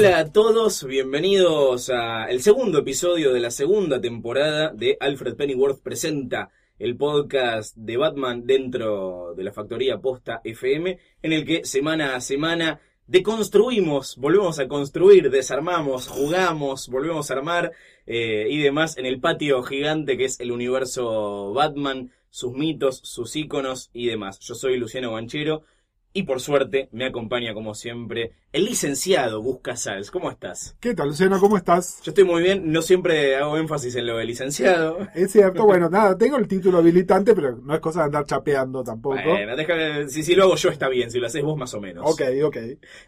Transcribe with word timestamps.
Hola 0.00 0.20
a 0.20 0.32
todos, 0.32 0.84
bienvenidos 0.84 1.90
a 1.90 2.24
el 2.30 2.40
segundo 2.40 2.78
episodio 2.78 3.34
de 3.34 3.40
la 3.40 3.50
segunda 3.50 4.00
temporada 4.00 4.72
de 4.72 4.96
Alfred 4.98 5.36
Pennyworth 5.36 5.82
presenta 5.82 6.48
el 6.78 6.96
podcast 6.96 7.76
de 7.76 7.98
Batman 7.98 8.46
dentro 8.46 9.34
de 9.36 9.44
la 9.44 9.52
factoría 9.52 9.98
Posta 9.98 10.40
FM, 10.42 10.98
en 11.22 11.32
el 11.34 11.44
que 11.44 11.66
semana 11.66 12.16
a 12.16 12.22
semana 12.22 12.80
deconstruimos, 13.08 14.16
volvemos 14.16 14.58
a 14.58 14.68
construir, 14.68 15.28
desarmamos, 15.28 16.08
jugamos, 16.08 16.88
volvemos 16.88 17.30
a 17.30 17.34
armar 17.34 17.72
eh, 18.06 18.46
y 18.48 18.58
demás 18.62 18.96
en 18.96 19.04
el 19.04 19.20
patio 19.20 19.62
gigante 19.62 20.16
que 20.16 20.24
es 20.24 20.40
el 20.40 20.50
universo 20.50 21.52
Batman, 21.52 22.10
sus 22.30 22.54
mitos, 22.54 23.02
sus 23.04 23.36
íconos 23.36 23.90
y 23.92 24.06
demás. 24.06 24.38
Yo 24.38 24.54
soy 24.54 24.78
Luciano 24.78 25.12
Banchero. 25.12 25.64
Y 26.12 26.24
por 26.24 26.40
suerte 26.40 26.88
me 26.90 27.06
acompaña 27.06 27.54
como 27.54 27.72
siempre 27.74 28.32
el 28.52 28.64
licenciado 28.64 29.40
Gus 29.40 29.60
Casals. 29.62 30.10
¿Cómo 30.10 30.28
estás? 30.28 30.76
¿Qué 30.80 30.92
tal, 30.92 31.08
Luciano? 31.08 31.38
¿Cómo 31.38 31.56
estás? 31.56 32.00
Yo 32.02 32.10
estoy 32.10 32.24
muy 32.24 32.42
bien, 32.42 32.72
no 32.72 32.82
siempre 32.82 33.36
hago 33.36 33.56
énfasis 33.56 33.94
en 33.94 34.06
lo 34.06 34.16
de 34.16 34.24
licenciado. 34.24 35.06
Es 35.14 35.30
cierto, 35.30 35.64
bueno, 35.64 35.88
nada, 35.88 36.18
tengo 36.18 36.36
el 36.36 36.48
título 36.48 36.78
habilitante, 36.78 37.32
pero 37.32 37.56
no 37.56 37.74
es 37.74 37.80
cosa 37.80 38.00
de 38.00 38.06
andar 38.06 38.24
chapeando 38.24 38.82
tampoco. 38.82 39.20
Bueno, 39.24 39.54
déjame, 39.54 40.08
si, 40.08 40.24
si 40.24 40.34
lo 40.34 40.44
hago 40.44 40.56
yo 40.56 40.70
está 40.70 40.88
bien, 40.88 41.12
si 41.12 41.20
lo 41.20 41.28
haces 41.28 41.44
vos 41.44 41.56
más 41.56 41.72
o 41.74 41.80
menos. 41.80 42.04
Ok, 42.04 42.22
ok. 42.42 42.56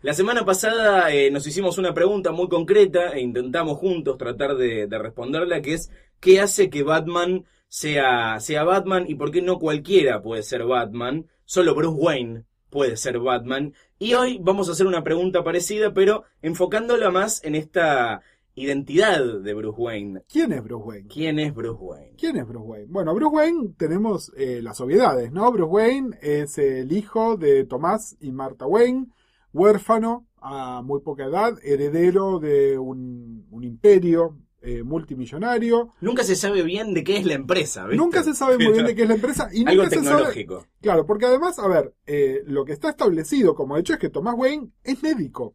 La 0.02 0.14
semana 0.14 0.44
pasada 0.44 1.12
eh, 1.12 1.28
nos 1.32 1.44
hicimos 1.44 1.78
una 1.78 1.92
pregunta 1.92 2.30
muy 2.30 2.48
concreta 2.48 3.14
e 3.14 3.20
intentamos 3.20 3.78
juntos 3.78 4.16
tratar 4.16 4.54
de, 4.56 4.86
de 4.86 4.98
responderla, 4.98 5.60
que 5.60 5.74
es 5.74 5.91
¿qué 6.20 6.41
hace 6.41 6.70
que 6.70 6.84
Batman 6.84 7.46
sea, 7.66 8.38
sea 8.38 8.62
Batman 8.62 9.06
y 9.08 9.16
por 9.16 9.32
qué 9.32 9.42
no 9.42 9.58
cualquiera 9.58 10.22
puede 10.22 10.44
ser 10.44 10.64
Batman? 10.64 11.26
Solo 11.44 11.74
Bruce 11.74 11.98
Wayne 11.98 12.44
puede 12.72 12.97
ser 12.97 13.21
Batman. 13.21 13.75
Y 13.99 14.15
hoy 14.15 14.41
vamos 14.43 14.69
a 14.69 14.72
hacer 14.72 14.87
una 14.88 15.05
pregunta 15.05 15.44
parecida, 15.44 15.93
pero 15.94 16.25
enfocándola 16.41 17.10
más 17.10 17.44
en 17.44 17.55
esta 17.55 18.22
identidad 18.55 19.41
de 19.41 19.55
Bruce 19.55 19.81
Wayne. 19.81 20.22
¿Quién 20.28 20.53
es 20.53 20.65
Bruce 20.65 20.84
Wayne? 20.84 21.09
¿Quién 21.09 21.38
es 21.38 21.55
Bruce 21.55 21.81
Wayne? 21.81 22.15
¿Quién 22.19 22.37
es 22.37 22.49
Bruce 22.49 22.66
Wayne? 22.66 22.87
Bueno, 22.88 23.15
Bruce 23.15 23.37
Wayne 23.37 23.75
tenemos 23.77 24.33
eh, 24.37 24.60
las 24.62 24.81
obviedades, 24.81 25.31
¿no? 25.33 25.53
Bruce 25.53 25.71
Wayne 25.71 26.19
es 26.21 26.59
el 26.59 26.91
hijo 26.93 27.37
de 27.37 27.65
Tomás 27.65 28.16
y 28.21 28.33
Martha 28.33 28.66
Wayne, 28.66 29.06
huérfano 29.53 30.27
a 30.41 30.83
muy 30.83 31.00
poca 31.00 31.27
edad, 31.27 31.54
heredero 31.62 32.41
de 32.41 32.78
un, 32.78 33.47
un 33.50 33.65
imperio 33.65 34.39
eh, 34.62 34.82
multimillonario. 34.82 35.92
Nunca 36.00 36.24
se 36.24 36.36
sabe 36.36 36.62
bien 36.62 36.94
de 36.94 37.04
qué 37.04 37.16
es 37.16 37.26
la 37.26 37.34
empresa. 37.34 37.82
¿viste? 37.86 37.96
Nunca 37.96 38.22
se 38.22 38.34
sabe 38.34 38.56
muy 38.58 38.72
bien 38.72 38.86
de 38.86 38.94
qué 38.94 39.02
es 39.02 39.08
la 39.08 39.14
empresa 39.14 39.48
y 39.52 39.64
Algo 39.66 39.82
nunca 39.84 39.90
se 39.96 40.02
sabe 40.04 40.08
tecnológico. 40.10 40.66
Claro, 40.80 41.06
porque 41.06 41.26
además, 41.26 41.58
a 41.58 41.68
ver, 41.68 41.94
eh, 42.06 42.42
lo 42.46 42.64
que 42.64 42.72
está 42.72 42.90
establecido 42.90 43.54
como 43.54 43.76
hecho 43.76 43.92
es 43.94 43.98
que 43.98 44.08
Tomás 44.10 44.34
Wayne 44.36 44.68
es 44.84 45.02
médico. 45.02 45.54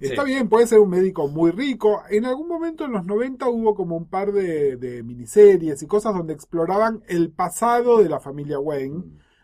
Está 0.00 0.22
Sí. 0.24 0.30
bien, 0.30 0.48
puede 0.48 0.66
ser 0.66 0.80
un 0.80 0.88
médico 0.90 1.28
muy 1.28 1.50
rico. 1.50 2.02
En 2.10 2.24
algún 2.24 2.48
momento 2.48 2.84
en 2.84 2.92
los 2.92 3.04
90 3.04 3.48
hubo 3.48 3.74
como 3.74 3.96
un 3.96 4.08
par 4.08 4.32
de, 4.32 4.76
de 4.76 5.02
miniseries 5.02 5.82
y 5.82 5.86
cosas 5.86 6.14
donde 6.14 6.32
exploraban 6.32 7.02
el 7.08 7.30
pasado 7.30 8.02
de 8.02 8.08
la 8.08 8.18
familia 8.18 8.58
Wayne. 8.58 9.02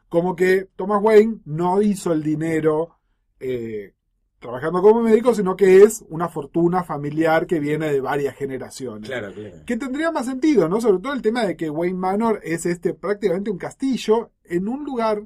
Como 0.08 0.34
que 0.34 0.68
Thomas 0.74 1.02
Wayne 1.02 1.40
no 1.44 1.82
hizo 1.82 2.12
el 2.12 2.22
dinero 2.22 2.96
eh, 3.40 3.92
trabajando 4.38 4.82
como 4.82 5.02
médico, 5.02 5.34
sino 5.34 5.56
que 5.56 5.82
es 5.82 6.04
una 6.08 6.28
fortuna 6.28 6.84
familiar 6.84 7.46
que 7.46 7.58
viene 7.58 7.92
de 7.92 8.00
varias 8.00 8.36
generaciones. 8.36 9.08
Claro, 9.08 9.32
claro. 9.32 9.64
Que 9.66 9.76
tendría 9.76 10.10
más 10.10 10.26
sentido, 10.26 10.68
¿no? 10.68 10.80
Sobre 10.80 11.02
todo 11.02 11.12
el 11.12 11.22
tema 11.22 11.44
de 11.44 11.56
que 11.56 11.70
Wayne 11.70 11.98
Manor 11.98 12.40
es 12.42 12.66
este 12.66 12.94
prácticamente 12.94 13.50
un 13.50 13.58
castillo 13.58 14.30
en 14.44 14.68
un 14.68 14.84
lugar. 14.84 15.22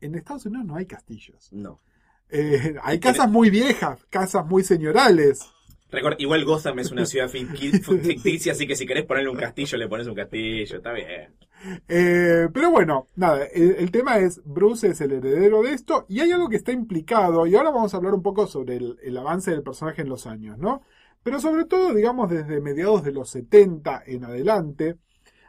En 0.00 0.14
Estados 0.14 0.46
Unidos 0.46 0.66
no 0.66 0.76
hay 0.76 0.86
castillos. 0.86 1.48
No. 1.52 1.80
Eh, 2.28 2.76
hay 2.82 2.98
casas 2.98 3.30
muy 3.30 3.50
viejas, 3.50 4.04
casas 4.08 4.46
muy 4.46 4.64
señorales. 4.64 5.42
Record- 5.92 6.16
igual 6.18 6.44
Gotham 6.44 6.78
es 6.78 6.90
una 6.90 7.04
ciudad 7.06 7.28
ficti- 7.30 7.80
ficticia, 8.02 8.52
así 8.52 8.66
que 8.66 8.74
si 8.76 8.86
querés 8.86 9.04
ponerle 9.04 9.28
un 9.30 9.36
castillo, 9.36 9.76
le 9.78 9.88
pones 9.88 10.06
un 10.06 10.14
castillo, 10.14 10.76
está 10.78 10.92
bien. 10.92 11.34
Eh, 11.86 12.48
pero 12.52 12.70
bueno, 12.70 13.06
nada, 13.14 13.44
el, 13.44 13.76
el 13.78 13.90
tema 13.92 14.18
es, 14.18 14.40
Bruce 14.44 14.88
es 14.88 15.00
el 15.00 15.12
heredero 15.12 15.62
de 15.62 15.72
esto 15.72 16.06
y 16.08 16.20
hay 16.20 16.32
algo 16.32 16.48
que 16.48 16.56
está 16.56 16.72
implicado, 16.72 17.46
y 17.46 17.54
ahora 17.54 17.70
vamos 17.70 17.94
a 17.94 17.98
hablar 17.98 18.14
un 18.14 18.22
poco 18.22 18.46
sobre 18.46 18.76
el, 18.76 18.98
el 19.02 19.16
avance 19.16 19.50
del 19.52 19.62
personaje 19.62 20.02
en 20.02 20.08
los 20.08 20.26
años, 20.26 20.58
¿no? 20.58 20.82
Pero 21.22 21.38
sobre 21.38 21.66
todo, 21.66 21.94
digamos, 21.94 22.28
desde 22.30 22.60
mediados 22.60 23.04
de 23.04 23.12
los 23.12 23.30
70 23.30 24.02
en 24.06 24.24
adelante, 24.24 24.96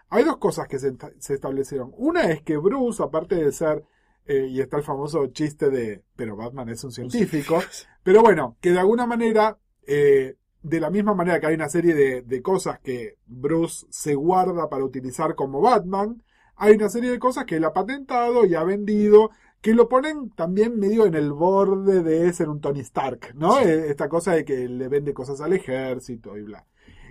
hay 0.09 0.23
dos 0.23 0.37
cosas 0.37 0.67
que 0.67 0.77
se, 0.77 0.93
se 1.17 1.33
establecieron. 1.33 1.91
Una 1.97 2.25
es 2.31 2.43
que 2.43 2.57
Bruce, 2.57 3.01
aparte 3.01 3.35
de 3.35 3.51
ser, 3.51 3.83
eh, 4.27 4.45
y 4.49 4.61
está 4.61 4.77
el 4.77 4.83
famoso 4.83 5.25
chiste 5.27 5.71
de, 5.71 6.03
pero 6.15 6.35
Batman 6.35 6.69
es 6.69 6.83
un 6.83 6.91
científico, 6.91 7.59
pero 8.03 8.21
bueno, 8.21 8.55
que 8.61 8.71
de 8.71 8.79
alguna 8.79 9.07
manera, 9.07 9.57
eh, 9.87 10.35
de 10.61 10.79
la 10.79 10.89
misma 10.89 11.13
manera 11.13 11.39
que 11.39 11.47
hay 11.47 11.55
una 11.55 11.69
serie 11.69 11.93
de, 11.93 12.21
de 12.21 12.41
cosas 12.41 12.79
que 12.79 13.17
Bruce 13.25 13.85
se 13.89 14.15
guarda 14.15 14.69
para 14.69 14.85
utilizar 14.85 15.35
como 15.35 15.61
Batman, 15.61 16.23
hay 16.55 16.75
una 16.75 16.89
serie 16.89 17.11
de 17.11 17.19
cosas 17.19 17.45
que 17.45 17.57
él 17.57 17.65
ha 17.65 17.73
patentado 17.73 18.45
y 18.45 18.55
ha 18.55 18.63
vendido, 18.63 19.31
que 19.61 19.73
lo 19.73 19.87
ponen 19.89 20.29
también 20.31 20.77
medio 20.77 21.05
en 21.05 21.15
el 21.15 21.31
borde 21.31 22.03
de 22.03 22.31
ser 22.33 22.49
un 22.49 22.61
Tony 22.61 22.81
Stark, 22.81 23.33
¿no? 23.35 23.59
Eh, 23.59 23.89
Esta 23.89 24.09
cosa 24.09 24.33
de 24.33 24.45
que 24.45 24.67
le 24.67 24.87
vende 24.89 25.13
cosas 25.13 25.41
al 25.41 25.53
ejército 25.53 26.37
y 26.37 26.43
bla. 26.43 26.65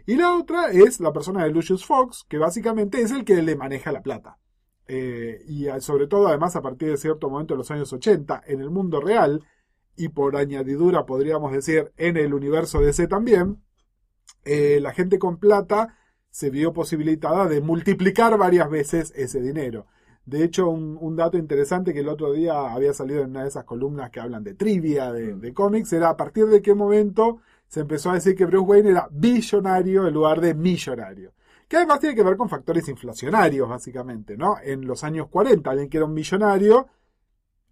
Y 0.07 0.17
la 0.17 0.37
otra 0.37 0.71
es 0.71 1.01
la 1.01 1.13
persona 1.13 1.45
de 1.45 1.51
Lucius 1.51 1.87
Fox, 1.87 2.25
que 2.29 2.39
básicamente 2.39 3.01
es 3.01 3.11
el 3.13 3.25
que 3.25 3.41
le 3.43 3.57
maneja 3.57 3.93
la 3.93 4.03
plata. 4.03 4.39
Eh, 4.87 5.43
y 5.49 5.67
sobre 5.81 6.09
todo, 6.09 6.29
además, 6.29 6.57
a 6.57 6.63
partir 6.63 6.91
de 6.91 6.97
cierto 6.97 7.31
momento 7.31 7.55
de 7.55 7.59
los 7.59 7.71
años 7.71 7.93
80, 7.93 8.43
en 8.47 8.61
el 8.61 8.71
mundo 8.71 9.01
real, 9.01 9.45
y 9.97 10.09
por 10.09 10.37
añadidura 10.37 11.07
podríamos 11.07 11.53
decir 11.53 11.93
en 11.97 12.17
el 12.17 12.35
universo 12.35 12.81
DC 12.81 13.07
también, 13.07 13.63
eh, 14.45 14.79
la 14.81 14.93
gente 14.93 15.19
con 15.19 15.39
plata 15.39 15.97
se 16.31 16.51
vio 16.51 16.73
posibilitada 16.73 17.47
de 17.47 17.61
multiplicar 17.61 18.37
varias 18.39 18.71
veces 18.71 19.13
ese 19.17 19.41
dinero. 19.41 19.87
De 20.25 20.45
hecho, 20.45 20.69
un, 20.69 20.97
un 21.01 21.17
dato 21.17 21.37
interesante 21.37 21.93
que 21.93 22.01
el 22.01 22.09
otro 22.09 22.33
día 22.33 22.73
había 22.73 22.95
salido 22.95 23.23
en 23.23 23.31
una 23.31 23.43
de 23.43 23.49
esas 23.49 23.65
columnas 23.65 24.11
que 24.11 24.21
hablan 24.21 24.45
de 24.45 24.55
trivia, 24.55 25.13
de, 25.13 25.35
de 25.35 25.53
cómics, 25.53 25.93
era 25.93 26.11
a 26.11 26.17
partir 26.17 26.47
de 26.47 26.63
qué 26.63 26.75
momento 26.75 27.41
se 27.67 27.81
empezó 27.81 28.11
a 28.11 28.15
decir 28.15 28.35
que 28.37 28.47
Bruce 28.47 28.67
Wayne 28.67 28.91
era 28.91 29.09
billonario 29.11 30.07
en 30.07 30.15
lugar 30.15 30.41
de 30.41 30.55
millonario. 30.55 31.33
Que 31.69 31.79
además 31.79 32.01
tiene 32.01 32.15
que 32.15 32.23
ver 32.23 32.37
con 32.37 32.49
factores 32.49 32.89
inflacionarios, 32.89 33.69
básicamente, 33.69 34.37
¿no? 34.37 34.57
En 34.63 34.87
los 34.87 35.05
años 35.05 35.29
40, 35.29 35.71
alguien 35.71 35.89
que 35.89 35.97
era 35.97 36.07
un 36.07 36.13
millonario 36.13 36.87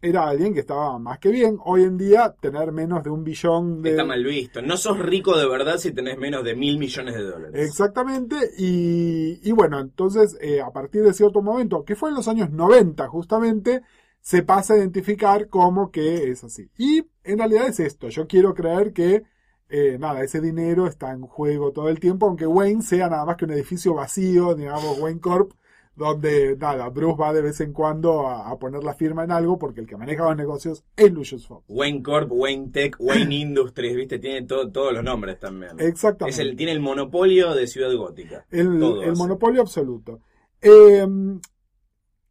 era 0.03 0.29
alguien 0.29 0.55
que 0.55 0.61
estaba 0.61 0.99
más 0.99 1.19
que 1.19 1.31
bien. 1.31 1.59
Hoy 1.65 1.85
en 1.85 1.99
día, 1.99 2.35
tener 2.41 2.73
menos 2.73 3.03
de 3.05 3.11
un 3.11 3.23
billón 3.23 3.83
de... 3.83 3.91
Está 3.91 4.05
mal 4.05 4.25
visto. 4.25 4.63
No 4.63 4.77
sos 4.77 4.99
rico 4.99 5.37
de 5.37 5.47
verdad 5.47 5.79
si 5.79 5.93
tenés 5.93 6.19
menos 6.19 6.43
de 6.45 6.55
mil 6.55 6.79
millones 6.79 7.15
de 7.15 7.23
dólares. 7.23 7.69
Exactamente, 7.69 8.37
y, 8.57 9.41
y 9.43 9.53
bueno, 9.53 9.79
entonces 9.79 10.37
eh, 10.41 10.61
a 10.61 10.71
partir 10.71 11.03
de 11.03 11.13
cierto 11.13 11.43
momento, 11.43 11.85
que 11.85 11.97
fue 11.97 12.11
en 12.11 12.17
los 12.17 12.29
años 12.29 12.51
90 12.51 13.07
justamente, 13.09 13.83
se 14.21 14.43
pasa 14.43 14.75
a 14.75 14.79
identificar 14.79 15.49
como 15.49 15.91
que 15.91 16.31
es 16.31 16.45
así. 16.45 16.71
Y 16.79 17.05
en 17.25 17.39
realidad 17.39 17.69
es 17.69 17.81
esto, 17.81 18.09
yo 18.09 18.27
quiero 18.27 18.55
creer 18.55 18.93
que, 18.93 19.25
eh, 19.69 19.99
nada, 19.99 20.23
ese 20.23 20.41
dinero 20.41 20.87
está 20.87 21.13
en 21.13 21.23
juego 21.23 21.73
todo 21.73 21.89
el 21.89 22.01
tiempo, 22.01 22.27
aunque 22.27 22.47
Wayne 22.47 22.83
sea 22.83 23.09
nada 23.09 23.25
más 23.25 23.37
que 23.37 23.45
un 23.45 23.53
edificio 23.53 23.95
vacío, 23.95 24.55
digamos, 24.55 24.99
Wayne 24.99 25.21
Corp, 25.21 25.53
donde, 25.97 26.57
nada, 26.57 26.89
Bruce 26.89 27.21
va 27.21 27.33
de 27.33 27.43
vez 27.43 27.61
en 27.61 27.73
cuando 27.73 28.27
a, 28.27 28.49
a 28.51 28.59
poner 28.59 28.83
la 28.83 28.95
firma 28.95 29.25
en 29.25 29.33
algo, 29.33 29.59
porque 29.59 29.81
el 29.81 29.87
que 29.87 29.97
maneja 29.97 30.25
los 30.25 30.37
negocios 30.37 30.83
es 30.97 31.13
Lucius 31.13 31.47
Fox. 31.47 31.65
Wayne 31.69 32.03
Corp, 32.03 32.31
Wayne 32.33 32.69
Tech, 32.73 32.97
Wayne 32.99 33.35
Industries, 33.35 33.97
¿viste? 33.97 34.19
Tiene 34.19 34.47
to- 34.47 34.71
todos 34.71 34.93
los 34.95 35.05
nombres 35.05 35.39
también. 35.39 35.73
Exactamente. 35.79 36.31
Es 36.35 36.39
el, 36.49 36.57
tiene 36.57 36.73
el 36.73 36.81
monopolio 36.81 37.55
de 37.55 37.67
Ciudad 37.67 37.95
Gótica. 37.95 38.47
El, 38.51 38.79
Todo 38.81 39.15
monopolio 39.15 39.61
absoluto. 39.61 40.21
Eh, 40.63 41.07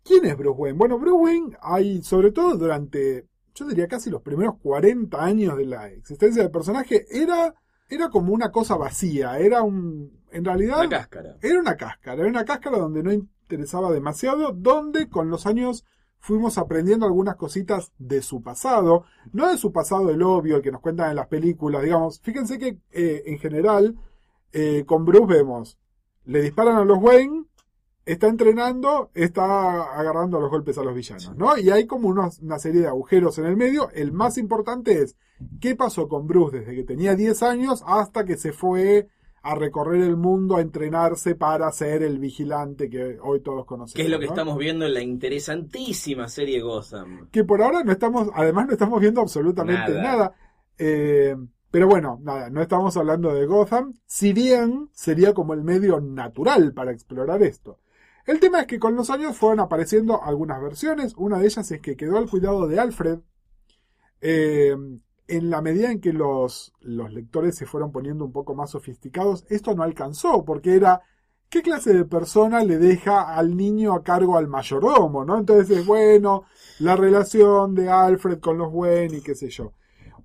¿Quién 0.04 0.26
es 0.26 0.38
Bruce 0.38 0.60
Wayne? 0.60 0.78
Bueno, 0.78 0.98
Bruce 0.98 1.18
Wayne 1.18 1.58
hay, 1.62 2.02
sobre 2.02 2.32
todo 2.32 2.56
durante, 2.58 3.28
yo 3.54 3.68
diría 3.68 3.88
casi 3.88 4.10
los 4.10 4.22
primeros 4.22 4.56
40 4.62 5.24
años 5.24 5.58
de 5.58 5.66
la 5.66 5.90
existencia 5.90 6.42
del 6.42 6.52
personaje, 6.52 7.06
era, 7.12 7.54
era 7.88 8.10
como 8.10 8.34
una 8.34 8.52
cosa 8.52 8.76
vacía, 8.76 9.38
era 9.38 9.62
un, 9.62 10.12
en 10.32 10.46
realidad, 10.46 10.80
Una 10.80 10.90
cáscara. 10.90 11.38
era 11.42 11.60
una 11.60 11.76
cáscara, 11.76 12.22
era 12.22 12.30
una 12.30 12.46
cáscara 12.46 12.80
donde 12.80 13.04
no 13.04 13.12
interesaba 13.56 13.92
demasiado, 13.92 14.51
donde 14.51 15.10
con 15.10 15.30
los 15.30 15.48
años 15.48 15.86
fuimos 16.19 16.57
aprendiendo 16.57 17.06
algunas 17.06 17.36
cositas 17.36 17.92
de 17.98 18.22
su 18.22 18.44
pasado, 18.44 19.06
no 19.31 19.50
de 19.50 19.57
su 19.57 19.72
pasado 19.72 20.10
el 20.12 20.22
obvio, 20.22 20.57
el 20.57 20.62
que 20.62 20.72
nos 20.72 20.81
cuentan 20.81 21.10
en 21.10 21.16
las 21.16 21.28
películas, 21.28 21.81
digamos, 21.81 22.19
fíjense 22.19 22.60
que 22.60 22.78
eh, 22.92 23.24
en 23.25 23.40
general 23.40 23.98
eh, 24.51 24.84
con 24.86 25.06
Bruce 25.06 25.34
vemos, 25.34 25.80
le 26.25 26.42
disparan 26.42 26.78
a 26.78 26.86
los 26.86 27.00
Wayne, 27.00 27.46
está 28.06 28.28
entrenando, 28.28 29.10
está 29.13 29.98
agarrando 29.98 30.40
los 30.40 30.50
golpes 30.50 30.78
a 30.78 30.84
los 30.84 30.94
villanos, 30.94 31.36
¿no? 31.36 31.57
Y 31.57 31.69
hay 31.69 31.88
como 31.88 32.10
una 32.10 32.60
serie 32.60 32.81
de 32.81 32.88
agujeros 32.88 33.38
en 33.38 33.46
el 33.46 33.56
medio. 33.56 33.90
El 33.92 34.12
más 34.12 34.38
importante 34.38 35.01
es, 35.01 35.16
¿qué 35.60 35.75
pasó 35.75 36.07
con 36.07 36.28
Bruce 36.28 36.60
desde 36.60 36.75
que 36.75 36.84
tenía 36.84 37.16
10 37.16 37.44
años 37.44 37.84
hasta 37.86 38.25
que 38.25 38.38
se 38.38 38.51
fue 38.51 39.07
a 39.41 39.56
recorrer 39.56 40.01
el 40.01 40.18
mundo 40.18 40.57
a 40.57 40.62
entrenarse 40.62 41.36
para 41.36 41.71
ser 41.71 42.03
el 42.03 42.19
vigilante 42.19 42.89
que 42.89 43.18
hoy 43.21 43.41
todos 43.41 43.65
conocemos? 43.65 43.94
Que 43.94 44.03
es 44.03 44.09
lo 44.09 44.19
que 44.19 44.25
¿no? 44.25 44.31
estamos 44.31 44.57
viendo 44.57 44.86
en 44.86 44.94
la 44.94 45.01
interesantísima 45.01 46.27
serie 46.27 46.62
Gotham. 46.62 47.30
que 47.31 47.44
por 47.44 47.62
ahora 47.62 47.83
no 47.83 47.91
estamos, 47.91 48.30
además 48.33 48.68
no 48.68 48.74
estamos 48.74 49.00
viendo 49.00 49.21
absolutamente 49.21 49.94
Nada. 49.94 50.03
nada. 50.03 50.33
Eh, 50.77 51.36
pero 51.71 51.88
bueno, 51.88 52.19
nada, 52.24 52.50
no 52.50 52.62
estamos 52.62 52.97
hablando 52.97 53.33
de 53.33 53.45
Gotham, 53.45 53.94
si 54.06 54.33
bien 54.33 54.89
sería 54.91 55.33
como 55.33 55.53
el 55.53 55.63
medio 55.63 56.01
natural 56.01 56.74
para 56.74 56.91
explorar 56.91 57.44
esto. 57.44 57.80
El 58.25 58.39
tema 58.39 58.62
es 58.62 58.68
que 58.68 58.80
con 58.80 58.95
los 58.95 59.09
años 59.09 59.38
fueron 59.38 59.59
apareciendo 59.59 60.24
algunas 60.24 60.62
versiones, 60.62 61.13
una 61.18 61.38
de 61.39 61.45
ellas 61.45 61.69
es 61.71 61.81
que 61.81 61.95
quedó 61.95 62.18
al 62.18 62.30
cuidado 62.30 62.68
de 62.68 62.80
Alfred, 62.80 63.19
eh, 64.21 64.75
en 65.30 65.50
la 65.50 65.62
medida 65.62 65.92
en 65.92 66.02
que 66.02 66.12
los, 66.12 66.74
lectores 66.81 67.56
se 67.56 67.66
fueron 67.66 67.92
poniendo 67.92 68.26
un 68.26 68.31
poco 68.31 68.56
más 68.56 68.72
sofisticados, 68.72 69.46
esto 69.50 69.76
no 69.76 69.84
alcanzó, 69.84 70.44
porque 70.44 70.76
era 70.76 71.02
¿qué 71.50 71.62
clase 71.62 71.94
de 71.94 72.06
persona 72.06 72.64
le 72.64 72.78
deja 72.78 73.36
al 73.36 73.56
niño 73.56 73.94
a 73.94 74.04
cargo 74.04 74.38
al 74.38 74.48
mayordomo? 74.48 75.26
¿no? 75.26 75.38
Entonces, 75.38 75.86
bueno, 75.86 76.46
la 76.80 76.96
relación 76.96 77.76
de 77.76 77.90
Alfred 77.90 78.40
con 78.40 78.58
los 78.58 78.70
Wayne 78.72 79.18
y 79.18 79.22
qué 79.22 79.36
sé 79.36 79.50
yo. 79.50 79.74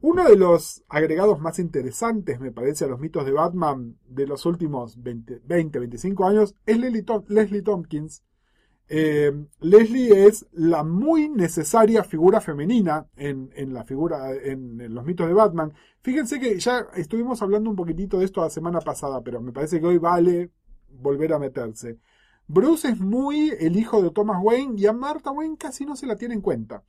Uno 0.00 0.24
de 0.24 0.36
los 0.36 0.84
agregados 0.88 1.40
más 1.40 1.58
interesantes, 1.58 2.38
me 2.38 2.52
parece, 2.52 2.84
a 2.84 2.88
los 2.88 3.00
mitos 3.00 3.24
de 3.24 3.32
Batman 3.32 3.96
de 4.06 4.26
los 4.26 4.44
últimos 4.44 5.02
20, 5.02 5.40
20 5.44 5.78
25 5.78 6.26
años 6.26 6.54
es 6.66 6.78
Leslie 6.78 7.62
Tompkins. 7.62 8.22
Eh, 8.88 9.32
Leslie 9.60 10.26
es 10.26 10.46
la 10.52 10.84
muy 10.84 11.28
necesaria 11.28 12.04
figura 12.04 12.40
femenina 12.40 13.06
en, 13.16 13.50
en 13.54 13.72
la 13.72 13.84
figura, 13.84 14.32
en, 14.32 14.94
los 14.94 15.04
mitos 15.04 15.26
de 15.26 15.32
Batman. 15.32 15.72
Fíjense 16.02 16.38
que 16.38 16.58
ya 16.58 16.86
estuvimos 16.94 17.40
hablando 17.40 17.70
un 17.70 17.76
poquitito 17.76 18.18
de 18.18 18.26
esto 18.26 18.42
la 18.42 18.50
semana 18.50 18.80
pasada, 18.80 19.22
pero 19.22 19.40
me 19.40 19.52
parece 19.52 19.80
que 19.80 19.86
hoy 19.86 19.98
vale 19.98 20.50
volver 20.88 21.32
a 21.32 21.38
meterse. 21.38 21.98
Bruce 22.46 22.88
es 22.88 23.00
muy 23.00 23.52
el 23.58 23.76
hijo 23.76 24.02
de 24.02 24.10
Thomas 24.10 24.38
Wayne 24.42 24.74
y 24.78 24.86
a 24.86 24.92
Martha 24.92 25.30
Wayne 25.30 25.56
casi 25.58 25.86
no 25.86 25.96
se 25.96 26.06
la 26.06 26.16
tiene 26.16 26.34
en 26.34 26.42
cuenta. 26.42 26.82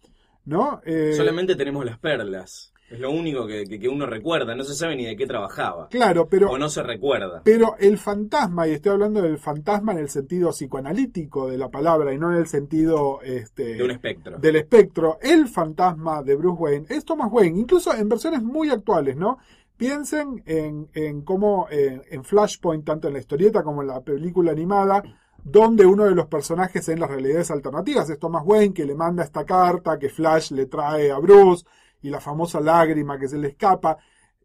¿No? 0.43 0.81
Eh, 0.85 1.13
Solamente 1.15 1.55
tenemos 1.55 1.85
las 1.85 1.97
perlas. 1.97 2.74
Es 2.89 2.99
lo 2.99 3.09
único 3.09 3.47
que, 3.47 3.63
que- 3.65 3.79
que 3.79 3.87
uno 3.89 4.05
recuerda. 4.05 4.53
No 4.55 4.63
se 4.63 4.75
sabe 4.75 4.95
ni 4.95 5.05
de 5.05 5.15
qué 5.15 5.25
trabajaba. 5.25 5.87
Claro, 5.89 6.27
pero, 6.29 6.51
O 6.51 6.57
no 6.57 6.69
se 6.69 6.83
recuerda. 6.83 7.41
pero 7.43 7.75
el 7.79 7.97
fantasma, 7.97 8.67
y 8.67 8.73
estoy 8.73 8.91
hablando 8.91 9.21
del 9.23 9.39
fantasma 9.39 9.91
en 9.93 9.97
el 9.99 10.09
sentido 10.09 10.51
psicoanalítico 10.51 11.47
de 11.49 11.57
la 11.57 11.69
palabra 11.69 12.13
y 12.13 12.19
no 12.19 12.31
en 12.31 12.37
el 12.37 12.47
sentido 12.47 13.21
este, 13.23 13.73
De 13.75 13.83
un 13.83 13.91
espectro. 13.91 14.37
del 14.37 14.55
espectro, 14.57 15.17
el 15.21 15.47
fantasma 15.47 16.21
de 16.21 16.35
Bruce 16.35 16.61
Wayne 16.61 16.85
es 16.89 17.03
Thomas 17.05 17.29
Wayne, 17.31 17.59
incluso 17.59 17.93
en 17.93 18.07
versiones 18.07 18.43
muy 18.43 18.69
actuales, 18.69 19.15
¿no? 19.17 19.39
Piensen 19.77 20.41
en, 20.45 20.87
en 20.93 21.21
cómo 21.23 21.67
eh, 21.69 22.01
en 22.11 22.23
Flashpoint, 22.23 22.85
tanto 22.85 23.07
en 23.07 23.13
la 23.15 23.19
historieta 23.19 23.61
como 23.63 23.81
en 23.81 23.87
la 23.89 23.99
película 24.01 24.51
animada, 24.51 25.03
donde 25.43 25.85
uno 25.85 26.05
de 26.05 26.15
los 26.15 26.27
personajes 26.27 26.87
en 26.89 26.99
las 26.99 27.09
realidades 27.09 27.51
alternativas 27.51 28.09
es 28.09 28.17
Thomas 28.19 28.43
Wayne, 28.45 28.73
que 28.73 28.85
le 28.85 28.95
manda 28.95 29.23
esta 29.23 29.43
carta 29.43 29.99
que 29.99 30.09
Flash 30.09 30.51
le 30.51 30.67
trae 30.67 31.11
a 31.11 31.17
Bruce, 31.19 31.65
y 32.05 32.09
la 32.11 32.21
famosa 32.21 32.59
lágrima 32.59 33.17
que 33.17 33.27
se 33.27 33.39
le 33.39 33.47
escapa, 33.47 33.97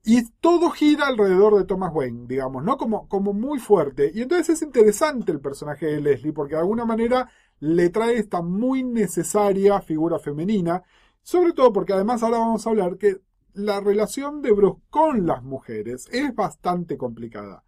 y 0.03 0.27
todo 0.41 0.71
gira 0.71 1.09
alrededor 1.09 1.59
de 1.59 1.65
Thomas 1.65 1.93
Wayne, 1.93 2.25
digamos, 2.27 2.65
¿no? 2.65 2.79
Como, 2.79 3.07
como 3.07 3.35
muy 3.35 3.59
fuerte. 3.59 4.11
Y 4.15 4.23
entonces 4.23 4.49
es 4.49 4.63
interesante 4.63 5.31
el 5.31 5.41
personaje 5.41 5.85
de 5.85 6.01
Leslie, 6.01 6.33
porque 6.33 6.55
de 6.55 6.61
alguna 6.61 6.87
manera 6.87 7.31
le 7.59 7.91
trae 7.91 8.17
esta 8.17 8.41
muy 8.41 8.83
necesaria 8.83 9.79
figura 9.83 10.19
femenina, 10.19 10.83
sobre 11.21 11.53
todo 11.53 11.71
porque 11.71 11.93
además 11.93 12.23
ahora 12.23 12.39
vamos 12.39 12.67
a 12.67 12.71
hablar 12.71 12.97
que 12.97 13.21
la 13.53 13.81
relación 13.81 14.41
de 14.41 14.53
Bruce 14.53 14.81
con 14.89 15.27
las 15.27 15.43
mujeres 15.43 16.09
es 16.11 16.35
bastante 16.35 16.97
complicada. 16.97 17.63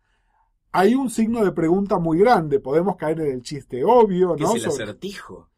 Hay 0.71 0.95
un 0.95 1.11
signo 1.11 1.45
de 1.45 1.53
pregunta 1.53 1.99
muy 1.99 2.19
grande, 2.19 2.61
podemos 2.61 2.97
caer 2.97 3.21
en 3.21 3.31
el 3.33 3.43
chiste 3.43 3.85
obvio, 3.85 4.37
¿Qué 4.37 4.45
¿no? 4.45 4.57
es 4.57 4.65
el 4.65 4.71
acertijo? 4.71 5.51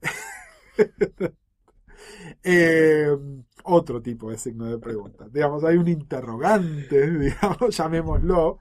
Eh, 2.42 3.16
otro 3.64 4.00
tipo 4.00 4.30
de 4.30 4.38
signo 4.38 4.66
de 4.66 4.78
pregunta. 4.78 5.28
Digamos, 5.30 5.64
hay 5.64 5.76
un 5.76 5.88
interrogante, 5.88 7.10
digamos, 7.18 7.76
llamémoslo, 7.76 8.60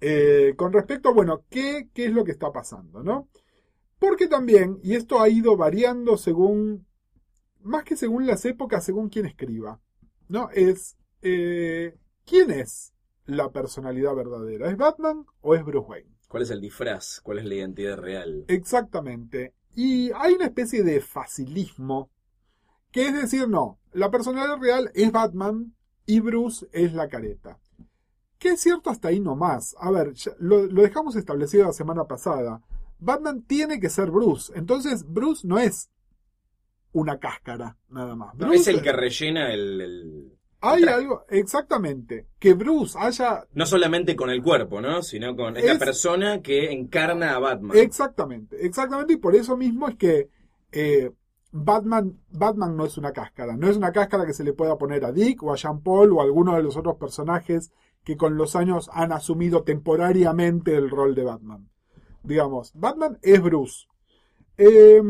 eh, 0.00 0.54
con 0.56 0.72
respecto 0.72 1.08
a, 1.08 1.12
bueno, 1.12 1.44
¿qué, 1.50 1.88
¿qué 1.92 2.06
es 2.06 2.12
lo 2.12 2.24
que 2.24 2.32
está 2.32 2.52
pasando, 2.52 3.02
no? 3.02 3.28
Porque 3.98 4.28
también, 4.28 4.78
y 4.82 4.94
esto 4.94 5.20
ha 5.20 5.28
ido 5.28 5.56
variando 5.56 6.16
según, 6.16 6.86
más 7.62 7.84
que 7.84 7.96
según 7.96 8.26
las 8.26 8.44
épocas, 8.44 8.84
según 8.84 9.08
quien 9.08 9.26
escriba, 9.26 9.80
¿no? 10.28 10.50
Es, 10.50 10.96
eh, 11.22 11.96
¿quién 12.24 12.50
es 12.50 12.92
la 13.24 13.50
personalidad 13.50 14.14
verdadera? 14.14 14.70
¿Es 14.70 14.76
Batman 14.76 15.24
o 15.40 15.54
es 15.54 15.64
Bruce 15.64 15.88
Wayne? 15.88 16.16
¿Cuál 16.28 16.42
es 16.42 16.50
el 16.50 16.60
disfraz? 16.60 17.20
¿Cuál 17.22 17.38
es 17.38 17.46
la 17.46 17.54
identidad 17.54 17.96
real? 17.96 18.44
Exactamente. 18.48 19.54
Y 19.74 20.10
hay 20.14 20.34
una 20.34 20.46
especie 20.46 20.82
de 20.82 21.00
facilismo, 21.00 22.10
que 22.96 23.06
es 23.08 23.14
decir, 23.14 23.46
no, 23.48 23.78
la 23.92 24.10
personalidad 24.10 24.58
real 24.58 24.90
es 24.94 25.12
Batman 25.12 25.74
y 26.06 26.20
Bruce 26.20 26.66
es 26.72 26.92
la 26.94 27.08
careta. 27.08 27.58
Que 28.38 28.50
es 28.50 28.60
cierto 28.60 28.90
hasta 28.90 29.08
ahí 29.08 29.20
nomás. 29.20 29.76
A 29.78 29.90
ver, 29.90 30.14
lo, 30.38 30.66
lo 30.66 30.82
dejamos 30.82 31.14
establecido 31.16 31.66
la 31.66 31.72
semana 31.72 32.04
pasada. 32.04 32.62
Batman 32.98 33.42
tiene 33.42 33.80
que 33.80 33.90
ser 33.90 34.10
Bruce. 34.10 34.52
Entonces, 34.56 35.04
Bruce 35.06 35.46
no 35.46 35.58
es 35.58 35.90
una 36.92 37.18
cáscara, 37.18 37.76
nada 37.90 38.14
más. 38.16 38.34
No, 38.34 38.46
Bruce 38.46 38.70
es 38.70 38.76
el 38.78 38.82
que 38.82 38.92
rellena 38.92 39.52
el, 39.52 39.80
el- 39.82 40.32
Hay 40.62 40.84
algo, 40.84 41.24
exactamente, 41.28 42.26
que 42.38 42.54
Bruce 42.54 42.96
haya 42.98 43.46
No 43.52 43.66
solamente 43.66 44.16
con 44.16 44.30
el 44.30 44.42
cuerpo, 44.42 44.80
¿no? 44.80 45.02
Sino 45.02 45.36
con... 45.36 45.56
Es, 45.58 45.64
la 45.66 45.72
Es- 45.72 45.78
persona 45.78 46.40
que 46.40 46.72
encarna 46.72 47.34
a 47.34 47.38
Batman. 47.38 47.76
Exactamente, 47.76 48.64
exactamente, 48.64 49.12
y 49.12 49.16
por 49.18 49.34
eso 49.36 49.56
mismo 49.58 49.86
es 49.88 49.96
que 49.96 50.30
eh, 50.72 51.10
Batman, 51.58 52.20
Batman 52.30 52.76
no 52.76 52.84
es 52.84 52.98
una 52.98 53.12
cáscara, 53.12 53.56
no 53.56 53.68
es 53.68 53.76
una 53.78 53.90
cáscara 53.90 54.26
que 54.26 54.34
se 54.34 54.44
le 54.44 54.52
pueda 54.52 54.76
poner 54.76 55.04
a 55.06 55.12
Dick 55.12 55.42
o 55.42 55.52
a 55.52 55.56
Jean 55.56 55.80
Paul 55.82 56.12
o 56.12 56.20
a 56.20 56.24
alguno 56.24 56.54
de 56.54 56.62
los 56.62 56.76
otros 56.76 56.96
personajes 56.96 57.72
que 58.04 58.16
con 58.16 58.36
los 58.36 58.56
años 58.56 58.90
han 58.92 59.10
asumido 59.10 59.62
temporariamente 59.62 60.76
el 60.76 60.90
rol 60.90 61.14
de 61.14 61.24
Batman. 61.24 61.70
Digamos, 62.22 62.72
Batman 62.74 63.18
es 63.22 63.42
Bruce. 63.42 63.86
Eh, 64.58 65.00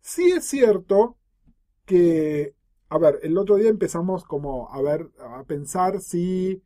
sí 0.00 0.32
es 0.32 0.44
cierto 0.44 1.16
que, 1.84 2.54
a 2.88 2.98
ver, 2.98 3.20
el 3.22 3.38
otro 3.38 3.54
día 3.54 3.68
empezamos 3.68 4.24
como 4.24 4.68
a 4.72 4.82
ver, 4.82 5.08
a 5.20 5.44
pensar 5.44 6.00
si 6.00 6.62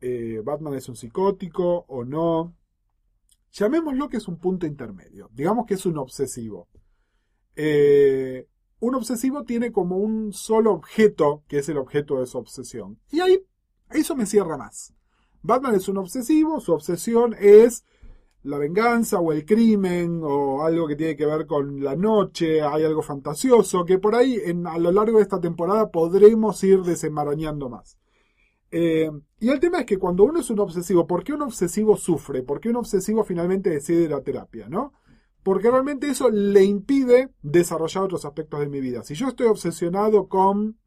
eh, 0.00 0.40
Batman 0.44 0.74
es 0.74 0.88
un 0.88 0.94
psicótico 0.94 1.84
o 1.88 2.04
no. 2.04 2.54
Llamémoslo 3.50 4.08
que 4.08 4.18
es 4.18 4.28
un 4.28 4.38
punto 4.38 4.66
intermedio. 4.66 5.28
Digamos 5.32 5.66
que 5.66 5.74
es 5.74 5.84
un 5.84 5.98
obsesivo. 5.98 6.68
Eh, 7.56 8.46
un 8.82 8.96
obsesivo 8.96 9.44
tiene 9.44 9.70
como 9.70 9.96
un 9.96 10.32
solo 10.32 10.72
objeto, 10.72 11.44
que 11.46 11.58
es 11.58 11.68
el 11.68 11.78
objeto 11.78 12.18
de 12.18 12.26
su 12.26 12.36
obsesión. 12.36 12.98
Y 13.12 13.20
ahí, 13.20 13.40
eso 13.92 14.16
me 14.16 14.26
cierra 14.26 14.56
más. 14.56 14.92
Batman 15.40 15.76
es 15.76 15.88
un 15.88 15.98
obsesivo, 15.98 16.58
su 16.58 16.72
obsesión 16.72 17.32
es 17.38 17.84
la 18.42 18.58
venganza 18.58 19.20
o 19.20 19.32
el 19.32 19.44
crimen 19.44 20.20
o 20.24 20.64
algo 20.64 20.88
que 20.88 20.96
tiene 20.96 21.14
que 21.14 21.26
ver 21.26 21.46
con 21.46 21.80
la 21.80 21.94
noche, 21.94 22.60
hay 22.60 22.82
algo 22.82 23.02
fantasioso, 23.02 23.84
que 23.84 24.00
por 24.00 24.16
ahí 24.16 24.40
en, 24.44 24.66
a 24.66 24.76
lo 24.78 24.90
largo 24.90 25.18
de 25.18 25.22
esta 25.22 25.40
temporada 25.40 25.88
podremos 25.92 26.62
ir 26.64 26.82
desenmarañando 26.82 27.68
más. 27.68 27.96
Eh, 28.72 29.12
y 29.38 29.48
el 29.48 29.60
tema 29.60 29.78
es 29.78 29.86
que 29.86 29.98
cuando 29.98 30.24
uno 30.24 30.40
es 30.40 30.50
un 30.50 30.58
obsesivo, 30.58 31.06
¿por 31.06 31.22
qué 31.22 31.32
un 31.34 31.42
obsesivo 31.42 31.96
sufre? 31.96 32.42
¿Por 32.42 32.58
qué 32.58 32.70
un 32.70 32.76
obsesivo 32.76 33.22
finalmente 33.22 33.70
decide 33.70 34.08
la 34.08 34.22
terapia? 34.22 34.68
¿no? 34.68 34.92
Porque 35.42 35.70
realmente 35.70 36.08
eso 36.08 36.30
le 36.30 36.64
impide 36.64 37.30
desarrollar 37.42 38.04
otros 38.04 38.24
aspectos 38.24 38.60
de 38.60 38.68
mi 38.68 38.80
vida. 38.80 39.02
Si 39.02 39.14
yo 39.14 39.28
estoy 39.28 39.48
obsesionado 39.48 40.28
con 40.28 40.78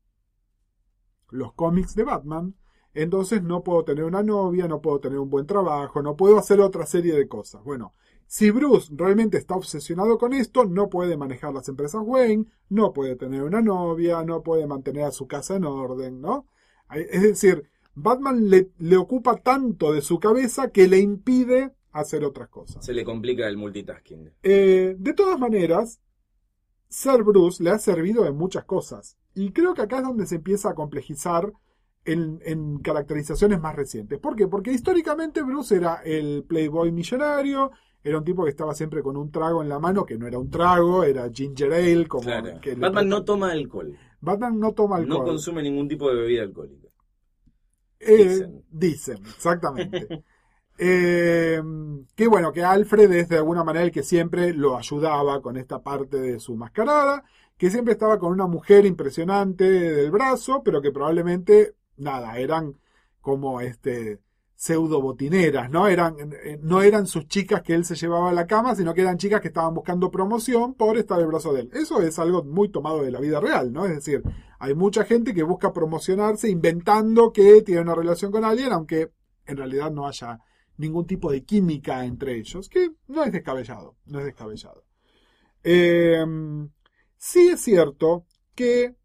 los 1.29 1.53
cómics 1.53 1.95
de 1.95 2.03
Batman, 2.03 2.55
entonces 2.93 3.43
no 3.43 3.63
puedo 3.63 3.83
tener 3.83 4.05
una 4.05 4.23
novia, 4.23 4.67
no 4.67 4.81
puedo 4.81 4.99
tener 5.01 5.19
un 5.19 5.29
buen 5.29 5.45
trabajo, 5.45 6.01
no 6.01 6.15
puedo 6.15 6.37
hacer 6.37 6.61
otra 6.61 6.85
serie 6.85 7.13
de 7.13 7.27
cosas. 7.27 7.61
Bueno, 7.63 7.93
si 8.25 8.49
Bruce 8.51 8.91
realmente 8.95 9.37
está 9.37 9.55
obsesionado 9.55 10.17
con 10.17 10.33
esto, 10.33 10.65
no 10.65 10.89
puede 10.89 11.17
manejar 11.17 11.53
las 11.53 11.67
empresas 11.67 12.01
Wayne, 12.03 12.45
no 12.69 12.93
puede 12.93 13.17
tener 13.17 13.43
una 13.43 13.61
novia, 13.61 14.23
no 14.23 14.41
puede 14.41 14.65
mantener 14.65 15.03
a 15.03 15.11
su 15.11 15.27
casa 15.27 15.57
en 15.57 15.65
orden, 15.65 16.21
¿no? 16.21 16.47
Es 16.89 17.21
decir, 17.21 17.69
Batman 17.93 18.49
le, 18.49 18.71
le 18.77 18.97
ocupa 18.97 19.37
tanto 19.37 19.91
de 19.91 20.01
su 20.01 20.19
cabeza 20.19 20.69
que 20.69 20.87
le 20.87 20.99
impide 20.99 21.73
hacer 21.99 22.23
otras 22.23 22.49
cosas. 22.49 22.85
Se 22.85 22.93
le 22.93 23.03
complica 23.03 23.47
el 23.47 23.57
multitasking. 23.57 24.31
Eh, 24.43 24.95
de 24.97 25.13
todas 25.13 25.39
maneras, 25.39 25.99
ser 26.87 27.23
Bruce 27.23 27.63
le 27.63 27.71
ha 27.71 27.79
servido 27.79 28.25
en 28.25 28.35
muchas 28.35 28.65
cosas. 28.65 29.17
Y 29.33 29.51
creo 29.51 29.73
que 29.73 29.81
acá 29.81 29.97
es 29.97 30.03
donde 30.03 30.25
se 30.25 30.35
empieza 30.35 30.69
a 30.69 30.75
complejizar 30.75 31.51
en, 32.05 32.39
en, 32.45 32.79
caracterizaciones 32.79 33.59
más 33.59 33.75
recientes. 33.75 34.19
¿Por 34.19 34.35
qué? 34.35 34.47
Porque 34.47 34.71
históricamente 34.71 35.41
Bruce 35.41 35.75
era 35.75 36.01
el 36.03 36.43
playboy 36.47 36.91
millonario, 36.91 37.71
era 38.03 38.17
un 38.19 38.23
tipo 38.23 38.43
que 38.43 38.51
estaba 38.51 38.75
siempre 38.75 39.01
con 39.01 39.17
un 39.17 39.31
trago 39.31 39.63
en 39.63 39.69
la 39.69 39.79
mano, 39.79 40.05
que 40.05 40.17
no 40.17 40.27
era 40.27 40.37
un 40.37 40.49
trago, 40.49 41.03
era 41.03 41.29
ginger 41.31 41.73
ale. 41.73 42.07
Como 42.07 42.23
Claro. 42.25 42.59
que 42.61 42.71
le- 42.75 42.79
Batman 42.81 43.09
no 43.09 43.23
toma 43.25 43.51
alcohol. 43.51 43.97
Batman 44.21 44.59
no 44.59 44.73
toma 44.73 44.97
alcohol. 44.97 45.19
No 45.19 45.23
consume 45.25 45.63
ningún 45.63 45.87
tipo 45.87 46.09
de 46.09 46.15
bebida 46.15 46.43
alcohólica. 46.43 46.87
Eh, 47.99 48.17
Dicen. 48.27 48.63
dicen, 48.69 49.17
exactamente. 49.25 50.23
Eh, 50.77 51.61
que 52.15 52.27
bueno, 52.27 52.51
que 52.51 52.63
Alfred 52.63 53.11
es 53.13 53.29
de 53.29 53.37
alguna 53.37 53.63
manera 53.63 53.85
el 53.85 53.91
que 53.91 54.03
siempre 54.03 54.53
lo 54.53 54.77
ayudaba 54.77 55.41
con 55.41 55.57
esta 55.57 55.81
parte 55.81 56.19
de 56.19 56.39
su 56.39 56.55
mascarada, 56.55 57.23
que 57.57 57.69
siempre 57.69 57.93
estaba 57.93 58.19
con 58.19 58.31
una 58.31 58.47
mujer 58.47 58.85
impresionante 58.85 59.69
del 59.69 60.11
brazo, 60.11 60.61
pero 60.63 60.81
que 60.81 60.91
probablemente, 60.91 61.75
nada, 61.97 62.37
eran 62.37 62.75
como 63.21 63.61
este 63.61 64.19
pseudo 64.55 65.01
botineras, 65.01 65.69
¿no? 65.69 65.87
Eran, 65.87 66.15
eh, 66.43 66.59
no 66.61 66.81
eran 66.81 67.07
sus 67.07 67.27
chicas 67.27 67.61
que 67.61 67.73
él 67.73 67.83
se 67.85 67.95
llevaba 67.95 68.29
a 68.29 68.33
la 68.33 68.47
cama, 68.47 68.75
sino 68.75 68.93
que 68.93 69.01
eran 69.01 69.17
chicas 69.17 69.41
que 69.41 69.49
estaban 69.49 69.73
buscando 69.73 70.09
promoción 70.09 70.73
por 70.75 70.97
estar 70.97 71.19
el 71.19 71.27
brazo 71.27 71.53
de 71.53 71.61
él. 71.61 71.69
Eso 71.73 72.01
es 72.01 72.17
algo 72.19 72.43
muy 72.43 72.69
tomado 72.69 73.03
de 73.03 73.11
la 73.11 73.19
vida 73.19 73.39
real, 73.39 73.73
¿no? 73.73 73.85
Es 73.85 73.95
decir, 73.95 74.23
hay 74.59 74.73
mucha 74.73 75.03
gente 75.03 75.33
que 75.33 75.43
busca 75.43 75.73
promocionarse 75.73 76.49
inventando 76.49 77.33
que 77.33 77.61
tiene 77.63 77.81
una 77.81 77.95
relación 77.95 78.31
con 78.31 78.45
alguien, 78.45 78.71
aunque 78.71 79.11
en 79.45 79.57
realidad 79.57 79.91
no 79.91 80.07
haya 80.07 80.39
ningún 80.77 81.05
tipo 81.07 81.31
de 81.31 81.43
química 81.43 82.05
entre 82.05 82.35
ellos, 82.37 82.69
que 82.69 82.91
no 83.07 83.23
es 83.23 83.31
descabellado, 83.31 83.95
no 84.05 84.19
es 84.19 84.25
descabellado. 84.25 84.83
Eh, 85.63 86.25
sí 87.17 87.49
es 87.49 87.61
cierto 87.61 88.25
que 88.55 88.95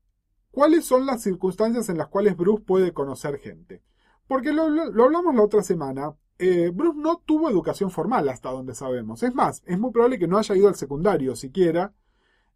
cuáles 0.51 0.85
son 0.85 1.07
las 1.07 1.23
circunstancias 1.23 1.89
en 1.89 1.99
las 1.99 2.09
cuales 2.09 2.37
Bruce 2.37 2.65
puede 2.65 2.93
conocer 2.93 3.39
gente. 3.39 3.83
Porque 4.27 4.53
lo, 4.53 4.69
lo- 4.69 5.05
hablamos 5.05 5.35
la 5.35 5.43
otra 5.43 5.63
semana, 5.63 6.15
eh, 6.39 6.71
Bruce 6.73 6.99
no 6.99 7.19
tuvo 7.25 7.51
educación 7.51 7.91
formal 7.91 8.29
hasta 8.29 8.51
donde 8.51 8.75
sabemos. 8.75 9.23
Es 9.23 9.35
más, 9.35 9.63
es 9.67 9.79
muy 9.79 9.91
probable 9.93 10.19
que 10.19 10.29
no 10.29 10.39
haya 10.39 10.57
ido 10.57 10.69
al 10.69 10.77
secundario 10.77 11.37
siquiera. 11.37 11.93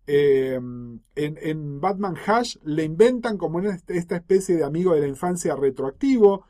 Eh, 0.07 0.55
en, 0.57 1.03
en 1.15 1.81
Batman 1.81 2.15
Hash 2.27 2.57
le 2.65 2.85
inventan 2.85 3.39
como 3.39 3.59
una- 3.59 3.79
esta 3.89 4.17
especie 4.17 4.57
de 4.57 4.65
amigo 4.65 4.95
de 4.95 5.01
la 5.03 5.09
infancia 5.09 5.57
retroactivo, 5.57 6.47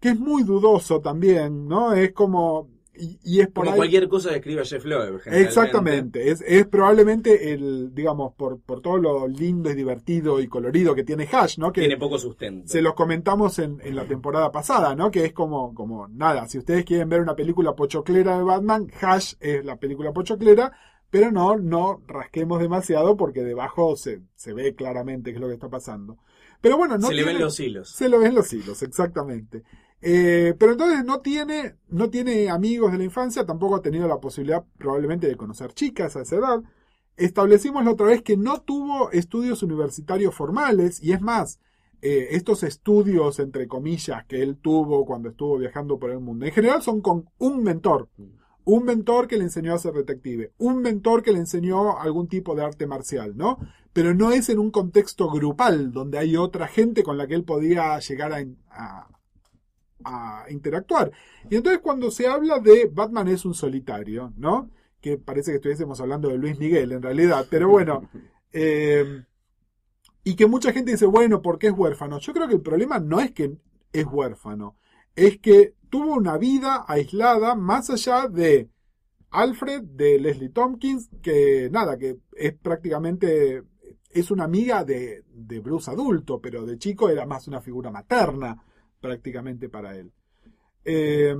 que 0.00 0.10
es 0.10 0.18
muy 0.18 0.42
dudoso 0.42 1.00
también, 1.00 1.66
¿no? 1.66 1.92
Es 1.92 2.12
como... 2.12 2.68
Y, 3.00 3.16
y 3.22 3.40
es 3.40 3.46
por 3.46 3.62
Como 3.64 3.74
ahí... 3.74 3.76
cualquier 3.76 4.08
cosa 4.08 4.30
que 4.30 4.36
escriba 4.38 4.64
Jeff 4.64 4.84
Loeb. 4.84 5.20
Exactamente, 5.26 6.32
es, 6.32 6.42
es 6.44 6.66
probablemente 6.66 7.52
el, 7.52 7.94
digamos, 7.94 8.34
por, 8.34 8.60
por 8.60 8.80
todo 8.82 8.98
lo 8.98 9.28
lindo 9.28 9.70
y 9.70 9.74
divertido 9.74 10.40
y 10.40 10.48
colorido 10.48 10.96
que 10.96 11.04
tiene 11.04 11.28
Hash, 11.30 11.58
¿no? 11.58 11.70
Que 11.72 11.82
Tiene 11.82 11.96
poco 11.96 12.18
sustento. 12.18 12.66
se 12.66 12.82
los 12.82 12.94
comentamos 12.94 13.60
en, 13.60 13.80
en 13.84 13.94
la 13.94 14.04
temporada 14.04 14.50
pasada, 14.50 14.96
¿no? 14.96 15.12
Que 15.12 15.26
es 15.26 15.32
como, 15.32 15.74
como, 15.74 16.08
nada, 16.08 16.48
si 16.48 16.58
ustedes 16.58 16.84
quieren 16.84 17.08
ver 17.08 17.20
una 17.20 17.36
película 17.36 17.72
pochoclera 17.76 18.36
de 18.36 18.42
Batman, 18.42 18.90
Hash 19.00 19.34
es 19.38 19.64
la 19.64 19.76
película 19.76 20.12
pochoclera, 20.12 20.72
pero 21.08 21.30
no, 21.30 21.56
no 21.56 22.02
rasquemos 22.08 22.60
demasiado 22.60 23.16
porque 23.16 23.44
debajo 23.44 23.94
se, 23.94 24.22
se 24.34 24.52
ve 24.52 24.74
claramente 24.74 25.30
qué 25.30 25.36
es 25.36 25.40
lo 25.40 25.46
que 25.46 25.54
está 25.54 25.68
pasando. 25.68 26.18
Pero 26.60 26.76
bueno, 26.76 26.98
no 26.98 27.06
se 27.06 27.14
le 27.14 27.22
ven 27.22 27.38
los 27.38 27.60
hilos. 27.60 27.90
se 27.90 28.08
lo 28.08 28.18
ven 28.18 28.34
los 28.34 28.52
hilos, 28.52 28.82
exactamente. 28.82 29.62
Eh, 30.00 30.54
pero 30.58 30.72
entonces 30.72 31.04
no 31.04 31.20
tiene, 31.20 31.76
no 31.88 32.08
tiene 32.10 32.50
amigos 32.50 32.92
de 32.92 32.98
la 32.98 33.04
infancia, 33.04 33.44
tampoco 33.44 33.76
ha 33.76 33.82
tenido 33.82 34.06
la 34.06 34.20
posibilidad 34.20 34.64
probablemente 34.78 35.26
de 35.26 35.36
conocer 35.36 35.72
chicas 35.72 36.16
a 36.16 36.22
esa 36.22 36.36
edad. 36.36 36.62
Establecimos 37.16 37.84
la 37.84 37.92
otra 37.92 38.06
vez 38.06 38.22
que 38.22 38.36
no 38.36 38.60
tuvo 38.62 39.10
estudios 39.10 39.62
universitarios 39.62 40.34
formales 40.34 41.02
y 41.02 41.12
es 41.12 41.20
más, 41.20 41.58
eh, 42.00 42.28
estos 42.30 42.62
estudios, 42.62 43.40
entre 43.40 43.66
comillas, 43.66 44.24
que 44.26 44.40
él 44.42 44.56
tuvo 44.56 45.04
cuando 45.04 45.30
estuvo 45.30 45.58
viajando 45.58 45.98
por 45.98 46.10
el 46.12 46.20
mundo, 46.20 46.46
en 46.46 46.52
general 46.52 46.80
son 46.82 47.00
con 47.00 47.28
un 47.38 47.62
mentor. 47.64 48.08
Un 48.64 48.84
mentor 48.84 49.26
que 49.26 49.38
le 49.38 49.44
enseñó 49.44 49.74
a 49.74 49.78
ser 49.78 49.94
detective, 49.94 50.52
un 50.58 50.82
mentor 50.82 51.22
que 51.22 51.32
le 51.32 51.38
enseñó 51.38 51.98
algún 51.98 52.28
tipo 52.28 52.54
de 52.54 52.62
arte 52.62 52.86
marcial, 52.86 53.34
¿no? 53.36 53.58
Pero 53.94 54.14
no 54.14 54.30
es 54.30 54.48
en 54.50 54.58
un 54.58 54.70
contexto 54.70 55.30
grupal 55.30 55.90
donde 55.90 56.18
hay 56.18 56.36
otra 56.36 56.68
gente 56.68 57.02
con 57.02 57.16
la 57.16 57.26
que 57.26 57.34
él 57.34 57.44
podía 57.44 57.98
llegar 57.98 58.32
a, 58.34 58.44
a- 58.70 59.08
a 60.04 60.46
interactuar. 60.48 61.10
Y 61.50 61.56
entonces 61.56 61.80
cuando 61.82 62.10
se 62.10 62.26
habla 62.26 62.58
de 62.58 62.90
Batman 62.92 63.28
es 63.28 63.44
un 63.44 63.54
solitario, 63.54 64.32
¿no? 64.36 64.70
Que 65.00 65.18
parece 65.18 65.50
que 65.50 65.56
estuviésemos 65.56 66.00
hablando 66.00 66.28
de 66.28 66.38
Luis 66.38 66.58
Miguel 66.58 66.92
en 66.92 67.02
realidad, 67.02 67.46
pero 67.50 67.68
bueno. 67.68 68.08
eh, 68.52 69.24
y 70.24 70.34
que 70.34 70.46
mucha 70.46 70.72
gente 70.72 70.92
dice, 70.92 71.06
bueno, 71.06 71.40
¿por 71.40 71.58
qué 71.58 71.68
es 71.68 71.72
huérfano? 71.72 72.18
Yo 72.18 72.34
creo 72.34 72.48
que 72.48 72.54
el 72.54 72.60
problema 72.60 72.98
no 72.98 73.20
es 73.20 73.32
que 73.32 73.56
es 73.92 74.04
huérfano, 74.04 74.76
es 75.16 75.38
que 75.38 75.74
tuvo 75.88 76.14
una 76.14 76.36
vida 76.36 76.84
aislada 76.86 77.54
más 77.54 77.88
allá 77.88 78.28
de 78.28 78.68
Alfred, 79.30 79.82
de 79.82 80.18
Leslie 80.18 80.50
Tompkins, 80.50 81.08
que 81.22 81.70
nada, 81.72 81.96
que 81.96 82.18
es 82.36 82.52
prácticamente, 82.54 83.62
es 84.10 84.30
una 84.30 84.44
amiga 84.44 84.84
de, 84.84 85.24
de 85.32 85.60
Bruce 85.60 85.90
adulto, 85.90 86.40
pero 86.40 86.66
de 86.66 86.78
chico 86.78 87.08
era 87.08 87.24
más 87.24 87.48
una 87.48 87.60
figura 87.60 87.90
materna 87.90 88.62
prácticamente 89.00 89.68
para 89.68 89.96
él. 89.96 90.12
Eh, 90.84 91.34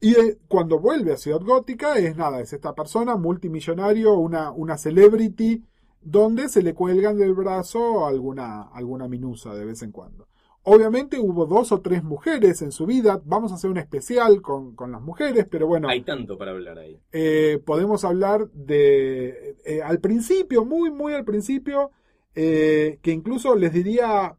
y 0.00 0.14
eh, 0.14 0.38
cuando 0.48 0.78
vuelve 0.78 1.12
a 1.12 1.16
Ciudad 1.16 1.40
Gótica 1.40 1.98
es 1.98 2.16
nada, 2.16 2.40
es 2.40 2.52
esta 2.52 2.74
persona 2.74 3.16
multimillonario, 3.16 4.14
una, 4.14 4.50
una 4.52 4.76
celebrity, 4.78 5.62
donde 6.00 6.48
se 6.48 6.62
le 6.62 6.74
cuelgan 6.74 7.16
del 7.18 7.34
brazo 7.34 8.06
alguna, 8.06 8.62
alguna 8.62 9.08
minusa 9.08 9.54
de 9.54 9.64
vez 9.64 9.82
en 9.82 9.92
cuando. 9.92 10.28
Obviamente 10.62 11.18
hubo 11.18 11.46
dos 11.46 11.72
o 11.72 11.80
tres 11.80 12.02
mujeres 12.04 12.60
en 12.62 12.72
su 12.72 12.86
vida, 12.86 13.20
vamos 13.24 13.52
a 13.52 13.54
hacer 13.54 13.70
un 13.70 13.78
especial 13.78 14.42
con, 14.42 14.74
con 14.74 14.92
las 14.92 15.00
mujeres, 15.00 15.46
pero 15.50 15.66
bueno, 15.66 15.88
Hay 15.88 16.02
tanto 16.02 16.36
para 16.36 16.50
hablar 16.52 16.78
ahí. 16.78 17.00
eh, 17.12 17.60
podemos 17.64 18.04
hablar 18.04 18.50
de, 18.52 19.56
eh, 19.64 19.82
al 19.82 20.00
principio, 20.00 20.64
muy, 20.64 20.90
muy 20.90 21.14
al 21.14 21.24
principio, 21.24 21.92
eh, 22.34 22.98
que 23.02 23.12
incluso 23.12 23.54
les 23.56 23.72
diría 23.72 24.36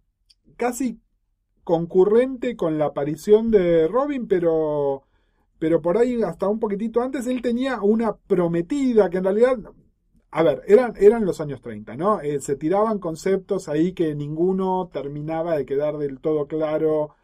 casi 0.57 0.99
concurrente 1.67 2.55
con 2.55 2.77
la 2.77 2.85
aparición 2.85 3.51
de 3.51 3.89
Robin, 3.89 4.25
pero, 4.25 5.03
pero 5.59 5.81
por 5.81 5.97
ahí 5.97 6.23
hasta 6.23 6.47
un 6.47 6.61
poquitito 6.61 7.01
antes 7.01 7.27
él 7.27 7.41
tenía 7.41 7.81
una 7.81 8.15
prometida 8.15 9.09
que 9.09 9.17
en 9.17 9.25
realidad, 9.25 9.57
a 10.31 10.43
ver, 10.43 10.61
eran, 10.67 10.93
eran 10.97 11.25
los 11.25 11.41
años 11.41 11.59
30, 11.59 11.97
¿no? 11.97 12.21
Eh, 12.21 12.39
se 12.39 12.55
tiraban 12.55 12.99
conceptos 12.99 13.67
ahí 13.67 13.91
que 13.91 14.15
ninguno 14.15 14.89
terminaba 14.93 15.57
de 15.57 15.65
quedar 15.65 15.97
del 15.97 16.21
todo 16.21 16.47
claro 16.47 17.15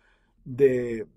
de, 0.44 1.08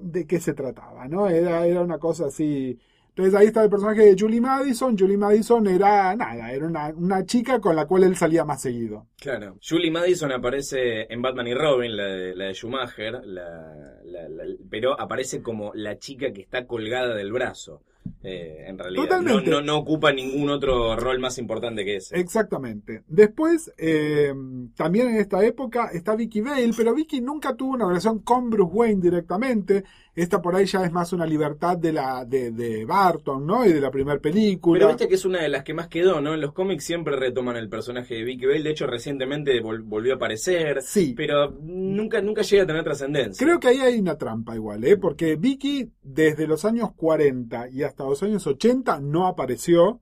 de 0.00 0.26
qué 0.28 0.38
se 0.38 0.54
trataba, 0.54 1.08
¿no? 1.08 1.28
Era, 1.28 1.66
era 1.66 1.82
una 1.82 1.98
cosa 1.98 2.26
así. 2.26 2.78
Entonces 3.18 3.34
ahí 3.34 3.48
está 3.48 3.64
el 3.64 3.68
personaje 3.70 4.02
de 4.02 4.16
Julie 4.16 4.40
Madison. 4.40 4.96
Julie 4.96 5.16
Madison 5.16 5.66
era 5.66 6.14
nada, 6.14 6.52
era 6.52 6.66
una, 6.68 6.88
una 6.96 7.26
chica 7.26 7.58
con 7.60 7.74
la 7.74 7.84
cual 7.86 8.04
él 8.04 8.14
salía 8.14 8.44
más 8.44 8.62
seguido. 8.62 9.08
Claro. 9.20 9.56
Julie 9.60 9.90
Madison 9.90 10.30
aparece 10.30 11.12
en 11.12 11.20
Batman 11.20 11.48
y 11.48 11.54
Robin, 11.54 11.96
la 11.96 12.04
de, 12.04 12.36
la 12.36 12.44
de 12.44 12.54
Schumacher, 12.54 13.14
la- 13.24 13.74
la- 14.04 14.28
la- 14.28 14.44
pero 14.70 14.98
aparece 15.00 15.42
como 15.42 15.72
la 15.74 15.98
chica 15.98 16.32
que 16.32 16.42
está 16.42 16.64
colgada 16.66 17.14
del 17.16 17.32
brazo. 17.32 17.82
eh, 18.22 18.64
en 18.66 18.78
realidad. 18.78 19.02
Totalmente. 19.02 19.50
No, 19.50 19.60
no, 19.60 19.66
no 19.66 19.76
ocupa 19.78 20.10
ningún 20.12 20.48
otro 20.48 20.96
rol 20.96 21.18
más 21.18 21.36
importante 21.36 21.84
que 21.84 21.96
ese. 21.96 22.18
Exactamente. 22.18 23.02
Después, 23.06 23.70
eh, 23.76 24.32
también 24.76 25.08
en 25.08 25.16
esta 25.16 25.44
época 25.44 25.90
está 25.92 26.16
Vicky 26.16 26.40
Vale, 26.40 26.70
pero 26.74 26.94
Vicky 26.94 27.20
nunca 27.20 27.54
tuvo 27.54 27.74
una 27.74 27.86
relación 27.86 28.20
con 28.20 28.48
Bruce 28.48 28.72
Wayne 28.72 29.02
directamente. 29.02 29.84
Esta 30.20 30.42
por 30.42 30.56
ahí 30.56 30.66
ya 30.66 30.84
es 30.84 30.90
más 30.92 31.12
una 31.12 31.24
libertad 31.24 31.76
de 31.78 31.92
la 31.92 32.24
de, 32.24 32.50
de 32.50 32.84
Barton, 32.84 33.46
¿no? 33.46 33.64
Y 33.64 33.72
de 33.72 33.80
la 33.80 33.90
primera 33.90 34.18
película. 34.18 34.78
Pero 34.80 34.88
viste 34.88 35.06
que 35.08 35.14
es 35.14 35.24
una 35.24 35.40
de 35.42 35.48
las 35.48 35.62
que 35.62 35.74
más 35.74 35.86
quedó, 35.88 36.20
¿no? 36.20 36.34
En 36.34 36.40
los 36.40 36.52
cómics 36.52 36.84
siempre 36.84 37.14
retoman 37.16 37.56
el 37.56 37.68
personaje 37.68 38.14
de 38.16 38.24
Vicky 38.24 38.46
Bale. 38.46 38.62
De 38.64 38.70
hecho, 38.70 38.86
recientemente 38.86 39.52
vol- 39.62 39.82
volvió 39.84 40.14
a 40.14 40.16
aparecer. 40.16 40.82
Sí. 40.82 41.14
Pero 41.16 41.50
nunca, 41.62 42.20
nunca 42.20 42.42
llega 42.42 42.64
a 42.64 42.66
tener 42.66 42.82
trascendencia. 42.82 43.46
Creo 43.46 43.60
que 43.60 43.68
ahí 43.68 43.78
hay 43.78 43.98
una 44.00 44.18
trampa 44.18 44.54
igual, 44.56 44.82
¿eh? 44.84 44.96
Porque 44.96 45.36
Vicky 45.36 45.90
desde 46.02 46.46
los 46.48 46.64
años 46.64 46.90
40 46.96 47.68
y 47.70 47.84
hasta 47.84 48.04
los 48.04 48.22
años 48.22 48.46
80 48.46 48.98
no 49.00 49.26
apareció. 49.28 50.00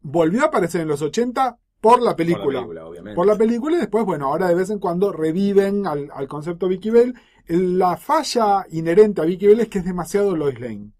Volvió 0.00 0.42
a 0.42 0.46
aparecer 0.46 0.80
en 0.80 0.88
los 0.88 1.00
80 1.00 1.58
por 1.80 2.00
la 2.02 2.10
Por 2.10 2.16
película. 2.16 2.44
la 2.44 2.60
película, 2.60 2.86
obviamente. 2.86 3.14
Por 3.14 3.26
la 3.26 3.36
película 3.36 3.76
y 3.76 3.80
después, 3.80 4.04
bueno, 4.04 4.26
ahora 4.26 4.48
de 4.48 4.54
vez 4.54 4.70
en 4.70 4.78
cuando 4.78 5.12
reviven 5.12 5.86
al, 5.86 6.10
al 6.12 6.26
concepto 6.28 6.66
Vicky 6.68 6.90
Bell. 6.90 7.14
La 7.46 7.96
falla 7.96 8.66
inherente 8.70 9.20
a 9.20 9.24
Vicky 9.24 9.46
Bell 9.48 9.60
es 9.60 9.68
que 9.68 9.78
es 9.78 9.84
demasiado 9.84 10.36
Lois 10.36 10.58
Lane. 10.58 10.92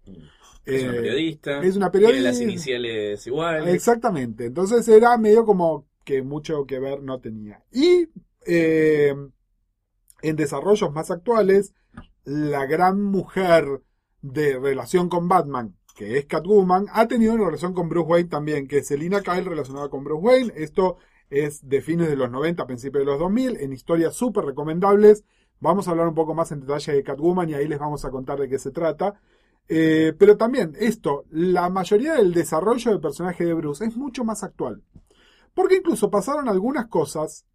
Es 0.65 0.83
una 0.83 0.93
Eh, 0.93 1.01
periodista. 1.01 1.61
es 1.63 1.75
una 1.75 1.91
Tiene 1.91 2.07
periodista. 2.07 2.29
las 2.31 2.41
iniciales 2.41 3.27
iguales. 3.27 3.73
Exactamente. 3.73 4.45
Entonces 4.45 4.87
era 4.87 5.17
medio 5.17 5.45
como 5.45 5.87
que 6.03 6.21
mucho 6.21 6.65
que 6.65 6.79
ver 6.79 7.01
no 7.03 7.19
tenía. 7.19 7.63
Y 7.71 8.09
eh, 8.45 9.15
en 10.21 10.35
desarrollos 10.35 10.91
más 10.91 11.11
actuales, 11.11 11.73
la 12.23 12.65
gran 12.65 13.01
mujer 13.01 13.81
de 14.21 14.59
relación 14.59 15.09
con 15.09 15.27
Batman, 15.27 15.75
que 15.95 16.17
es 16.17 16.25
Catwoman, 16.25 16.87
ha 16.91 17.07
tenido 17.07 17.33
una 17.33 17.45
relación 17.45 17.73
con 17.73 17.89
Bruce 17.89 18.07
Wayne 18.09 18.29
también, 18.29 18.67
que 18.67 18.79
es 18.79 18.87
Selina 18.87 19.21
Kyle 19.21 19.45
relacionada 19.45 19.89
con 19.89 20.03
Bruce 20.03 20.21
Wayne. 20.23 20.53
Esto 20.55 20.97
es 21.29 21.67
de 21.67 21.81
fines 21.81 22.07
de 22.09 22.15
los 22.15 22.29
90, 22.31 22.65
principios 22.67 23.01
de 23.01 23.11
los 23.11 23.19
2000, 23.19 23.57
en 23.57 23.73
historias 23.73 24.15
súper 24.15 24.45
recomendables. 24.45 25.23
Vamos 25.59 25.87
a 25.87 25.91
hablar 25.91 26.07
un 26.07 26.15
poco 26.15 26.33
más 26.33 26.51
en 26.51 26.61
detalle 26.61 26.93
de 26.93 27.03
Catwoman 27.03 27.49
y 27.49 27.53
ahí 27.53 27.67
les 27.67 27.79
vamos 27.79 28.05
a 28.05 28.11
contar 28.11 28.39
de 28.39 28.49
qué 28.49 28.59
se 28.59 28.71
trata. 28.71 29.19
Eh, 29.67 30.13
pero 30.17 30.37
también 30.37 30.73
esto, 30.79 31.25
la 31.31 31.69
mayoría 31.69 32.13
del 32.13 32.33
desarrollo 32.33 32.91
del 32.91 32.99
personaje 32.99 33.45
de 33.45 33.53
Bruce 33.53 33.85
es 33.85 33.97
mucho 33.97 34.23
más 34.23 34.43
actual. 34.43 34.83
Porque 35.53 35.77
incluso 35.77 36.09
pasaron 36.09 36.49
algunas 36.49 36.87
cosas 36.87 37.45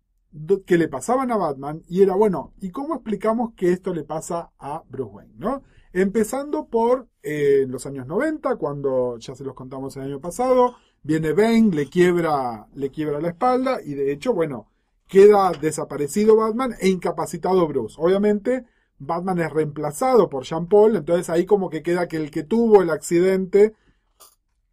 que 0.64 0.78
le 0.78 0.88
pasaban 0.88 1.30
a 1.32 1.36
Batman 1.36 1.82
y 1.88 2.02
era, 2.02 2.14
bueno, 2.14 2.52
¿y 2.60 2.70
cómo 2.70 2.94
explicamos 2.94 3.52
que 3.54 3.72
esto 3.72 3.92
le 3.92 4.04
pasa 4.04 4.50
a 4.58 4.82
Bruce 4.88 5.12
Wayne? 5.12 5.34
¿no? 5.36 5.62
Empezando 5.92 6.66
por 6.66 7.08
eh, 7.22 7.66
los 7.68 7.84
años 7.86 8.06
90, 8.06 8.56
cuando 8.56 9.18
ya 9.18 9.34
se 9.34 9.44
los 9.44 9.54
contamos 9.54 9.96
el 9.96 10.04
año 10.04 10.20
pasado, 10.20 10.76
viene 11.02 11.32
Bane, 11.32 11.70
le 11.72 11.88
quiebra, 11.88 12.66
le 12.74 12.90
quiebra 12.90 13.20
la 13.20 13.28
espalda 13.28 13.80
y 13.84 13.94
de 13.94 14.12
hecho, 14.12 14.32
bueno, 14.32 14.68
queda 15.10 15.52
desaparecido 15.52 16.36
Batman 16.36 16.74
e 16.80 16.88
incapacitado 16.88 17.66
Bruce. 17.66 17.96
Obviamente, 17.98 18.64
Batman 18.98 19.40
es 19.40 19.52
reemplazado 19.52 20.30
por 20.30 20.44
Jean 20.44 20.68
Paul, 20.68 20.96
entonces 20.96 21.28
ahí 21.28 21.44
como 21.44 21.68
que 21.68 21.82
queda 21.82 22.06
que 22.06 22.16
el 22.16 22.30
que 22.30 22.44
tuvo 22.44 22.80
el 22.80 22.90
accidente 22.90 23.74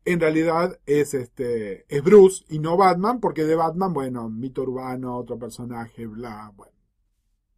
en 0.05 0.19
realidad 0.21 0.79
es 0.85 1.13
este 1.13 1.85
es 1.89 2.03
Bruce 2.03 2.45
y 2.49 2.59
no 2.59 2.77
Batman, 2.77 3.19
porque 3.19 3.43
de 3.43 3.55
Batman, 3.55 3.93
bueno, 3.93 4.29
mito 4.29 4.61
urbano, 4.61 5.17
otro 5.17 5.37
personaje, 5.37 6.05
bla, 6.05 6.51
bueno. 6.55 6.71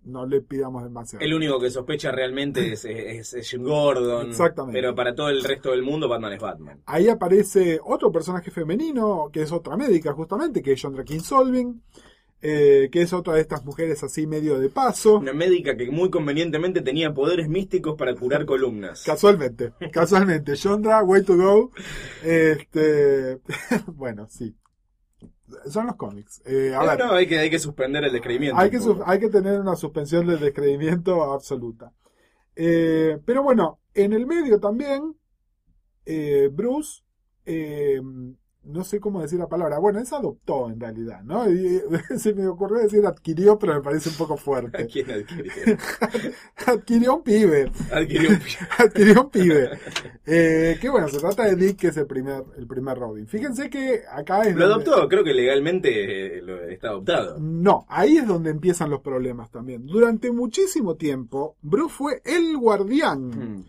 No 0.01 0.25
le 0.25 0.41
pidamos 0.41 0.81
demasiado. 0.83 1.23
El 1.23 1.33
único 1.33 1.59
que 1.59 1.69
sospecha 1.69 2.09
realmente 2.09 2.71
es, 2.71 2.85
es, 2.85 3.33
es 3.33 3.49
Jim 3.49 3.63
Gordon. 3.63 4.29
Exactamente. 4.29 4.79
Pero 4.79 4.95
para 4.95 5.13
todo 5.13 5.29
el 5.29 5.43
resto 5.43 5.71
del 5.71 5.83
mundo, 5.83 6.07
Batman 6.07 6.33
es 6.33 6.39
Batman. 6.39 6.81
Ahí 6.85 7.09
aparece 7.09 7.79
otro 7.83 8.09
personaje 8.09 8.49
femenino, 8.49 9.29
que 9.31 9.41
es 9.41 9.51
otra 9.51 9.75
médica 9.75 10.13
justamente, 10.13 10.63
que 10.63 10.71
es 10.71 10.81
John 10.81 11.03
King 11.03 11.19
Solving, 11.19 11.83
eh, 12.41 12.89
que 12.91 13.01
es 13.01 13.11
otra 13.13 13.33
de 13.33 13.41
estas 13.41 13.65
mujeres 13.65 14.01
así 14.03 14.25
medio 14.27 14.59
de 14.59 14.69
paso. 14.69 15.17
Una 15.17 15.33
médica 15.33 15.75
que 15.75 15.89
muy 15.91 16.09
convenientemente 16.09 16.81
tenía 16.81 17.13
poderes 17.13 17.49
místicos 17.49 17.95
para 17.97 18.15
curar 18.15 18.45
columnas. 18.45 19.03
Casualmente, 19.03 19.73
casualmente. 19.91 20.55
Yondra, 20.55 21.03
way 21.03 21.23
to 21.23 21.35
go. 21.35 21.71
Este, 22.23 23.39
bueno, 23.87 24.27
sí. 24.29 24.55
Son 25.67 25.87
los 25.87 25.95
cómics. 25.95 26.41
Eh, 26.45 26.73
a 26.75 26.79
No, 26.79 26.85
ver, 26.87 26.99
no, 26.99 27.11
hay 27.13 27.27
que, 27.27 27.39
hay 27.39 27.49
que 27.49 27.59
suspender 27.59 28.03
el 28.03 28.11
descreimiento. 28.13 28.57
hay 28.57 28.69
que, 28.69 28.79
hay 29.05 29.19
que 29.19 29.29
tener 29.29 29.59
una 29.59 29.75
suspensión 29.75 30.27
del 30.27 30.39
descreimiento 30.39 31.23
absoluta. 31.33 31.91
Eh, 32.55 33.17
pero 33.25 33.41
bueno, 33.41 33.79
en 33.93 34.13
el 34.13 34.27
medio 34.27 34.59
también, 34.59 35.15
eh, 36.05 36.49
Bruce, 36.51 37.01
eh, 37.45 37.99
no 38.63 38.83
sé 38.83 38.99
cómo 38.99 39.21
decir 39.21 39.39
la 39.39 39.47
palabra, 39.47 39.79
bueno, 39.79 39.99
es 39.99 40.11
adoptó 40.13 40.69
en 40.69 40.79
realidad, 40.79 41.23
¿no? 41.23 41.49
Y, 41.49 41.81
se 42.17 42.33
me 42.33 42.45
ocurrió 42.47 42.79
decir 42.79 43.05
adquirió, 43.05 43.57
pero 43.57 43.73
me 43.75 43.81
parece 43.81 44.09
un 44.09 44.15
poco 44.15 44.33
¿A 44.35 44.37
fuerte. 44.37 44.85
quién 44.87 45.09
adquirió? 45.09 45.51
adquirió 46.67 47.15
un 47.15 47.23
pibe. 47.23 47.71
Adquirió 47.91 48.29
un 48.29 48.39
adquirió 48.77 49.21
un 49.23 49.29
pibe. 49.29 49.69
Eh, 50.25 50.77
que 50.79 50.89
bueno, 50.89 51.07
se 51.07 51.19
trata 51.19 51.45
de 51.45 51.55
Dick, 51.55 51.77
que 51.79 51.87
es 51.87 51.97
el 51.97 52.05
primer, 52.07 52.43
el 52.57 52.67
primer 52.67 52.97
Robin. 52.97 53.27
Fíjense 53.27 53.69
que 53.69 54.01
acá 54.11 54.41
es 54.43 54.55
Lo 54.55 54.67
donde- 54.67 54.85
adoptó, 54.89 55.07
creo 55.09 55.23
que 55.23 55.33
legalmente 55.33 56.37
eh, 56.37 56.41
lo- 56.41 56.61
está 56.63 56.89
adoptado. 56.89 57.37
No, 57.39 57.85
ahí 57.89 58.17
es 58.17 58.27
donde 58.27 58.49
empiezan 58.51 58.89
los 58.89 59.01
problemas 59.01 59.49
también. 59.51 59.85
Durante 59.85 60.31
muchísimo 60.31 60.95
tiempo, 60.95 61.55
Bruce 61.61 61.95
fue 61.95 62.21
el 62.25 62.55
guardián. 62.57 63.29
Mm. 63.29 63.65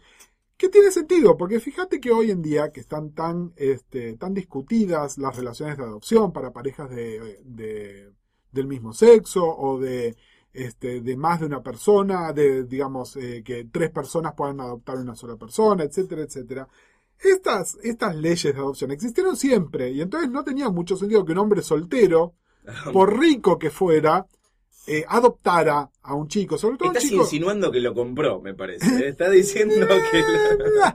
Que 0.61 0.69
tiene 0.69 0.91
sentido, 0.91 1.39
porque 1.39 1.59
fíjate 1.59 2.01
que 2.01 2.11
hoy 2.13 2.31
en 2.31 2.43
día 2.43 2.71
que 2.71 2.81
están 2.81 3.13
tan, 3.13 3.55
este, 3.57 4.19
tan 4.19 4.35
discutidas 4.35 5.17
las 5.17 5.35
relaciones 5.35 5.79
de 5.79 5.85
adopción 5.85 6.35
para 6.35 6.53
parejas 6.53 6.91
de, 6.91 7.41
de- 7.47 8.13
del 8.53 8.67
mismo 8.67 8.93
sexo 8.93 9.43
o 9.43 9.81
de, 9.81 10.17
este, 10.53 11.01
de 11.01 11.17
más 11.17 11.41
de 11.41 11.47
una 11.47 11.63
persona, 11.63 12.35
de, 12.35 12.65
digamos, 12.65 13.17
eh, 13.17 13.43
que 13.43 13.65
tres 13.73 13.91
personas 13.91 14.35
puedan 14.37 14.61
adoptar 14.61 14.99
una 14.99 15.15
sola 15.15 15.37
persona, 15.37 15.85
etcétera, 15.85 16.23
etcétera. 16.25 16.69
Estas, 17.19 17.79
estas 17.83 18.15
leyes 18.17 18.43
de 18.55 18.61
adopción 18.61 18.91
existieron 18.91 19.37
siempre 19.39 19.91
y 19.93 20.03
entonces 20.03 20.31
no 20.31 20.45
tenía 20.45 20.69
mucho 20.69 20.95
sentido 20.95 21.25
que 21.25 21.33
un 21.33 21.39
hombre 21.39 21.63
soltero, 21.63 22.35
por 22.93 23.19
rico 23.19 23.59
que 23.59 23.71
fuera, 23.71 24.27
eh, 24.87 25.05
adoptara 25.09 25.91
a 26.03 26.15
un 26.15 26.29
chico, 26.29 26.57
sobre 26.59 26.77
todo 26.79 26.91
un 26.91 26.97
Estás 26.97 27.09
chico... 27.11 27.23
insinuando 27.23 27.71
que 27.71 27.81
lo 27.81 27.95
compró, 27.95 28.41
me 28.41 28.55
parece. 28.55 29.09
Está 29.09 29.29
diciendo 29.31 29.87
que... 30.11 30.21
lo- 30.21 30.95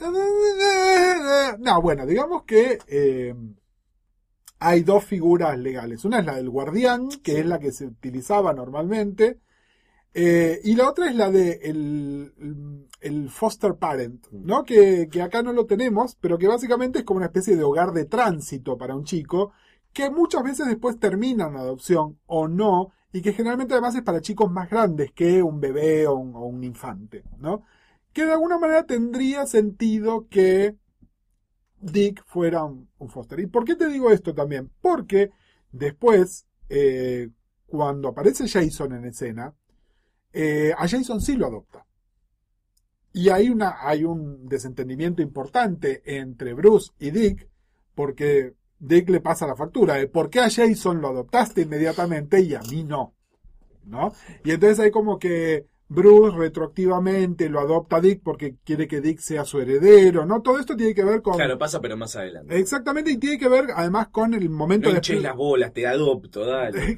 No, 1.58 1.82
bueno, 1.82 2.06
digamos 2.06 2.44
que 2.44 2.78
eh, 2.88 3.34
hay 4.58 4.82
dos 4.82 5.04
figuras 5.04 5.58
legales. 5.58 6.04
Una 6.04 6.20
es 6.20 6.26
la 6.26 6.36
del 6.36 6.50
guardián, 6.50 7.08
que 7.22 7.38
es 7.40 7.46
la 7.46 7.58
que 7.58 7.72
se 7.72 7.86
utilizaba 7.86 8.52
normalmente, 8.52 9.40
eh, 10.14 10.60
y 10.64 10.74
la 10.74 10.88
otra 10.88 11.08
es 11.08 11.14
la 11.16 11.30
de 11.30 11.60
el, 11.62 12.86
el 13.00 13.30
foster 13.30 13.74
parent, 13.76 14.26
¿no? 14.32 14.64
Que, 14.64 15.08
que 15.10 15.22
acá 15.22 15.42
no 15.42 15.52
lo 15.52 15.66
tenemos, 15.66 16.16
pero 16.20 16.36
que 16.38 16.48
básicamente 16.48 17.00
es 17.00 17.04
como 17.04 17.18
una 17.18 17.26
especie 17.26 17.56
de 17.56 17.62
hogar 17.64 17.92
de 17.92 18.06
tránsito 18.06 18.76
para 18.76 18.96
un 18.96 19.04
chico, 19.04 19.52
que 19.92 20.10
muchas 20.10 20.42
veces 20.42 20.66
después 20.66 20.98
termina 20.98 21.46
en 21.46 21.56
adopción 21.56 22.18
o 22.26 22.48
no, 22.48 22.90
y 23.12 23.22
que 23.22 23.32
generalmente 23.32 23.74
además 23.74 23.94
es 23.94 24.02
para 24.02 24.20
chicos 24.20 24.50
más 24.50 24.70
grandes 24.70 25.12
que 25.12 25.42
un 25.42 25.60
bebé 25.60 26.06
o 26.06 26.14
un, 26.16 26.62
infante, 26.62 27.24
¿no? 27.38 27.64
Que 28.12 28.24
de 28.24 28.32
alguna 28.32 28.58
manera 28.58 28.84
tendría 28.84 29.46
sentido 29.46 30.28
que 30.28 30.76
Dick 31.80 32.24
fuera 32.26 32.64
un, 32.64 32.88
foster. 33.08 33.40
¿Y 33.40 33.46
por 33.46 33.64
qué 33.64 33.74
te 33.74 33.88
digo 33.88 34.10
esto 34.10 34.34
también? 34.34 34.70
Porque 34.80 35.30
después, 35.72 36.46
eh, 36.68 37.30
cuando 37.66 38.08
aparece 38.08 38.48
Jason 38.48 38.94
en 38.94 39.06
escena, 39.06 39.54
eh, 40.32 40.72
a 40.76 40.88
Jason 40.88 41.20
sí 41.20 41.36
lo 41.36 41.46
adopta. 41.46 41.86
Y 43.12 43.28
hay 43.28 43.48
un 43.48 44.48
desentendimiento 44.48 45.20
importante 45.20 46.02
entre 46.04 46.54
Bruce 46.54 46.92
y 47.00 47.10
Dick, 47.10 47.48
porque 47.96 48.54
Dick 48.80 49.08
le 49.10 49.20
pasa 49.20 49.46
la 49.46 49.54
factura 49.54 49.94
de 49.94 50.08
por 50.08 50.30
qué 50.30 50.40
a 50.40 50.50
Jason 50.50 51.00
lo 51.00 51.08
adoptaste 51.08 51.62
inmediatamente 51.62 52.40
y 52.40 52.54
a 52.54 52.60
mí 52.62 52.82
no. 52.82 53.14
¿No? 53.84 54.12
Y 54.44 54.50
entonces 54.52 54.80
hay 54.80 54.90
como 54.90 55.18
que 55.18 55.66
Bruce 55.88 56.36
retroactivamente 56.36 57.48
lo 57.48 57.60
adopta 57.60 57.96
a 57.96 58.00
Dick 58.00 58.22
porque 58.22 58.56
quiere 58.64 58.86
que 58.86 59.00
Dick 59.00 59.18
sea 59.18 59.44
su 59.44 59.60
heredero, 59.60 60.24
¿no? 60.24 60.40
Todo 60.40 60.60
esto 60.60 60.76
tiene 60.76 60.94
que 60.94 61.04
ver 61.04 61.20
con... 61.20 61.34
Claro, 61.34 61.58
pasa, 61.58 61.80
pero 61.80 61.96
más 61.96 62.14
adelante. 62.14 62.56
Exactamente, 62.58 63.10
y 63.10 63.16
tiene 63.16 63.38
que 63.38 63.48
ver 63.48 63.66
además 63.74 64.08
con 64.08 64.32
el 64.34 64.48
momento 64.48 64.88
No 64.88 64.92
de... 64.92 64.98
hinches 64.98 65.22
las 65.22 65.36
bolas, 65.36 65.72
te 65.72 65.86
adopto, 65.86 66.46
dale. 66.46 66.96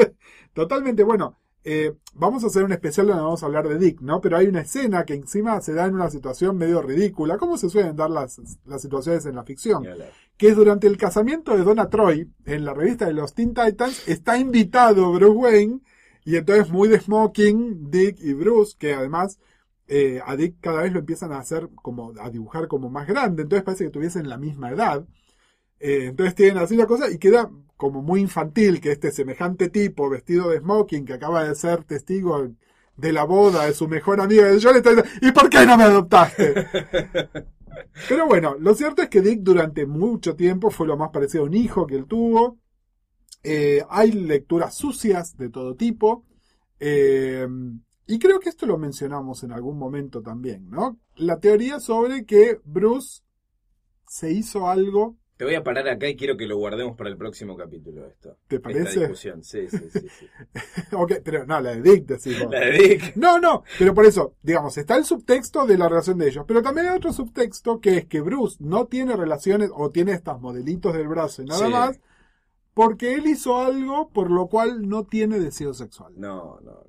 Totalmente, 0.52 1.04
bueno, 1.04 1.38
eh, 1.64 1.94
vamos 2.14 2.42
a 2.42 2.48
hacer 2.48 2.64
un 2.64 2.72
especial 2.72 3.06
donde 3.06 3.22
vamos 3.22 3.42
a 3.42 3.46
hablar 3.46 3.68
de 3.68 3.78
Dick, 3.78 4.00
¿no? 4.00 4.20
Pero 4.20 4.36
hay 4.36 4.48
una 4.48 4.62
escena 4.62 5.04
que 5.04 5.14
encima 5.14 5.60
se 5.60 5.74
da 5.74 5.86
en 5.86 5.94
una 5.94 6.10
situación 6.10 6.56
medio 6.56 6.82
ridícula, 6.82 7.38
como 7.38 7.56
se 7.56 7.70
suelen 7.70 7.94
dar 7.94 8.10
las, 8.10 8.40
las 8.64 8.82
situaciones 8.82 9.24
en 9.26 9.36
la 9.36 9.44
ficción. 9.44 9.86
Que 10.36 10.48
es 10.48 10.56
durante 10.56 10.86
el 10.86 10.96
casamiento 10.96 11.56
de 11.56 11.64
Donna 11.64 11.88
Troy, 11.88 12.30
en 12.46 12.64
la 12.64 12.74
revista 12.74 13.06
de 13.06 13.12
los 13.12 13.34
Teen 13.34 13.54
Titans, 13.54 14.08
está 14.08 14.38
invitado 14.38 15.12
Bruce 15.12 15.38
Wayne, 15.38 15.80
y 16.24 16.36
entonces 16.36 16.70
muy 16.70 16.88
de 16.88 17.00
smoking, 17.00 17.90
Dick 17.90 18.18
y 18.20 18.32
Bruce, 18.32 18.76
que 18.78 18.94
además 18.94 19.38
eh, 19.88 20.20
a 20.24 20.36
Dick 20.36 20.56
cada 20.60 20.82
vez 20.82 20.92
lo 20.92 21.00
empiezan 21.00 21.32
a 21.32 21.38
hacer 21.38 21.68
como, 21.74 22.12
a 22.20 22.30
dibujar 22.30 22.68
como 22.68 22.88
más 22.88 23.06
grande, 23.06 23.42
entonces 23.42 23.64
parece 23.64 23.84
que 23.84 23.90
tuviesen 23.90 24.28
la 24.28 24.38
misma 24.38 24.70
edad. 24.70 25.04
Eh, 25.80 26.06
entonces 26.06 26.34
tienen 26.34 26.58
así 26.58 26.76
la 26.76 26.86
cosa 26.86 27.10
y 27.10 27.18
queda 27.18 27.50
como 27.76 28.02
muy 28.02 28.20
infantil 28.20 28.80
que 28.80 28.92
este 28.92 29.10
semejante 29.10 29.68
tipo 29.68 30.08
vestido 30.08 30.50
de 30.50 30.60
smoking 30.60 31.04
que 31.04 31.14
acaba 31.14 31.44
de 31.44 31.54
ser 31.56 31.82
testigo 31.84 32.48
de 32.96 33.12
la 33.12 33.24
boda 33.24 33.66
de 33.66 33.74
su 33.74 33.88
mejor 33.88 34.20
amiga, 34.20 34.54
yo 34.56 34.72
le 34.72 34.78
estoy 34.78 34.96
diciendo, 34.96 35.26
¿y 35.26 35.32
por 35.32 35.50
qué 35.50 35.66
no 35.66 35.76
me 35.76 35.84
adoptaste? 35.84 36.54
Pero 38.08 38.26
bueno, 38.26 38.56
lo 38.58 38.74
cierto 38.74 39.02
es 39.02 39.08
que 39.08 39.20
Dick 39.20 39.40
durante 39.40 39.86
mucho 39.86 40.34
tiempo 40.36 40.70
fue 40.70 40.86
lo 40.86 40.96
más 40.96 41.10
parecido 41.10 41.44
a 41.44 41.46
un 41.46 41.54
hijo 41.54 41.86
que 41.86 41.96
él 41.96 42.06
tuvo. 42.06 42.58
Eh, 43.42 43.82
hay 43.88 44.12
lecturas 44.12 44.74
sucias 44.74 45.36
de 45.36 45.48
todo 45.48 45.74
tipo. 45.74 46.24
Eh, 46.78 47.46
y 48.06 48.18
creo 48.18 48.40
que 48.40 48.48
esto 48.48 48.66
lo 48.66 48.78
mencionamos 48.78 49.42
en 49.44 49.52
algún 49.52 49.78
momento 49.78 50.22
también, 50.22 50.68
¿no? 50.68 50.98
La 51.16 51.38
teoría 51.38 51.80
sobre 51.80 52.24
que 52.26 52.60
Bruce 52.64 53.22
se 54.06 54.32
hizo 54.32 54.68
algo. 54.68 55.16
Te 55.42 55.46
voy 55.46 55.56
a 55.56 55.64
parar 55.64 55.88
acá 55.88 56.08
y 56.08 56.14
quiero 56.14 56.36
que 56.36 56.46
lo 56.46 56.56
guardemos 56.56 56.96
para 56.96 57.10
el 57.10 57.16
próximo 57.16 57.56
capítulo 57.56 58.06
esto. 58.06 58.36
¿Te 58.46 58.54
Esta 58.56 58.68
parece? 58.68 59.00
discusión, 59.00 59.42
sí, 59.42 59.66
sí, 59.68 59.76
sí. 59.92 60.06
sí. 60.08 60.26
ok, 60.92 61.14
pero 61.24 61.44
no, 61.44 61.60
la 61.60 61.74
de 61.74 61.82
Dick, 61.82 62.06
decimos. 62.06 62.48
La 62.48 62.60
de 62.60 62.70
Dick. 62.78 63.16
No, 63.16 63.40
no, 63.40 63.64
pero 63.76 63.92
por 63.92 64.06
eso, 64.06 64.36
digamos, 64.40 64.78
está 64.78 64.94
el 64.94 65.04
subtexto 65.04 65.66
de 65.66 65.76
la 65.78 65.88
relación 65.88 66.16
de 66.18 66.28
ellos, 66.28 66.44
pero 66.46 66.62
también 66.62 66.86
hay 66.86 66.96
otro 66.96 67.12
subtexto 67.12 67.80
que 67.80 67.96
es 67.96 68.04
que 68.06 68.20
Bruce 68.20 68.58
no 68.60 68.86
tiene 68.86 69.16
relaciones 69.16 69.70
o 69.74 69.90
tiene 69.90 70.12
estas 70.12 70.40
modelitos 70.40 70.94
del 70.94 71.08
brazo 71.08 71.42
y 71.42 71.46
nada 71.46 71.66
Sí. 71.66 71.72
más, 71.72 72.00
porque 72.72 73.14
él 73.14 73.26
hizo 73.26 73.60
algo 73.60 74.10
por 74.10 74.30
lo 74.30 74.46
cual 74.46 74.88
no 74.88 75.02
tiene 75.06 75.40
deseo 75.40 75.74
sexual. 75.74 76.12
No, 76.16 76.60
no. 76.60 76.84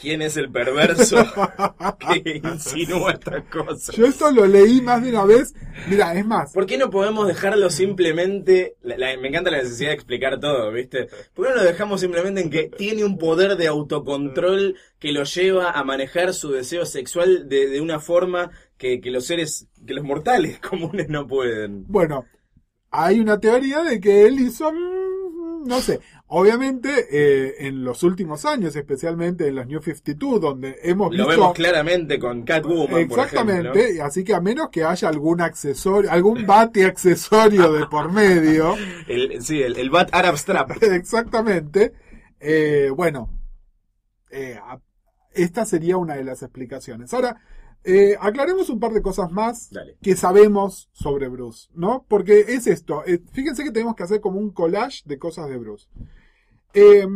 ¿Quién 0.00 0.22
es 0.22 0.36
el 0.36 0.50
perverso 0.52 1.16
que 2.22 2.40
insinúa 2.44 3.12
estas 3.12 3.44
cosas? 3.44 3.94
Yo 3.96 4.06
esto 4.06 4.30
lo 4.30 4.46
leí 4.46 4.80
más 4.80 5.02
de 5.02 5.10
una 5.10 5.24
vez. 5.24 5.52
Mira, 5.88 6.14
es 6.14 6.24
más, 6.24 6.52
¿Por 6.52 6.66
qué 6.66 6.78
no 6.78 6.90
podemos 6.90 7.26
dejarlo 7.26 7.70
simplemente... 7.70 8.76
la- 8.82 8.96
la- 8.98 9.16
me 9.16 9.28
encanta 9.28 9.50
la 9.50 9.58
necesidad 9.62 9.88
de 9.90 9.94
explicar 9.94 10.38
todo, 10.40 10.70
¿viste? 10.72 11.08
¿Por 11.34 11.46
qué 11.46 11.50
no 11.52 11.56
lo 11.56 11.64
dejamos 11.64 12.00
simplemente 12.00 12.40
en 12.40 12.50
que 12.50 12.68
tiene 12.68 13.04
un 13.04 13.18
poder 13.18 13.56
de 13.56 13.66
autocontrol 13.66 14.76
que 14.98 15.12
lo 15.12 15.24
lleva 15.24 15.70
a 15.72 15.82
manejar 15.84 16.34
su 16.34 16.50
deseo 16.52 16.86
sexual 16.86 17.48
de, 17.48 17.68
de 17.68 17.80
una 17.80 17.98
forma 18.00 18.50
que, 18.78 19.00
que 19.00 19.10
los 19.10 19.26
seres, 19.26 19.66
que 19.86 19.94
los 19.94 20.04
mortales 20.04 20.58
comunes 20.70 21.08
no 21.08 21.26
pueden? 21.26 21.84
bueno, 21.88 22.24
hay 22.90 23.18
una 23.20 23.40
teoría 23.40 23.82
de 23.82 24.00
que 24.00 24.26
él 24.26 24.38
hizo, 24.40 24.72
mm, 24.72 25.66
no 25.66 25.80
sé, 25.80 26.00
obviamente 26.36 26.90
eh, 27.10 27.66
en 27.66 27.84
los 27.84 28.02
últimos 28.02 28.44
años, 28.44 28.74
especialmente 28.76 29.48
en 29.48 29.54
los 29.54 29.66
New 29.66 29.80
52, 29.80 30.40
donde 30.40 30.76
hemos 30.82 31.10
Lo 31.14 31.26
visto... 31.26 31.28
vemos 31.28 31.54
claramente 31.54 32.18
con 32.18 32.42
Catwoman, 32.42 32.88
por 32.88 33.00
Exactamente, 33.00 33.80
ejemplo. 33.84 34.04
así 34.04 34.24
que 34.24 34.34
a 34.34 34.40
menos 34.40 34.68
que 34.70 34.84
haya 34.84 35.08
algún 35.08 35.40
accesorio, 35.40 36.10
algún 36.10 36.46
bate 36.46 36.84
accesorio 36.84 37.72
de 37.72 37.86
por 37.86 38.12
medio, 38.12 38.74
El, 39.08 39.42
sí, 39.42 39.62
el, 39.62 39.76
el 39.76 39.90
Bat 39.90 40.10
Arab 40.12 40.36
Strap. 40.36 40.82
exactamente, 40.82 41.92
eh, 42.40 42.90
bueno, 42.94 43.30
eh, 44.30 44.58
esta 45.32 45.64
sería 45.64 45.96
una 45.96 46.16
de 46.16 46.24
las 46.24 46.42
explicaciones. 46.42 47.14
Ahora, 47.14 47.40
eh, 47.86 48.16
aclaremos 48.18 48.70
un 48.70 48.80
par 48.80 48.92
de 48.92 49.02
cosas 49.02 49.30
más 49.30 49.68
Dale. 49.70 49.98
que 50.02 50.16
sabemos 50.16 50.88
sobre 50.92 51.28
Bruce, 51.28 51.68
¿no? 51.74 52.06
Porque 52.08 52.40
es 52.48 52.66
esto, 52.66 53.04
eh, 53.06 53.20
fíjense 53.32 53.62
que 53.62 53.70
tenemos 53.72 53.94
que 53.94 54.04
hacer 54.04 54.20
como 54.22 54.40
un 54.40 54.50
collage 54.50 55.02
de 55.04 55.18
cosas 55.18 55.48
de 55.50 55.58
Bruce. 55.58 55.86
Eh, 56.74 57.06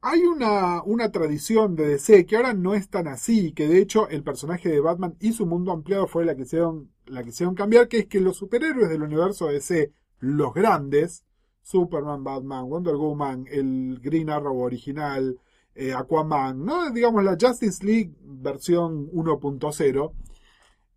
hay 0.00 0.20
una, 0.22 0.82
una 0.82 1.10
tradición 1.10 1.74
de 1.74 1.88
DC 1.88 2.24
que 2.24 2.36
ahora 2.36 2.54
no 2.54 2.74
es 2.74 2.88
tan 2.88 3.08
así, 3.08 3.52
que 3.52 3.68
de 3.68 3.80
hecho 3.80 4.08
el 4.08 4.22
personaje 4.22 4.68
de 4.68 4.80
Batman 4.80 5.16
y 5.20 5.32
su 5.32 5.44
mundo 5.44 5.72
ampliado 5.72 6.06
fue 6.06 6.24
la 6.24 6.36
que 6.36 6.42
hicieron, 6.42 6.90
la 7.06 7.22
que 7.22 7.30
hicieron 7.30 7.54
cambiar, 7.54 7.88
que 7.88 7.98
es 8.00 8.06
que 8.06 8.20
los 8.20 8.36
superhéroes 8.36 8.88
del 8.88 9.02
universo 9.02 9.48
DC, 9.48 9.92
los 10.20 10.54
grandes, 10.54 11.24
Superman, 11.62 12.24
Batman, 12.24 12.68
Wonder 12.68 12.94
Woman, 12.94 13.46
el 13.50 13.98
Green 14.00 14.30
Arrow 14.30 14.58
original, 14.58 15.38
eh, 15.74 15.92
Aquaman, 15.92 16.64
¿no? 16.64 16.90
digamos 16.90 17.24
la 17.24 17.36
Justice 17.38 17.84
League 17.84 18.14
versión 18.20 19.10
1.0, 19.10 20.12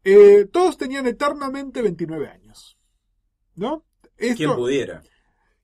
eh, 0.03 0.45
todos 0.51 0.77
tenían 0.77 1.07
eternamente 1.07 1.81
29 1.81 2.27
años. 2.27 2.77
¿No? 3.55 3.83
Esto, 4.15 4.37
¿Quién 4.37 4.55
pudiera? 4.55 5.03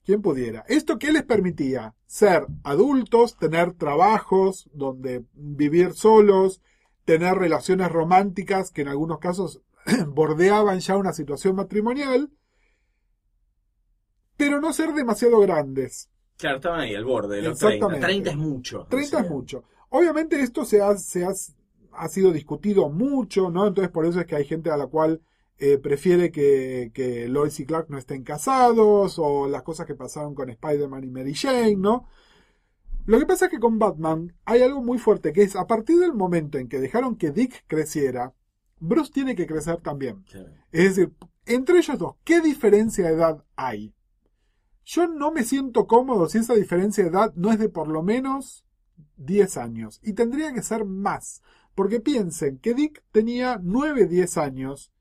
Quien 0.08 0.22
pudiera. 0.22 0.64
¿Esto 0.68 0.98
qué 0.98 1.12
les 1.12 1.22
permitía? 1.22 1.94
Ser 2.06 2.46
adultos, 2.64 3.36
tener 3.36 3.74
trabajos 3.74 4.66
donde 4.72 5.26
vivir 5.34 5.92
solos, 5.92 6.62
tener 7.04 7.34
relaciones 7.34 7.92
románticas 7.92 8.70
que 8.70 8.80
en 8.80 8.88
algunos 8.88 9.18
casos 9.18 9.60
bordeaban 10.08 10.80
ya 10.80 10.96
una 10.96 11.12
situación 11.12 11.56
matrimonial, 11.56 12.30
pero 14.38 14.62
no 14.62 14.72
ser 14.72 14.94
demasiado 14.94 15.40
grandes. 15.40 16.08
Claro, 16.38 16.56
estaban 16.56 16.80
ahí 16.80 16.94
al 16.94 17.04
borde 17.04 17.36
de 17.36 17.42
los 17.42 17.58
30. 17.58 17.74
Exactamente. 17.74 18.06
30 18.06 18.30
es 18.30 18.36
mucho. 18.38 18.86
30 18.88 19.14
o 19.14 19.20
es 19.20 19.30
mucho. 19.30 19.64
Obviamente 19.90 20.40
esto 20.40 20.64
se 20.64 20.80
ha, 20.80 20.96
se 20.96 21.26
ha, 21.26 21.32
ha 21.92 22.08
sido 22.08 22.32
discutido 22.32 22.88
mucho, 22.88 23.50
¿no? 23.50 23.66
Entonces 23.66 23.92
por 23.92 24.06
eso 24.06 24.20
es 24.20 24.26
que 24.26 24.36
hay 24.36 24.46
gente 24.46 24.70
a 24.70 24.78
la 24.78 24.86
cual 24.86 25.20
eh, 25.58 25.78
prefiere 25.78 26.30
que, 26.30 26.90
que 26.94 27.28
Lois 27.28 27.58
y 27.60 27.66
Clark 27.66 27.90
no 27.90 27.98
estén 27.98 28.22
casados, 28.22 29.18
o 29.18 29.48
las 29.48 29.62
cosas 29.62 29.86
que 29.86 29.94
pasaron 29.94 30.34
con 30.34 30.50
Spider-Man 30.50 31.04
y 31.04 31.10
Mary 31.10 31.34
Jane, 31.34 31.76
¿no? 31.76 32.08
Lo 33.06 33.18
que 33.18 33.26
pasa 33.26 33.46
es 33.46 33.50
que 33.50 33.58
con 33.58 33.78
Batman 33.78 34.34
hay 34.44 34.62
algo 34.62 34.82
muy 34.82 34.98
fuerte, 34.98 35.32
que 35.32 35.42
es 35.42 35.56
a 35.56 35.66
partir 35.66 35.98
del 35.98 36.12
momento 36.12 36.58
en 36.58 36.68
que 36.68 36.78
dejaron 36.78 37.16
que 37.16 37.30
Dick 37.30 37.64
creciera, 37.66 38.34
Bruce 38.80 39.12
tiene 39.12 39.34
que 39.34 39.46
crecer 39.46 39.80
también. 39.80 40.24
Es 40.70 40.96
decir, 40.96 41.14
entre 41.46 41.78
ellos 41.78 41.98
dos, 41.98 42.16
¿qué 42.24 42.40
diferencia 42.40 43.06
de 43.06 43.14
edad 43.14 43.44
hay? 43.56 43.94
Yo 44.84 45.06
no 45.06 45.32
me 45.32 45.42
siento 45.42 45.86
cómodo 45.86 46.28
si 46.28 46.38
esa 46.38 46.54
diferencia 46.54 47.04
de 47.04 47.10
edad 47.10 47.32
no 47.34 47.50
es 47.50 47.58
de 47.58 47.68
por 47.68 47.88
lo 47.88 48.02
menos 48.02 48.64
10 49.16 49.56
años. 49.56 50.00
Y 50.02 50.14
tendría 50.14 50.52
que 50.52 50.62
ser 50.62 50.84
más. 50.84 51.42
Porque 51.74 52.00
piensen 52.00 52.58
que 52.58 52.74
Dick 52.74 53.02
tenía 53.12 53.60
9, 53.62 54.06
10 54.06 54.38
años. 54.38 54.92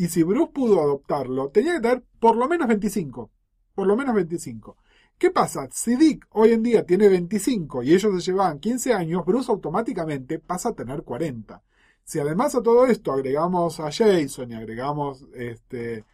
Y 0.00 0.08
si 0.08 0.22
Bruce 0.22 0.50
pudo 0.54 0.80
adoptarlo, 0.80 1.50
tenía 1.50 1.74
que 1.74 1.80
tener 1.80 2.02
por 2.18 2.34
lo 2.34 2.48
menos 2.48 2.66
25. 2.68 3.30
Por 3.74 3.86
lo 3.86 3.96
menos 3.96 4.14
25. 4.14 4.78
¿Qué 5.18 5.30
pasa? 5.30 5.68
Si 5.70 5.94
Dick 5.94 6.26
hoy 6.30 6.52
en 6.52 6.62
día 6.62 6.86
tiene 6.86 7.06
25 7.10 7.82
y 7.82 7.92
ellos 7.92 8.24
se 8.24 8.30
llevaban 8.30 8.60
15 8.60 8.94
años, 8.94 9.26
Bruce 9.26 9.52
automáticamente 9.52 10.38
pasa 10.38 10.70
a 10.70 10.74
tener 10.74 11.02
40. 11.02 11.62
Si 12.02 12.18
además 12.18 12.54
a 12.54 12.62
todo 12.62 12.86
esto 12.86 13.12
agregamos 13.12 13.78
a 13.78 13.92
Jason 13.92 14.50
y 14.50 14.54
agregamos 14.54 15.26
este, 15.34 16.06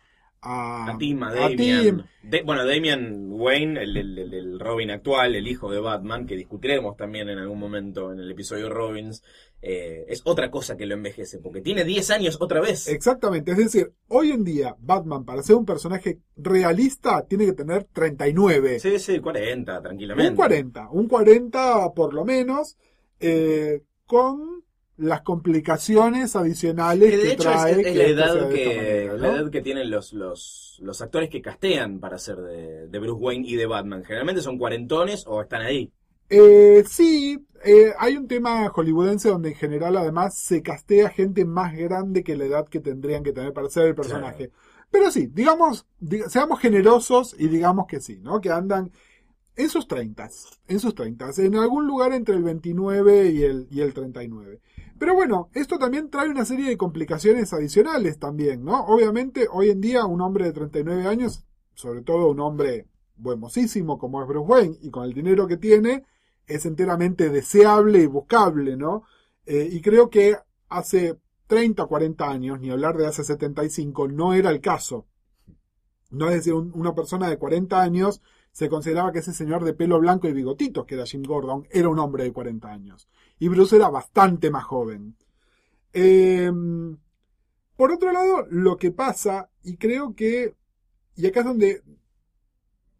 a, 0.47 0.93
A 0.93 0.99
Tim, 0.99 1.23
a 1.23 1.29
a 1.29 1.35
Damian. 1.35 1.83
Tim, 1.83 2.03
De- 2.23 2.43
bueno, 2.43 2.65
Damian 2.67 3.27
Wayne, 3.31 3.83
el, 3.83 3.97
el- 3.97 4.35
el- 4.35 4.61
Robin 4.61 4.91
actual, 4.91 5.35
el 5.35 5.47
hijo 5.49 5.71
de 5.71 5.81
Batman, 5.81 6.27
que 6.27 6.37
discutiremos 6.37 6.97
también 6.97 7.29
en 7.29 7.39
algún 7.39 7.59
momento 7.59 8.13
en 8.13 8.19
el 8.21 8.31
episodio 8.31 8.69
Robins, 8.71 9.23
eh, 9.63 10.05
es 10.09 10.23
otra 10.25 10.51
cosa 10.51 10.77
que 10.77 10.87
lo 10.87 10.95
envejece, 10.95 11.39
porque 11.39 11.61
tiene 11.61 11.85
10 11.85 12.11
años 12.11 12.39
otra 12.41 12.61
vez. 12.61 12.89
Exactamente, 12.89 13.51
es 13.53 13.59
decir, 13.59 13.93
hoy 14.09 14.31
en 14.31 14.45
día 14.45 14.77
Batman 14.79 15.25
para 15.25 15.43
ser 15.43 15.57
un 15.57 15.67
personaje 15.67 16.19
realista 16.37 17.25
tiene 17.27 17.47
que 17.47 17.53
tener 17.53 17.85
39. 17.93 18.79
Sí, 18.81 18.99
sí, 18.99 19.19
40, 19.21 19.83
tranquilamente. 19.83 20.31
Un 20.31 20.37
40, 20.37 20.89
un 20.91 21.09
40 21.09 21.93
por 21.95 22.15
lo 22.15 22.25
menos, 22.25 22.77
eh, 23.21 23.83
con 24.07 24.65
las 24.99 25.21
complicaciones 25.23 26.37
adicionales 26.37 27.11
Que 27.11 27.17
que, 27.19 27.25
de 27.27 27.33
hecho 27.33 27.43
trae 27.43 27.73
es, 27.73 27.79
es 27.79 27.85
que 27.93 27.95
la, 27.99 28.05
edad 28.05 28.49
que, 28.49 29.06
la 29.21 29.29
edad 29.29 29.51
que 29.51 29.61
tienen 29.63 29.91
los, 29.91 30.13
los, 30.13 30.79
los 30.83 31.01
actores 31.03 31.29
que 31.31 31.43
castean 31.43 31.99
para 32.01 32.19
ser 32.19 32.37
de, 32.39 32.89
de 32.89 32.99
Bruce 32.99 33.21
Wayne 33.21 33.47
y 33.49 33.57
de 33.57 33.67
Batman. 33.67 34.05
Generalmente 34.05 34.43
son 34.43 34.59
cuarentones 34.59 35.25
o 35.27 35.41
están 35.43 35.63
ahí. 35.63 35.91
Eh, 36.29 36.83
sí, 36.89 37.39
eh, 37.65 37.93
hay 37.99 38.17
un 38.17 38.27
tema 38.27 38.69
hollywoodense 38.69 39.29
donde 39.29 39.51
en 39.51 39.55
general 39.55 39.97
además 39.97 40.37
se 40.37 40.61
castea 40.63 41.09
gente 41.11 41.45
más 41.45 41.75
grande 41.77 42.25
que 42.25 42.37
la 42.37 42.47
edad 42.47 42.69
que 42.69 42.81
tendrían 42.81 43.23
que 43.23 43.33
tener 43.33 43.53
para 43.53 43.69
ser 43.69 43.87
el 43.87 43.95
personaje. 43.95 44.51
Pero 44.91 45.11
sí, 45.11 45.29
digamos, 45.33 45.87
diga- 46.01 46.29
seamos 46.29 46.61
generosos 46.61 47.35
y 47.39 47.49
digamos 47.49 47.87
que 47.87 48.01
sí, 48.01 48.19
¿no? 48.23 48.41
Que 48.41 48.51
andan 48.51 48.91
en 49.57 49.69
sus 49.71 49.89
30, 49.89 50.29
en 50.69 50.81
sus 50.81 50.95
30, 50.95 51.31
en 51.39 51.57
algún 51.57 51.87
lugar 51.87 52.13
entre 52.13 52.35
el 52.37 52.43
29 52.43 53.31
y 53.31 53.43
el, 53.43 53.67
y 53.71 53.81
el 53.81 53.95
39. 53.95 54.61
Pero 54.99 55.15
bueno, 55.15 55.51
esto 55.55 55.79
también 55.79 56.11
trae 56.11 56.29
una 56.29 56.45
serie 56.45 56.69
de 56.69 56.77
complicaciones 56.77 57.53
adicionales 57.53 58.19
también, 58.19 58.65
¿no? 58.65 58.85
Obviamente, 58.87 59.47
hoy 59.51 59.71
en 59.71 59.81
día 59.81 60.05
un 60.07 60.21
hombre 60.21 60.45
de 60.47 60.53
39 60.53 61.07
años, 61.07 61.45
sobre 61.75 62.03
todo 62.03 62.31
un 62.31 62.41
hombre 62.41 62.87
buenosísimo 63.17 63.99
como 63.99 64.23
es 64.23 64.29
Bruce 64.29 64.47
Wayne 64.47 64.77
y 64.83 64.91
con 64.91 65.05
el 65.05 65.15
dinero 65.15 65.47
que 65.47 65.57
tiene, 65.57 66.05
es 66.47 66.65
enteramente 66.67 67.31
deseable 67.31 68.01
y 68.03 68.07
buscable, 68.07 68.77
¿no? 68.77 69.05
Eh, 69.47 69.69
y 69.71 69.81
creo 69.81 70.11
que 70.11 70.37
hace 70.69 71.19
30, 71.47 71.87
40 71.87 72.29
años, 72.31 72.61
ni 72.61 72.71
hablar 72.71 72.97
de 72.97 73.07
hace 73.07 73.25
75, 73.25 74.09
no 74.09 74.35
era 74.35 74.51
el 74.51 74.61
caso. 74.61 75.07
No 76.11 76.29
es 76.29 76.35
decir, 76.37 76.55
un- 76.55 76.73
una 76.75 76.95
persona 76.95 77.29
de 77.29 77.39
40 77.39 77.81
años, 77.83 78.23
se 78.57 78.71
consideraba 78.71 79.13
que 79.13 79.19
ese 79.19 79.35
señor 79.35 79.65
de 79.65 79.75
pelo 79.75 80.01
blanco 80.01 80.29
y 80.29 80.33
bigotitos, 80.33 80.87
que 80.87 80.95
era 80.95 81.05
Jim 81.05 81.23
Gordon, 81.23 81.69
era 81.71 81.91
un 81.91 81.99
hombre 81.99 82.25
de 82.25 82.33
40 82.33 82.73
años. 82.73 83.07
Y 83.39 83.49
Bruce 83.49 83.77
era 83.77 83.91
bastante 83.91 84.51
más 84.51 84.65
joven. 84.65 85.15
Eh, 85.93 86.51
por 87.77 87.93
otro 87.93 88.13
lado, 88.13 88.47
lo 88.49 88.79
que 88.79 88.93
pasa, 88.93 89.51
y 89.63 89.77
creo 89.77 90.15
que, 90.15 90.55
y 91.17 91.27
acá 91.27 91.41
es 91.41 91.47
donde 91.47 91.83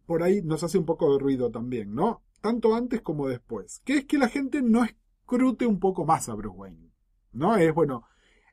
por 0.05 0.21
ahí 0.21 0.43
nos 0.43 0.61
hace 0.61 0.77
un 0.77 0.85
poco 0.85 1.11
de 1.11 1.17
ruido 1.17 1.49
también, 1.49 1.95
¿no? 1.95 2.21
Tanto 2.39 2.75
antes 2.75 3.01
como 3.01 3.27
después, 3.27 3.81
que 3.83 3.97
es 3.97 4.05
que 4.05 4.19
la 4.19 4.29
gente 4.29 4.61
no 4.61 4.83
escrute 4.83 5.65
un 5.65 5.79
poco 5.79 6.05
más 6.05 6.29
a 6.29 6.35
Bruce 6.35 6.55
Wayne, 6.55 6.91
¿no? 7.31 7.57
Es 7.57 7.73
bueno, 7.73 8.03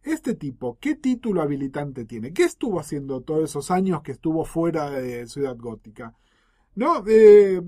este 0.03 0.35
tipo, 0.35 0.79
¿qué 0.81 0.95
título 0.95 1.43
habilitante 1.43 2.07
tiene? 2.07 2.33
¿Qué 2.33 2.45
estuvo 2.45 2.81
haciendo 2.81 3.21
todos 3.21 3.45
esos 3.45 3.71
años 3.71 4.01
que 4.01 4.13
estuvo 4.13 4.47
fuera 4.47 4.89
de 4.89 5.27
Ciudad 5.27 5.59
Gótica? 5.59 6.15
¿No? 6.75 7.05
Eh, 7.07 7.61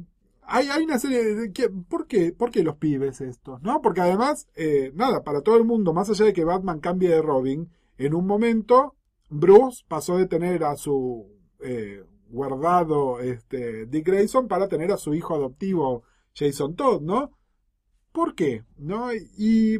hay, 0.42 0.68
hay 0.68 0.84
una 0.84 0.98
serie 0.98 1.22
de... 1.34 1.52
que- 1.52 1.68
¿por, 1.70 2.06
qué? 2.06 2.32
¿Por 2.32 2.50
qué 2.50 2.62
los 2.62 2.76
pibes 2.76 3.20
estos? 3.20 3.62
¿No? 3.62 3.80
Porque 3.82 4.00
además, 4.00 4.48
eh, 4.56 4.92
nada, 4.94 5.22
para 5.24 5.42
todo 5.42 5.56
el 5.56 5.64
mundo, 5.64 5.92
más 5.92 6.10
allá 6.10 6.24
de 6.24 6.32
que 6.32 6.44
Batman 6.44 6.80
cambie 6.80 7.08
de 7.10 7.22
Robin, 7.22 7.68
en 7.98 8.14
un 8.14 8.26
momento 8.26 8.94
Bruce 9.30 9.84
pasó 9.88 10.18
de 10.18 10.26
tener 10.26 10.64
a 10.64 10.76
su 10.76 11.26
eh, 11.60 12.04
guardado 12.28 13.20
este, 13.20 13.86
Dick 13.86 14.06
Grayson 14.06 14.48
para 14.48 14.68
tener 14.68 14.92
a 14.92 14.96
su 14.98 15.14
hijo 15.14 15.34
adoptivo 15.34 16.02
Jason 16.34 16.74
Todd, 16.76 17.00
¿no? 17.02 17.32
¿Por 18.12 18.34
qué? 18.34 18.64
¿No? 18.78 19.08
Y 19.36 19.78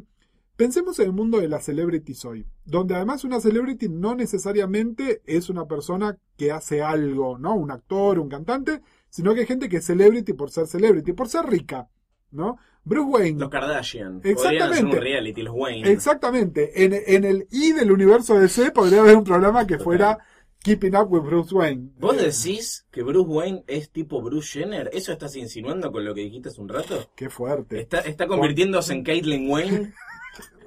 pensemos 0.57 0.99
en 0.99 1.07
el 1.07 1.13
mundo 1.13 1.39
de 1.41 1.49
las 1.49 1.65
celebrities 1.65 2.25
hoy, 2.25 2.47
donde 2.65 2.95
además 2.95 3.25
una 3.25 3.41
celebrity 3.41 3.89
no 3.89 4.15
necesariamente 4.15 5.23
es 5.27 5.49
una 5.51 5.67
persona 5.67 6.19
que 6.37 6.53
hace 6.53 6.83
algo, 6.83 7.39
¿no? 7.39 7.55
Un 7.55 7.71
actor, 7.71 8.19
un 8.19 8.29
cantante, 8.29 8.83
sino 9.17 9.33
que 9.33 9.41
hay 9.41 9.47
gente 9.47 9.71
que 9.71 9.79
es 9.79 9.87
celebrity 9.87 10.35
por 10.35 10.51
ser 10.51 10.67
celebrity, 10.67 11.15
por 11.15 11.27
ser 11.27 11.47
rica, 11.47 11.89
¿no? 12.33 12.59
Bruce 12.85 13.09
Wayne. 13.11 13.41
Los 13.41 13.49
Kardashian. 13.49 14.21
Exactamente. 14.23 14.63
hacer 14.75 14.85
un 14.85 14.93
reality, 14.93 15.41
los 15.41 15.55
Wayne. 15.57 15.91
Exactamente. 15.91 16.85
En, 16.85 16.93
en 16.93 17.25
el 17.25 17.49
I 17.51 17.73
del 17.73 17.91
universo 17.91 18.39
DC 18.39 18.73
podría 18.73 19.01
haber 19.01 19.17
un 19.17 19.25
programa 19.25 19.67
que 19.67 19.79
fuera 19.79 20.19
Keeping 20.63 20.95
Up 20.95 21.11
with 21.11 21.23
Bruce 21.23 21.55
Wayne. 21.55 21.93
¿Vos 21.99 22.15
Eh, 22.19 22.27
decís 22.31 22.87
que 22.91 23.03
Bruce 23.03 23.31
Wayne 23.31 23.65
es 23.67 23.91
tipo 23.91 24.21
Bruce 24.21 24.59
Jenner? 24.61 24.91
¿Eso 24.93 25.13
estás 25.13 25.35
insinuando 25.35 25.91
con 25.91 26.05
lo 26.05 26.15
que 26.15 26.21
dijiste 26.21 26.51
hace 26.51 26.61
un 26.61 26.69
rato? 26.69 27.11
Qué 27.17 27.31
fuerte. 27.31 27.81
¿Está, 27.81 28.01
está 28.01 28.27
convirtiéndose 28.27 28.93
en 28.93 29.03
Caitlyn 29.03 29.51
Wayne? 29.51 29.95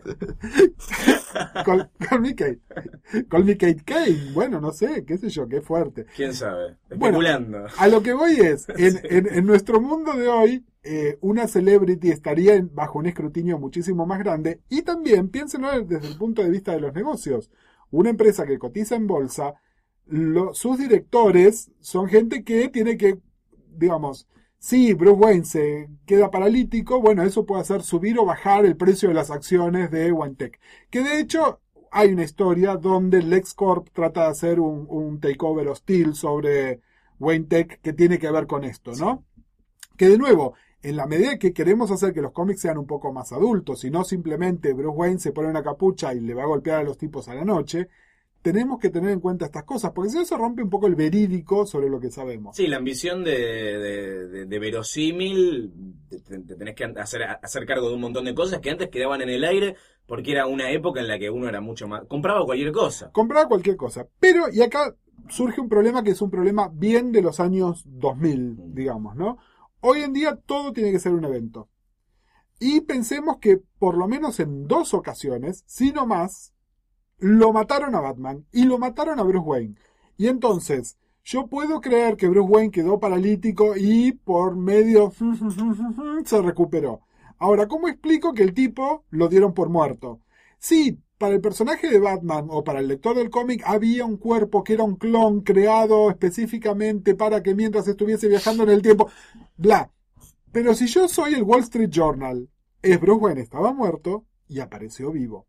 Call, 1.66 1.90
call 2.00 2.20
me 2.22 2.36
Kate. 2.36 2.60
Call 3.30 3.44
me 3.46 3.58
Kate 3.58 3.84
Kane. 3.86 4.32
Bueno, 4.34 4.60
no 4.60 4.72
sé, 4.72 5.06
qué 5.06 5.18
sé 5.18 5.30
yo, 5.30 5.48
qué 5.48 5.62
fuerte. 5.62 6.06
¿Quién 6.16 6.34
sabe? 6.34 6.78
Bueno, 6.90 7.20
Especulando. 7.22 7.66
A 7.78 7.88
lo 7.88 8.02
que 8.02 8.14
voy 8.14 8.34
es, 8.40 8.68
en, 8.78 9.00
en- 9.04 9.28
en 9.34 9.46
nuestro 9.46 9.80
mundo 9.82 10.14
de 10.14 10.28
hoy, 10.28 10.66
eh, 10.84 11.18
una 11.22 11.48
celebrity 11.48 12.10
estaría 12.10 12.62
bajo 12.72 13.00
un 13.00 13.06
escrutinio 13.06 13.60
muchísimo 13.60 14.06
más 14.06 14.20
grande. 14.20 14.62
Y 14.70 14.82
también, 14.82 15.30
piénsenlo 15.30 15.84
desde 15.84 16.08
el 16.08 16.18
punto 16.18 16.44
de 16.44 16.50
vista 16.50 16.72
de 16.74 16.82
los 16.82 16.94
negocios. 16.94 17.50
Una 17.92 18.10
empresa 18.10 18.46
que 18.46 18.60
cotiza 18.60 18.96
en 18.96 19.08
bolsa, 19.08 19.54
lo- 20.06 20.54
sus 20.54 20.78
directores 20.78 21.72
son 21.80 22.08
gente 22.08 22.44
que 22.44 22.70
tiene 22.70 22.98
que, 22.98 23.20
digamos, 23.76 24.28
si 24.60 24.94
Bruce 24.94 25.20
Wayne 25.20 25.46
se 25.46 25.90
queda 26.06 26.30
paralítico, 26.30 27.02
bueno, 27.02 27.24
eso 27.24 27.46
puede 27.46 27.62
hacer 27.62 27.82
subir 27.82 28.20
o 28.20 28.26
bajar 28.26 28.66
el 28.66 28.76
precio 28.76 29.08
de 29.10 29.16
las 29.16 29.32
acciones 29.32 29.90
de 29.90 30.12
Wayne-Tech. 30.12 30.60
Que 30.90 31.02
de 31.02 31.20
hecho 31.20 31.62
hay 31.92 32.12
una 32.14 32.24
historia 32.24 32.76
donde 32.76 33.24
LexCorp 33.24 33.90
trata 33.94 34.24
de 34.24 34.28
hacer 34.28 34.60
un, 34.60 34.86
un 34.90 35.20
takeover 35.20 35.70
hostil 35.70 36.14
sobre 36.14 36.82
Wayne 37.20 37.46
Tech 37.46 37.82
que 37.82 37.94
tiene 37.94 38.20
que 38.20 38.30
ver 38.30 38.48
con 38.48 38.66
esto, 38.66 38.92
¿no? 38.96 39.24
Que 39.98 40.10
de 40.10 40.18
nuevo, 40.18 40.54
en 40.82 40.98
la 40.98 41.08
medida 41.08 41.38
que 41.38 41.54
queremos 41.54 41.90
hacer 41.92 42.14
que 42.14 42.22
los 42.22 42.32
cómics 42.32 42.62
sean 42.62 42.78
un 42.78 42.86
poco 42.86 43.12
más 43.12 43.32
adultos 43.32 43.84
y 43.84 43.90
no 43.90 44.04
simplemente 44.04 44.74
Bruce 44.74 44.98
Wayne 44.98 45.20
se 45.20 45.32
pone 45.32 45.50
una 45.50 45.64
capucha 45.64 46.14
y 46.14 46.20
le 46.20 46.34
va 46.34 46.44
a 46.44 46.48
golpear 46.48 46.80
a 46.80 46.84
los 46.84 46.98
tipos 46.98 47.28
a 47.28 47.36
la 47.36 47.46
noche, 47.46 47.90
tenemos 48.42 48.80
que 48.80 48.90
tener 48.90 49.12
en 49.12 49.20
cuenta 49.20 49.46
estas 49.46 49.64
cosas, 49.64 49.92
porque 49.92 50.10
si 50.12 50.18
no 50.18 50.26
se 50.26 50.38
rompe 50.38 50.64
un 50.64 50.70
poco 50.70 50.88
el 50.88 50.96
verídico 50.96 51.66
sobre 51.66 51.90
lo 51.90 52.00
que 52.00 52.10
sabemos. 52.12 52.56
Sí, 52.56 52.68
la 52.68 52.78
ambición 52.78 53.24
de, 53.24 53.32
de, 53.38 54.28
de- 54.28 54.46
de 54.46 54.60
verosímil, 54.60 55.72
te, 56.10 56.20
te- 56.22 56.40
te 56.40 56.56
tenés 56.56 56.76
que 56.76 56.86
hacer, 56.86 57.24
hacer 57.24 57.66
cargo 57.66 57.90
de 57.90 57.96
un 57.96 58.02
montón 58.02 58.26
de 58.26 58.34
cosas 58.36 58.60
que 58.60 58.70
antes 58.70 58.90
quedaban 58.90 59.22
en 59.22 59.30
el 59.30 59.44
aire 59.44 59.76
porque 60.06 60.32
era 60.32 60.48
una 60.48 60.72
época 60.72 61.02
en 61.02 61.08
la 61.08 61.20
que 61.20 61.30
uno 61.30 61.48
era 61.48 61.62
mucho 61.62 61.88
más... 61.88 62.04
compraba 62.08 62.44
cualquier 62.46 62.72
cosa. 62.72 63.12
compraba 63.12 63.48
cualquier 63.48 63.76
cosa. 63.78 64.08
Pero, 64.20 64.46
y 64.52 64.62
acá 64.62 64.96
surge 65.30 65.62
un 65.62 65.70
problema 65.70 66.04
que 66.04 66.12
es 66.12 66.22
un 66.22 66.32
problema 66.32 66.70
bien 66.74 67.12
de 67.12 67.22
los 67.22 67.40
años 67.40 67.84
2000, 67.86 68.56
digamos, 68.74 69.16
¿no? 69.16 69.38
Hoy 69.82 70.02
en 70.02 70.14
día 70.14 70.36
todo 70.46 70.74
tiene 70.74 70.92
que 70.92 71.00
ser 71.00 71.12
un 71.14 71.26
evento. 71.26 71.70
Y 72.60 72.82
pensemos 72.82 73.38
que 73.38 73.62
por 73.80 73.98
lo 73.98 74.08
menos 74.08 74.40
en 74.40 74.68
dos 74.68 74.94
ocasiones, 74.94 75.64
si 75.66 75.92
no 75.92 76.06
más, 76.06 76.54
lo 77.20 77.54
mataron 77.54 77.96
a 77.96 78.00
Batman 78.02 78.46
y 78.52 78.64
lo 78.64 78.78
mataron 78.78 79.20
a 79.20 79.24
Bruce 79.24 79.46
Wayne. 79.46 79.76
Y 80.18 80.28
entonces, 80.28 80.98
yo 81.24 81.48
puedo 81.48 81.82
creer 81.82 82.18
que 82.18 82.28
Bruce 82.28 82.50
Wayne 82.50 82.72
quedó 82.72 83.00
paralítico 83.00 83.76
y 83.78 84.14
por 84.14 84.56
medio 84.56 85.12
se 86.26 86.42
recuperó. 86.42 87.02
Ahora, 87.38 87.68
¿cómo 87.68 87.88
explico 87.88 88.34
que 88.34 88.44
el 88.44 88.54
tipo 88.54 89.06
lo 89.10 89.30
dieron 89.30 89.54
por 89.54 89.70
muerto? 89.70 90.22
Sí, 90.58 91.00
para 91.18 91.36
el 91.36 91.42
personaje 91.42 91.90
de 91.90 92.00
Batman 92.00 92.48
o 92.50 92.64
para 92.64 92.80
el 92.80 92.88
lector 92.88 93.16
del 93.16 93.30
cómic 93.30 93.62
había 93.66 94.06
un 94.06 94.18
cuerpo 94.18 94.64
que 94.64 94.74
era 94.74 94.84
un 94.84 94.96
clon 94.96 95.42
creado 95.42 96.10
específicamente 96.10 97.16
para 97.16 97.44
que 97.44 97.56
mientras 97.56 97.88
estuviese 97.88 98.28
viajando 98.28 98.64
en 98.64 98.70
el 98.70 98.82
tiempo, 98.82 99.10
bla. 99.58 99.92
Pero 100.52 100.74
si 100.74 100.88
yo 100.88 101.08
soy 101.08 101.34
el 101.36 101.44
Wall 101.44 101.62
Street 101.62 101.90
Journal, 101.90 102.50
es 102.82 103.00
Bruce 103.00 103.22
Wayne 103.22 103.42
estaba 103.42 103.74
muerto 103.74 104.26
y 104.48 104.62
apareció 104.62 105.12
vivo. 105.12 105.49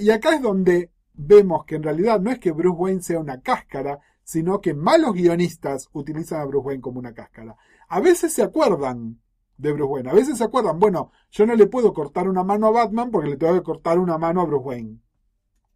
Y 0.00 0.10
acá 0.10 0.34
es 0.34 0.42
donde 0.42 0.92
vemos 1.14 1.64
que 1.64 1.76
en 1.76 1.82
realidad 1.82 2.20
no 2.20 2.30
es 2.30 2.38
que 2.38 2.52
Bruce 2.52 2.76
Wayne 2.76 3.02
sea 3.02 3.18
una 3.18 3.40
cáscara, 3.40 4.00
sino 4.22 4.60
que 4.60 4.74
malos 4.74 5.14
guionistas 5.14 5.88
utilizan 5.92 6.40
a 6.40 6.44
Bruce 6.44 6.66
Wayne 6.66 6.82
como 6.82 6.98
una 6.98 7.14
cáscara. 7.14 7.56
A 7.88 8.00
veces 8.00 8.32
se 8.32 8.42
acuerdan 8.42 9.20
de 9.56 9.72
Bruce 9.72 9.90
Wayne, 9.90 10.10
a 10.10 10.14
veces 10.14 10.38
se 10.38 10.44
acuerdan, 10.44 10.78
bueno, 10.78 11.12
yo 11.30 11.46
no 11.46 11.54
le 11.54 11.66
puedo 11.66 11.92
cortar 11.92 12.28
una 12.28 12.44
mano 12.44 12.66
a 12.66 12.70
Batman 12.70 13.10
porque 13.10 13.30
le 13.30 13.36
tengo 13.36 13.54
que 13.54 13.62
cortar 13.62 13.98
una 13.98 14.18
mano 14.18 14.42
a 14.42 14.44
Bruce 14.44 14.64
Wayne. 14.64 15.00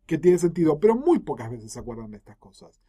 Que 0.06 0.18
tiene 0.18 0.38
sentido, 0.38 0.78
pero 0.78 0.94
muy 0.94 1.20
pocas 1.20 1.50
veces 1.50 1.72
se 1.72 1.78
acuerdan 1.78 2.10
de 2.10 2.18
estas 2.18 2.36
cosas. 2.36 2.82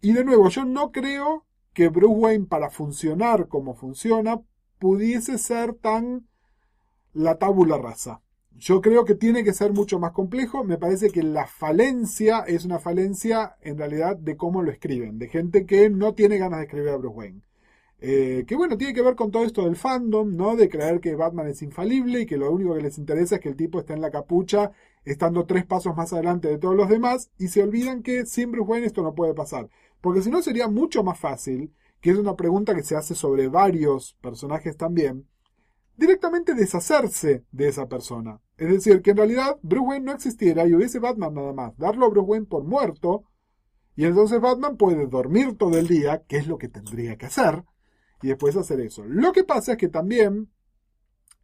Y 0.00 0.12
de 0.12 0.24
nuevo, 0.24 0.48
yo 0.48 0.64
no 0.64 0.90
creo 0.90 1.44
que 1.74 1.88
Bruce 1.88 2.14
Wayne 2.14 2.46
para 2.46 2.70
funcionar 2.70 3.48
como 3.48 3.74
funciona 3.74 4.40
pudiese 4.78 5.36
ser 5.36 5.74
tan 5.74 6.26
la 7.12 7.36
tabula 7.36 7.76
rasa. 7.76 8.22
Yo 8.58 8.80
creo 8.80 9.04
que 9.04 9.14
tiene 9.14 9.44
que 9.44 9.52
ser 9.52 9.72
mucho 9.72 9.98
más 9.98 10.12
complejo. 10.12 10.64
Me 10.64 10.78
parece 10.78 11.10
que 11.10 11.22
la 11.22 11.46
falencia 11.46 12.40
es 12.40 12.64
una 12.64 12.78
falencia 12.78 13.56
en 13.60 13.76
realidad 13.76 14.16
de 14.16 14.36
cómo 14.36 14.62
lo 14.62 14.70
escriben, 14.70 15.18
de 15.18 15.28
gente 15.28 15.66
que 15.66 15.90
no 15.90 16.14
tiene 16.14 16.38
ganas 16.38 16.60
de 16.60 16.64
escribir 16.64 16.90
a 16.90 16.96
Bruce 16.96 17.16
Wayne. 17.16 17.42
Eh, 17.98 18.44
que 18.46 18.56
bueno, 18.56 18.76
tiene 18.76 18.94
que 18.94 19.02
ver 19.02 19.14
con 19.14 19.30
todo 19.30 19.44
esto 19.44 19.64
del 19.64 19.76
fandom, 19.76 20.36
¿no? 20.36 20.56
De 20.56 20.68
creer 20.68 21.00
que 21.00 21.14
Batman 21.14 21.48
es 21.48 21.62
infalible 21.62 22.20
y 22.20 22.26
que 22.26 22.36
lo 22.36 22.50
único 22.50 22.74
que 22.74 22.82
les 22.82 22.98
interesa 22.98 23.36
es 23.36 23.40
que 23.40 23.48
el 23.48 23.56
tipo 23.56 23.78
esté 23.78 23.94
en 23.94 24.00
la 24.02 24.10
capucha, 24.10 24.72
estando 25.04 25.46
tres 25.46 25.64
pasos 25.66 25.96
más 25.96 26.12
adelante 26.12 26.48
de 26.48 26.58
todos 26.58 26.76
los 26.76 26.88
demás, 26.88 27.30
y 27.38 27.48
se 27.48 27.62
olvidan 27.62 28.02
que 28.02 28.26
sin 28.26 28.52
Bruce 28.52 28.70
Wayne 28.70 28.86
esto 28.86 29.02
no 29.02 29.14
puede 29.14 29.34
pasar. 29.34 29.68
Porque 30.00 30.22
si 30.22 30.30
no 30.30 30.42
sería 30.42 30.68
mucho 30.68 31.02
más 31.02 31.18
fácil, 31.18 31.72
que 32.00 32.10
es 32.10 32.18
una 32.18 32.36
pregunta 32.36 32.74
que 32.74 32.82
se 32.82 32.96
hace 32.96 33.14
sobre 33.14 33.48
varios 33.48 34.16
personajes 34.20 34.76
también, 34.76 35.26
directamente 35.96 36.54
deshacerse 36.54 37.44
de 37.50 37.68
esa 37.68 37.88
persona. 37.88 38.40
Es 38.56 38.70
decir, 38.70 39.02
que 39.02 39.10
en 39.10 39.16
realidad 39.18 39.58
Bruce 39.62 39.86
Wayne 39.86 40.06
no 40.06 40.12
existiera 40.12 40.66
y 40.66 40.74
hubiese 40.74 40.98
Batman 40.98 41.34
nada 41.34 41.52
más. 41.52 41.76
Darlo 41.76 42.06
a 42.06 42.08
Bruce 42.10 42.26
Wayne 42.26 42.46
por 42.46 42.64
muerto. 42.64 43.24
Y 43.96 44.04
entonces 44.04 44.40
Batman 44.40 44.76
puede 44.76 45.06
dormir 45.06 45.56
todo 45.56 45.78
el 45.78 45.88
día, 45.88 46.22
que 46.26 46.36
es 46.36 46.46
lo 46.46 46.58
que 46.58 46.68
tendría 46.68 47.16
que 47.16 47.26
hacer, 47.26 47.64
y 48.22 48.28
después 48.28 48.54
hacer 48.56 48.80
eso. 48.80 49.04
Lo 49.04 49.32
que 49.32 49.44
pasa 49.44 49.72
es 49.72 49.78
que 49.78 49.88
también, 49.88 50.50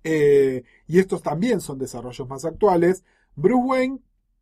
eh, 0.04 0.64
y 0.86 0.98
estos 0.98 1.22
también 1.22 1.60
son 1.60 1.78
desarrollos 1.78 2.28
más 2.28 2.44
actuales, 2.44 3.04
Bruce 3.34 3.64
Wayne 3.64 3.98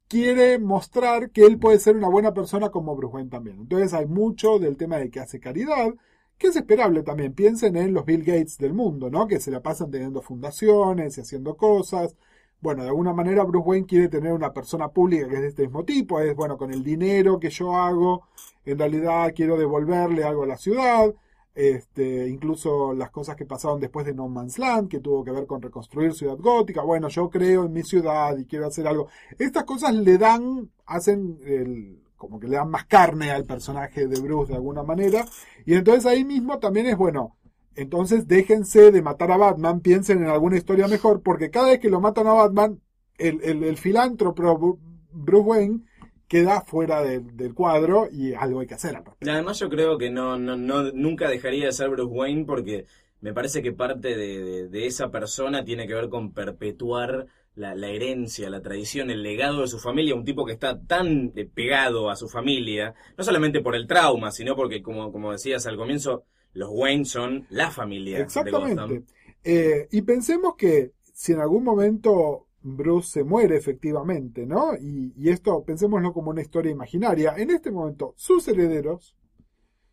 quiere 0.08 0.58
mostrar 0.58 1.30
que 1.30 1.46
él 1.46 1.60
puede 1.60 1.78
ser 1.78 1.96
una 1.96 2.08
buena 2.08 2.34
persona 2.34 2.70
como 2.70 2.96
Bruce 2.96 3.14
Wayne 3.14 3.30
también. 3.30 3.60
Entonces 3.60 3.94
hay 3.94 4.06
mucho 4.06 4.58
del 4.58 4.76
tema 4.76 4.96
de 4.96 5.08
que 5.08 5.20
hace 5.20 5.38
caridad, 5.38 5.94
que 6.40 6.48
es 6.48 6.56
esperable 6.56 7.02
también. 7.02 7.34
Piensen 7.34 7.76
en 7.76 7.92
los 7.92 8.06
Bill 8.06 8.24
Gates 8.24 8.56
del 8.56 8.72
mundo, 8.72 9.10
¿no? 9.10 9.26
Que 9.28 9.38
se 9.40 9.50
la 9.50 9.60
pasan 9.60 9.90
teniendo 9.90 10.22
fundaciones 10.22 11.18
y 11.18 11.20
haciendo 11.20 11.54
cosas. 11.54 12.16
Bueno, 12.62 12.82
de 12.82 12.88
alguna 12.88 13.12
manera 13.12 13.44
Bruce 13.44 13.68
Wayne 13.68 13.86
quiere 13.86 14.08
tener 14.08 14.32
una 14.32 14.52
persona 14.54 14.88
pública 14.88 15.28
que 15.28 15.34
es 15.34 15.40
de 15.42 15.48
este 15.48 15.62
mismo 15.64 15.84
tipo. 15.84 16.18
Es, 16.18 16.34
bueno, 16.34 16.56
con 16.56 16.72
el 16.72 16.82
dinero 16.82 17.38
que 17.38 17.50
yo 17.50 17.76
hago, 17.76 18.26
en 18.64 18.78
realidad 18.78 19.32
quiero 19.36 19.58
devolverle 19.58 20.24
algo 20.24 20.44
a 20.44 20.46
la 20.46 20.56
ciudad. 20.56 21.14
Este, 21.54 22.28
incluso 22.28 22.94
las 22.94 23.10
cosas 23.10 23.36
que 23.36 23.44
pasaron 23.44 23.78
después 23.78 24.06
de 24.06 24.14
No 24.14 24.28
Man's 24.28 24.58
Land, 24.58 24.88
que 24.88 25.00
tuvo 25.00 25.22
que 25.22 25.32
ver 25.32 25.46
con 25.46 25.60
reconstruir 25.60 26.14
Ciudad 26.14 26.38
Gótica. 26.38 26.82
Bueno, 26.82 27.08
yo 27.08 27.28
creo 27.28 27.66
en 27.66 27.72
mi 27.74 27.82
ciudad 27.82 28.38
y 28.38 28.46
quiero 28.46 28.66
hacer 28.66 28.86
algo. 28.88 29.08
Estas 29.38 29.64
cosas 29.64 29.94
le 29.94 30.16
dan, 30.16 30.70
hacen 30.86 31.38
el, 31.44 32.00
como 32.20 32.38
que 32.40 32.48
le 32.48 32.56
dan 32.56 32.70
más 32.70 32.86
carne 32.86 33.32
al 33.32 33.46
personaje 33.46 34.06
de 34.06 34.20
Bruce 34.20 34.52
de 34.52 34.56
alguna 34.58 34.84
manera. 34.84 35.26
Y 35.66 35.74
entonces 35.74 36.06
ahí 36.06 36.24
mismo 36.24 36.58
también 36.60 36.86
es 36.86 36.96
bueno, 36.96 37.36
Entonces 37.74 38.28
déjense 38.28 38.92
de 38.92 39.02
matar 39.02 39.30
a 39.32 39.36
Batman, 39.38 39.80
piensen 39.80 40.22
en 40.22 40.28
alguna 40.30 40.56
historia 40.58 40.88
mejor, 40.88 41.22
porque 41.22 41.50
cada 41.50 41.68
vez 41.70 41.80
que 41.80 41.88
lo 41.90 42.00
matan 42.00 42.26
a 42.26 42.32
Batman, 42.34 42.80
el, 43.18 43.40
el, 43.42 43.64
el 43.64 43.76
filántropo 43.78 44.42
Bru- 44.58 44.78
Bruce 45.12 45.48
Wayne 45.48 45.80
queda 46.28 46.60
fuera 46.62 47.02
del, 47.02 47.54
cuadro 47.54 48.08
y 48.12 48.34
algo 48.34 48.60
hay 48.60 48.66
que 48.66 48.74
hacer. 48.74 49.02
Y 49.20 49.28
Además 49.28 49.58
yo 49.58 49.68
creo 49.68 49.98
que 49.98 50.10
no, 50.10 50.38
no, 50.38 50.56
no, 50.56 50.90
nunca 50.92 51.28
dejaría 51.28 51.66
de 51.66 51.72
ser 51.72 51.90
Bruce 51.90 52.10
Wayne 52.12 52.44
porque 52.46 52.86
me 53.20 53.34
parece 53.34 53.62
que 53.62 53.72
parte 53.72 54.16
de- 54.16 54.68
de 54.68 54.86
esa 54.86 55.10
persona 55.10 55.64
tiene 55.64 55.86
que 55.86 55.94
ver 55.94 56.08
con 56.08 56.32
perpetuar 56.32 57.26
la, 57.54 57.74
la 57.74 57.88
herencia, 57.88 58.48
la 58.50 58.62
tradición, 58.62 59.10
el 59.10 59.22
legado 59.22 59.62
de 59.62 59.68
su 59.68 59.78
familia, 59.78 60.14
un 60.14 60.24
tipo 60.24 60.44
que 60.44 60.52
está 60.52 60.80
tan 60.80 61.32
eh, 61.34 61.44
pegado 61.44 62.10
a 62.10 62.16
su 62.16 62.28
familia, 62.28 62.94
no 63.16 63.24
solamente 63.24 63.60
por 63.60 63.74
el 63.74 63.86
trauma, 63.86 64.30
sino 64.30 64.56
porque, 64.56 64.82
como, 64.82 65.12
como 65.12 65.32
decías 65.32 65.66
al 65.66 65.76
comienzo, 65.76 66.24
los 66.52 66.70
Wayne 66.72 67.04
son 67.04 67.46
la 67.50 67.70
familia 67.70 68.18
de. 68.18 68.22
Exactamente. 68.22 69.04
Eh, 69.42 69.88
y 69.90 70.02
pensemos 70.02 70.54
que 70.56 70.92
si 71.02 71.32
en 71.32 71.40
algún 71.40 71.64
momento 71.64 72.46
Bruce 72.62 73.10
se 73.10 73.24
muere 73.24 73.56
efectivamente, 73.56 74.46
¿no? 74.46 74.74
Y, 74.74 75.12
y 75.16 75.30
esto 75.30 75.62
pensémoslo 75.64 76.12
como 76.12 76.30
una 76.30 76.42
historia 76.42 76.72
imaginaria. 76.72 77.34
En 77.36 77.50
este 77.50 77.70
momento, 77.70 78.14
sus 78.16 78.46
herederos 78.48 79.16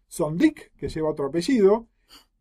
son 0.07 0.37
Dick, 0.37 0.71
que 0.77 0.89
lleva 0.89 1.11
otro 1.11 1.27
apellido, 1.27 1.87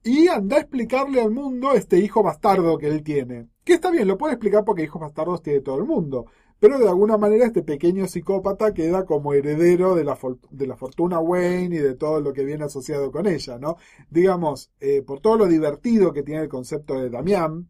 y 0.02 0.28
anda 0.28 0.56
a 0.56 0.60
explicarle 0.60 1.20
al 1.20 1.30
mundo 1.30 1.72
este 1.72 1.98
hijo 1.98 2.22
bastardo 2.22 2.78
que 2.78 2.86
él 2.86 3.02
tiene. 3.02 3.48
Que 3.66 3.74
está 3.74 3.90
bien, 3.90 4.06
lo 4.06 4.16
puede 4.16 4.34
explicar 4.34 4.64
porque 4.64 4.84
hijos 4.84 5.00
bastardos 5.02 5.42
tiene 5.42 5.60
todo 5.60 5.78
el 5.78 5.86
mundo. 5.86 6.26
Pero 6.60 6.78
de 6.78 6.88
alguna 6.88 7.18
manera 7.18 7.46
este 7.46 7.64
pequeño 7.64 8.06
psicópata 8.06 8.72
queda 8.72 9.04
como 9.04 9.34
heredero 9.34 9.96
de 9.96 10.04
la, 10.04 10.16
de 10.50 10.66
la 10.68 10.76
fortuna 10.76 11.18
Wayne 11.18 11.74
y 11.74 11.78
de 11.80 11.96
todo 11.96 12.20
lo 12.20 12.32
que 12.32 12.44
viene 12.44 12.62
asociado 12.62 13.10
con 13.10 13.26
ella, 13.26 13.58
¿no? 13.58 13.76
Digamos, 14.08 14.70
eh, 14.78 15.02
por 15.02 15.18
todo 15.18 15.36
lo 15.36 15.46
divertido 15.46 16.12
que 16.12 16.22
tiene 16.22 16.42
el 16.42 16.48
concepto 16.48 16.94
de 16.94 17.10
Damián, 17.10 17.68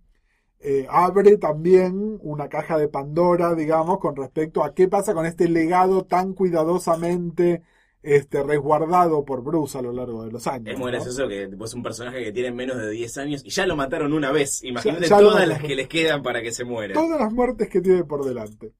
eh, 0.60 0.86
abre 0.90 1.38
también 1.38 2.18
una 2.20 2.50
caja 2.50 2.76
de 2.76 2.88
Pandora, 2.88 3.54
digamos, 3.54 3.98
con 3.98 4.16
respecto 4.16 4.64
a 4.64 4.74
qué 4.74 4.88
pasa 4.88 5.14
con 5.14 5.24
este 5.24 5.48
legado 5.48 6.04
tan 6.04 6.34
cuidadosamente 6.34 7.62
este, 8.06 8.40
resguardado 8.44 9.24
por 9.24 9.42
Bruce 9.42 9.76
a 9.76 9.82
lo 9.82 9.92
largo 9.92 10.24
de 10.24 10.30
los 10.30 10.46
años. 10.46 10.68
Es 10.68 10.78
muy 10.78 10.92
¿no? 10.92 10.98
gracioso 10.98 11.26
que 11.26 11.50
es 11.60 11.74
un 11.74 11.82
personaje 11.82 12.22
que 12.22 12.30
tiene 12.30 12.52
menos 12.52 12.76
de 12.76 12.88
10 12.88 13.18
años 13.18 13.42
y 13.44 13.50
ya 13.50 13.66
lo 13.66 13.74
mataron 13.74 14.12
una 14.12 14.30
vez. 14.30 14.62
Imagínate 14.62 15.08
ya 15.08 15.18
todas 15.18 15.48
las 15.48 15.60
que 15.60 15.74
les 15.74 15.88
quedan 15.88 16.22
para 16.22 16.40
que 16.40 16.52
se 16.52 16.64
muera. 16.64 16.94
todas 16.94 17.18
las 17.18 17.32
muertes 17.32 17.68
que 17.68 17.80
tiene 17.80 18.04
por 18.04 18.24
delante. 18.24 18.74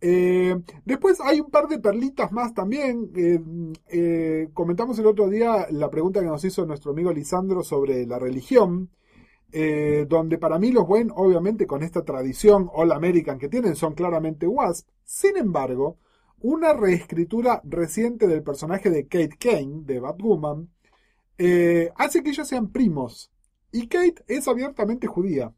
Eh, 0.00 0.56
después 0.84 1.18
hay 1.20 1.40
un 1.40 1.50
par 1.50 1.66
de 1.66 1.80
perlitas 1.80 2.30
más 2.30 2.54
también. 2.54 3.10
Eh, 3.16 3.40
eh, 3.88 4.48
comentamos 4.54 4.96
el 5.00 5.06
otro 5.06 5.28
día 5.28 5.66
la 5.70 5.90
pregunta 5.90 6.20
que 6.20 6.26
nos 6.26 6.44
hizo 6.44 6.64
nuestro 6.66 6.92
amigo 6.92 7.12
Lisandro 7.12 7.64
sobre 7.64 8.06
la 8.06 8.20
religión, 8.20 8.90
donde 10.08 10.38
para 10.38 10.58
mí 10.58 10.70
los 10.70 10.84
Wayne, 10.86 11.10
obviamente 11.16 11.66
con 11.66 11.82
esta 11.82 12.04
tradición 12.04 12.68
All 12.74 12.92
American 12.92 13.38
que 13.38 13.48
tienen, 13.48 13.74
son 13.74 13.94
claramente 13.94 14.46
Wasp. 14.46 14.86
Sin 15.02 15.36
embargo, 15.36 15.96
una 16.40 16.72
reescritura 16.72 17.60
reciente 17.64 18.26
del 18.26 18.42
personaje 18.42 18.90
de 18.90 19.06
Kate 19.06 19.36
Kane, 19.38 19.82
de 19.84 20.00
Batwoman, 20.00 20.70
eh, 21.38 21.90
hace 21.96 22.22
que 22.22 22.30
ellos 22.30 22.48
sean 22.48 22.70
primos. 22.70 23.30
Y 23.72 23.88
Kate 23.88 24.24
es 24.28 24.48
abiertamente 24.48 25.06
judía. 25.06 25.52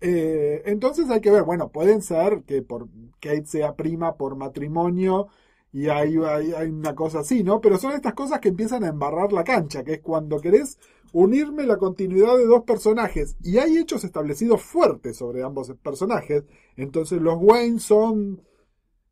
Eh, 0.00 0.62
entonces 0.66 1.10
hay 1.10 1.20
que 1.20 1.30
ver, 1.30 1.42
bueno, 1.42 1.70
pueden 1.70 2.02
ser 2.02 2.44
que 2.44 2.62
por 2.62 2.88
Kate 3.20 3.46
sea 3.46 3.74
prima 3.74 4.16
por 4.16 4.36
matrimonio 4.36 5.28
y 5.72 5.88
hay, 5.88 6.16
hay, 6.18 6.52
hay 6.52 6.68
una 6.68 6.94
cosa 6.94 7.20
así, 7.20 7.42
¿no? 7.42 7.60
Pero 7.60 7.78
son 7.78 7.92
estas 7.92 8.14
cosas 8.14 8.40
que 8.40 8.48
empiezan 8.48 8.84
a 8.84 8.88
embarrar 8.88 9.32
la 9.32 9.44
cancha, 9.44 9.84
que 9.84 9.94
es 9.94 10.00
cuando 10.00 10.40
querés 10.40 10.78
unirme 11.12 11.64
la 11.66 11.78
continuidad 11.78 12.36
de 12.36 12.46
dos 12.46 12.64
personajes 12.64 13.36
y 13.42 13.58
hay 13.58 13.78
hechos 13.78 14.04
establecidos 14.04 14.62
fuertes 14.62 15.16
sobre 15.16 15.42
ambos 15.42 15.72
personajes. 15.82 16.44
Entonces 16.76 17.20
los 17.20 17.36
Wayne 17.40 17.80
son 17.80 18.42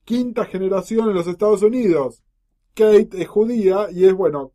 quinta 0.06 0.46
generación 0.46 1.10
en 1.10 1.14
los 1.14 1.26
Estados 1.26 1.60
Unidos. 1.62 2.22
Kate 2.74 3.08
es 3.12 3.28
judía 3.28 3.88
y 3.90 4.06
es 4.06 4.14
bueno. 4.14 4.52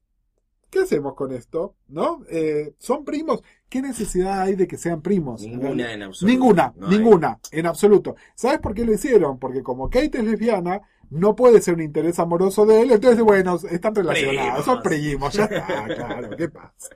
¿Qué 0.69 0.79
hacemos 0.79 1.15
con 1.15 1.33
esto? 1.33 1.75
¿No? 1.89 2.23
Eh, 2.29 2.73
¿Son 2.79 3.03
primos? 3.03 3.43
¿Qué 3.67 3.81
necesidad 3.81 4.41
hay 4.41 4.55
de 4.55 4.67
que 4.67 4.77
sean 4.77 5.01
primos? 5.01 5.41
Ninguna 5.41 5.93
en 5.93 6.03
absoluto. 6.03 6.31
Ninguna, 6.33 6.73
No 6.77 6.87
hay. 6.87 6.97
ninguna, 6.97 7.39
en 7.51 7.65
absoluto. 7.65 8.15
¿Sabes 8.35 8.59
por 8.59 8.73
qué 8.73 8.85
lo 8.85 8.93
hicieron? 8.93 9.37
Porque 9.37 9.61
como 9.61 9.89
Kate 9.89 10.19
es 10.19 10.23
lesbiana, 10.23 10.81
no 11.09 11.35
puede 11.35 11.59
ser 11.61 11.73
un 11.73 11.81
interés 11.81 12.17
amoroso 12.19 12.65
de 12.65 12.81
él, 12.83 12.91
entonces, 12.91 13.21
bueno, 13.21 13.59
están 13.69 13.93
relacionados, 13.93 14.63
Primos. 14.63 14.65
son 14.65 14.81
primos, 14.81 15.33
ya 15.33 15.43
está, 15.43 15.85
claro, 15.95 16.29
¿qué 16.37 16.47
pasa? 16.47 16.95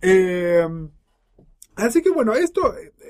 Eh, 0.00 0.68
así 1.76 2.02
que 2.02 2.10
bueno, 2.10 2.34
esto, 2.34 2.60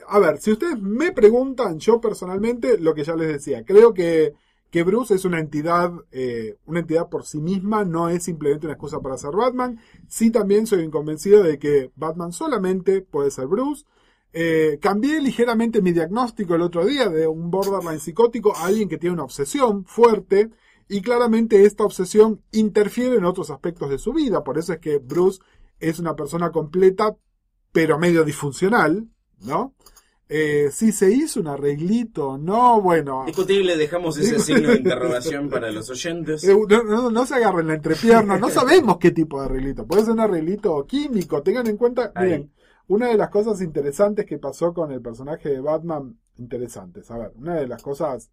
a 0.09 0.19
ver, 0.19 0.39
si 0.39 0.53
ustedes 0.53 0.81
me 0.81 1.13
preguntan, 1.13 1.79
yo 1.79 2.01
personalmente, 2.01 2.79
lo 2.79 2.95
que 2.95 3.05
ya 3.05 3.15
les 3.17 3.29
decía, 3.29 3.65
creo 3.65 3.95
que, 3.95 4.35
que 4.71 4.83
Bruce 4.83 5.15
es 5.15 5.25
una 5.25 5.39
entidad, 5.39 5.93
eh, 6.13 6.57
una 6.67 6.81
entidad 6.81 7.09
por 7.09 7.25
sí 7.25 7.41
misma, 7.41 7.85
no 7.85 8.09
es 8.09 8.25
simplemente 8.25 8.67
una 8.67 8.75
excusa 8.75 9.01
para 9.01 9.19
ser 9.19 9.33
Batman. 9.33 9.81
Sí 10.09 10.31
también 10.31 10.67
soy 10.67 10.89
convencido 10.91 11.43
de 11.43 11.59
que 11.59 11.91
Batman 11.97 12.33
solamente 12.33 13.03
puede 13.03 13.31
ser 13.31 13.47
Bruce. 13.47 13.85
Eh, 14.33 14.79
cambié 14.81 15.21
ligeramente 15.21 15.83
mi 15.83 15.93
diagnóstico 15.93 16.55
el 16.55 16.63
otro 16.63 16.85
día 16.85 17.09
de 17.09 17.27
un 17.27 17.51
borderline 17.51 17.99
psicótico 17.99 18.55
a 18.57 18.67
alguien 18.67 18.89
que 18.89 18.99
tiene 18.99 19.15
una 19.15 19.25
obsesión 19.25 19.85
fuerte 19.85 20.51
y 20.89 21.03
claramente 21.03 21.65
esta 21.65 21.85
obsesión 21.85 22.41
interfiere 22.53 23.17
en 23.17 23.25
otros 23.25 23.51
aspectos 23.51 23.91
de 23.91 23.99
su 23.99 24.13
vida. 24.13 24.45
Por 24.45 24.59
eso 24.59 24.73
es 24.73 24.79
que 24.79 24.99
Bruce 24.99 25.41
es 25.81 25.99
una 25.99 26.15
persona 26.15 26.53
completa 26.53 27.17
pero 27.73 27.99
medio 27.99 28.25
disfuncional, 28.25 29.09
¿no? 29.41 29.75
Eh, 30.33 30.71
si 30.73 30.93
se 30.93 31.11
hizo 31.11 31.41
un 31.41 31.49
arreglito, 31.49 32.39
no, 32.39 32.81
bueno. 32.81 33.25
Discutible, 33.27 33.77
dejamos 33.77 34.17
ese 34.17 34.39
signo 34.39 34.69
de 34.69 34.77
interrogación 34.77 35.49
para 35.51 35.73
los 35.73 35.91
oyentes. 35.91 36.45
Eh, 36.45 36.57
No, 36.69 36.85
no- 36.85 37.11
no 37.11 37.27
se 37.27 37.35
agarren 37.35 37.67
la 37.67 37.75
entrepierna, 37.75 38.39
no 38.39 38.49
sabemos 38.49 38.99
qué 38.99 39.11
tipo 39.11 39.41
de 39.41 39.47
arreglito. 39.47 39.87
Puede 39.89 40.03
ser 40.05 40.13
un 40.13 40.21
arreglito 40.21 40.87
químico, 40.87 41.43
tengan 41.43 41.67
en 41.67 41.77
cuenta. 41.77 42.13
Ahí. 42.15 42.27
Miren, 42.27 42.53
una 42.87 43.09
de 43.09 43.17
las 43.17 43.29
cosas 43.31 43.61
interesantes 43.61 44.25
que 44.25 44.39
pasó 44.39 44.73
con 44.73 44.93
el 44.93 45.01
personaje 45.03 45.49
de 45.49 45.61
Batman, 45.61 46.17
interesantes, 46.37 47.11
a 47.11 47.19
ver, 47.19 47.33
una 47.37 47.57
de 47.57 47.67
las 47.67 47.83
cosas 47.83 48.31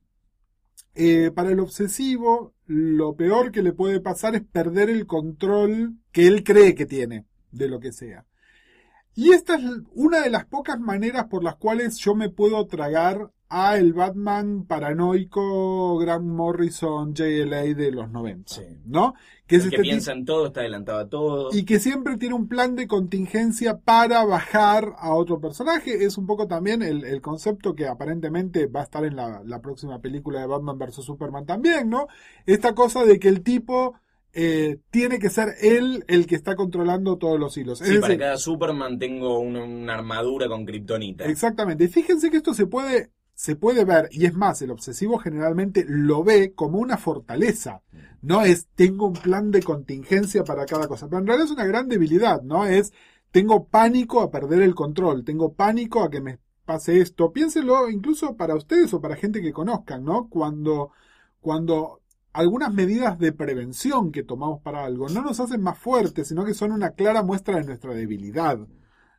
Eh, 0.95 1.31
para 1.31 1.49
el 1.51 1.59
obsesivo, 1.59 2.53
lo 2.65 3.15
peor 3.15 3.51
que 3.51 3.63
le 3.63 3.73
puede 3.73 3.99
pasar 3.99 4.35
es 4.35 4.43
perder 4.43 4.89
el 4.89 5.07
control 5.07 5.95
que 6.11 6.27
él 6.27 6.43
cree 6.43 6.75
que 6.75 6.85
tiene 6.85 7.25
de 7.51 7.67
lo 7.67 7.79
que 7.79 7.91
sea. 7.91 8.25
Y 9.15 9.31
esta 9.31 9.55
es 9.55 9.61
una 9.91 10.21
de 10.21 10.29
las 10.29 10.45
pocas 10.45 10.79
maneras 10.79 11.25
por 11.25 11.43
las 11.43 11.55
cuales 11.55 11.97
yo 11.97 12.15
me 12.15 12.29
puedo 12.29 12.65
tragar 12.67 13.31
a 13.55 13.77
el 13.77 13.93
Batman 13.93 14.65
paranoico 14.65 15.97
Grant 15.99 16.25
Morrison 16.25 17.13
JLA 17.13 17.73
de 17.75 17.91
los 17.91 18.09
90, 18.09 18.51
Sí. 18.53 18.61
¿no? 18.85 19.13
Que 19.45 19.57
es 19.57 19.63
que 19.63 19.75
este 19.75 19.81
piensa 19.81 20.11
en 20.13 20.25
todo, 20.25 20.47
está 20.47 20.61
adelantado 20.61 20.99
a 20.99 21.07
todo. 21.09 21.49
y 21.51 21.63
que 21.65 21.79
siempre 21.79 22.17
tiene 22.17 22.33
un 22.33 22.47
plan 22.47 22.75
de 22.75 22.87
contingencia 22.87 23.77
para 23.79 24.23
bajar 24.25 24.93
a 24.97 25.13
otro 25.13 25.39
personaje. 25.39 26.03
Es 26.05 26.17
un 26.17 26.25
poco 26.25 26.47
también 26.47 26.81
el, 26.81 27.03
el 27.03 27.21
concepto 27.21 27.75
que 27.75 27.87
aparentemente 27.87 28.65
va 28.67 28.79
a 28.79 28.83
estar 28.83 29.05
en 29.05 29.15
la, 29.15 29.41
la 29.45 29.61
próxima 29.61 29.99
película 29.99 30.39
de 30.39 30.47
Batman 30.47 30.79
vs. 30.79 30.95
Superman 31.05 31.45
también, 31.45 31.89
¿no? 31.89 32.07
Esta 32.45 32.73
cosa 32.73 33.05
de 33.05 33.19
que 33.19 33.27
el 33.29 33.43
tipo 33.43 33.93
eh, 34.33 34.79
tiene 34.89 35.19
que 35.19 35.29
ser 35.29 35.49
él 35.61 36.03
el 36.07 36.25
que 36.25 36.35
está 36.35 36.55
controlando 36.55 37.17
todos 37.17 37.39
los 37.39 37.55
hilos. 37.55 37.81
Es 37.81 37.87
Sí, 37.89 37.95
para 37.97 38.07
decir, 38.07 38.19
cada 38.21 38.37
Superman 38.37 38.97
tengo 38.97 39.37
una, 39.39 39.63
una 39.63 39.93
armadura 39.93 40.47
con 40.47 40.65
kriptonita. 40.65 41.25
Exactamente. 41.25 41.83
Y 41.83 41.87
fíjense 41.89 42.31
que 42.31 42.37
esto 42.37 42.53
se 42.55 42.65
puede, 42.65 43.11
se 43.43 43.57
puede 43.57 43.83
ver, 43.83 44.07
y 44.09 44.25
es 44.25 44.33
más, 44.33 44.61
el 44.61 44.71
obsesivo 44.71 45.17
generalmente 45.17 45.83
lo 45.85 46.23
ve 46.23 46.53
como 46.53 46.79
una 46.79 46.95
fortaleza. 46.95 47.81
No 48.21 48.41
es 48.41 48.67
tengo 48.73 49.07
un 49.07 49.13
plan 49.15 49.51
de 49.51 49.61
contingencia 49.61 50.45
para 50.45 50.65
cada 50.65 50.87
cosa. 50.87 51.09
Pero 51.09 51.19
en 51.19 51.27
realidad 51.27 51.47
es 51.47 51.51
una 51.51 51.65
gran 51.65 51.89
debilidad, 51.89 52.41
¿no? 52.41 52.65
Es 52.65 52.93
tengo 53.31 53.67
pánico 53.67 54.21
a 54.21 54.31
perder 54.31 54.61
el 54.61 54.73
control, 54.73 55.25
tengo 55.25 55.55
pánico 55.55 56.03
a 56.03 56.09
que 56.09 56.21
me 56.21 56.39
pase 56.63 57.01
esto. 57.01 57.33
Piénselo 57.33 57.89
incluso 57.89 58.37
para 58.37 58.55
ustedes 58.55 58.93
o 58.93 59.01
para 59.01 59.17
gente 59.17 59.41
que 59.41 59.51
conozcan, 59.51 60.05
¿no? 60.05 60.29
Cuando, 60.29 60.91
cuando 61.41 61.99
algunas 62.31 62.73
medidas 62.73 63.19
de 63.19 63.33
prevención 63.33 64.13
que 64.13 64.23
tomamos 64.23 64.61
para 64.61 64.85
algo 64.85 65.09
no 65.09 65.21
nos 65.21 65.41
hacen 65.41 65.61
más 65.61 65.77
fuertes, 65.77 66.29
sino 66.29 66.45
que 66.45 66.53
son 66.53 66.71
una 66.71 66.91
clara 66.91 67.23
muestra 67.23 67.57
de 67.57 67.65
nuestra 67.65 67.93
debilidad. 67.93 68.57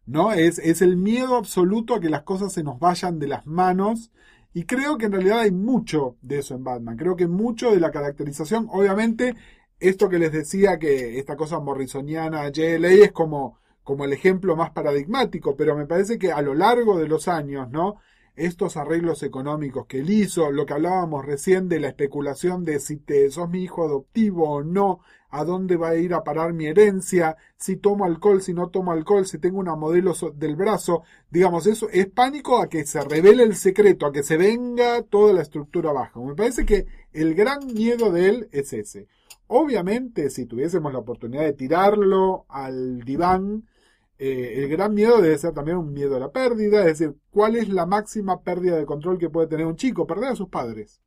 ¿No? 0.07 0.33
Es, 0.33 0.59
es 0.59 0.83
el 0.83 0.97
miedo 0.97 1.37
absoluto 1.37 1.95
a 1.95 2.01
que 2.01 2.11
las 2.11 2.23
cosas 2.23 2.53
se 2.53 2.63
nos 2.63 2.79
vayan 2.79 3.19
de 3.19 3.29
las 3.29 3.47
manos. 3.47 4.11
Y 4.53 4.65
creo 4.65 4.99
que 4.99 5.07
en 5.07 5.13
realidad 5.13 5.41
hay 5.41 5.51
mucho 5.51 6.17
de 6.23 6.39
eso 6.39 6.55
en 6.55 6.65
Batman. 6.65 6.97
Creo 6.97 7.17
que 7.17 7.27
mucho 7.27 7.71
de 7.73 7.81
la 7.81 7.91
caracterización, 7.91 8.69
obviamente, 8.71 9.35
esto 9.81 10.09
que 10.09 10.19
les 10.19 10.33
decía 10.33 10.79
que 10.79 11.19
esta 11.19 11.37
cosa 11.37 11.59
morrisoniana 11.61 12.49
JLA 12.51 12.93
es 12.93 13.13
como, 13.13 13.59
como 13.83 14.05
el 14.05 14.13
ejemplo 14.13 14.57
más 14.57 14.71
paradigmático, 14.71 15.57
pero 15.57 15.77
me 15.77 15.87
parece 15.87 16.19
que 16.19 16.33
a 16.33 16.43
lo 16.43 16.55
largo 16.55 16.99
de 16.99 17.09
los 17.09 17.29
años, 17.29 17.71
¿no? 17.71 17.97
Estos 18.37 18.77
arreglos 18.77 19.23
económicos 19.23 19.87
que 19.87 20.01
él 20.01 20.11
hizo, 20.11 20.51
lo 20.51 20.67
que 20.67 20.73
hablábamos 20.73 21.25
recién 21.25 21.69
de 21.69 21.79
la 21.79 21.89
especulación 21.89 22.65
de 22.65 22.81
si 22.81 22.97
te 22.97 23.31
sos 23.31 23.49
mi 23.49 23.63
hijo 23.63 23.85
adoptivo 23.85 24.51
o 24.51 24.65
no, 24.65 25.01
a 25.31 25.45
dónde 25.45 25.77
va 25.77 25.89
a 25.91 25.97
ir 25.97 26.15
a 26.15 26.23
parar 26.23 26.53
mi 26.53 26.67
herencia, 26.67 27.37
si 27.57 27.77
tomo 27.77 28.05
alcohol, 28.05 28.41
si 28.41 28.55
no 28.55 28.69
tomo 28.69 28.93
alcohol, 28.93 29.27
si 29.27 29.39
tengo 29.39 29.59
una 29.59 29.75
modelo 29.75 30.15
del 30.35 30.55
brazo, 30.55 31.03
digamos, 31.29 31.67
eso 31.67 31.89
es 31.91 32.07
pánico 32.07 32.61
a 32.61 32.69
que 32.69 32.87
se 32.87 33.01
revele 33.03 33.43
el 33.43 33.57
secreto, 33.57 34.07
a 34.07 34.13
que 34.13 34.23
se 34.23 34.37
venga 34.37 35.03
toda 35.03 35.33
la 35.33 35.43
estructura 35.43 35.91
abajo. 35.91 36.25
Me 36.25 36.35
parece 36.35 36.65
que 36.65 36.87
el 37.13 37.35
gran 37.35 37.67
miedo 37.67 38.13
de 38.13 38.29
él 38.29 38.49
es 38.53 38.73
ese. 38.73 39.09
Obviamente, 39.49 40.31
si 40.31 40.47
tuviésemos 40.47 40.93
la 40.93 41.01
oportunidad 41.01 41.43
de 41.43 41.53
tirarlo 41.53 42.47
al 42.49 43.01
diván, 43.01 43.65
eh, 44.19 44.55
el 44.63 44.69
gran 44.69 44.95
miedo 44.95 45.21
debe 45.21 45.37
ser 45.39 45.53
también 45.53 45.77
un 45.77 45.93
miedo 45.93 46.17
a 46.17 46.21
la 46.21 46.31
pérdida, 46.31 46.81
es 46.81 46.99
decir, 46.99 47.17
¿cuál 47.31 47.57
es 47.57 47.69
la 47.69 47.87
máxima 47.87 48.43
pérdida 48.43 48.77
de 48.77 48.87
control 48.87 49.19
que 49.19 49.31
puede 49.31 49.49
tener 49.49 49.67
un 49.67 49.77
chico? 49.77 50.07
Perder 50.07 50.31
a 50.31 50.37
sus 50.37 50.49
padres. 50.49 51.01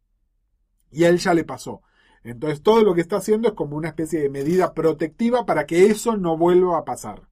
Y 0.91 1.03
a 1.03 1.10
él 1.10 1.18
ya 1.18 1.34
le 1.34 1.43
pasó. 1.43 1.82
Entonces 2.24 2.62
todo 2.62 2.84
lo 2.84 2.93
que 2.93 3.01
está 3.01 3.18
haciendo 3.18 3.47
es 3.47 3.53
como 3.53 3.78
una 3.78 3.89
especie 3.89 4.22
de 4.22 4.30
medida 4.30 4.74
protectiva 4.74 5.45
para 5.45 5.66
que 5.66 5.86
eso 5.86 6.18
no 6.18 6.38
vuelva 6.38 6.78
a 6.78 6.86
pasar. 6.86 7.30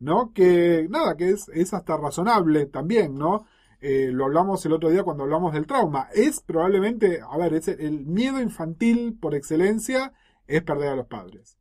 ¿No? 0.00 0.32
Que 0.32 0.86
nada, 0.90 1.16
que 1.16 1.30
es, 1.30 1.48
es 1.50 1.72
hasta 1.72 1.96
razonable 1.96 2.66
también, 2.66 3.14
¿no? 3.14 3.46
Eh, 3.80 4.10
lo 4.10 4.24
hablamos 4.24 4.64
el 4.64 4.72
otro 4.72 4.88
día 4.88 5.02
cuando 5.02 5.24
hablamos 5.24 5.52
del 5.52 5.66
trauma. 5.66 6.08
Es 6.14 6.40
probablemente, 6.40 7.20
a 7.20 7.36
ver, 7.36 7.60
el 7.78 8.06
miedo 8.06 8.40
infantil 8.40 9.18
por 9.20 9.34
excelencia 9.34 10.14
es 10.46 10.62
perder 10.62 10.88
a 10.88 10.96
los 10.96 11.06
padres. 11.06 11.58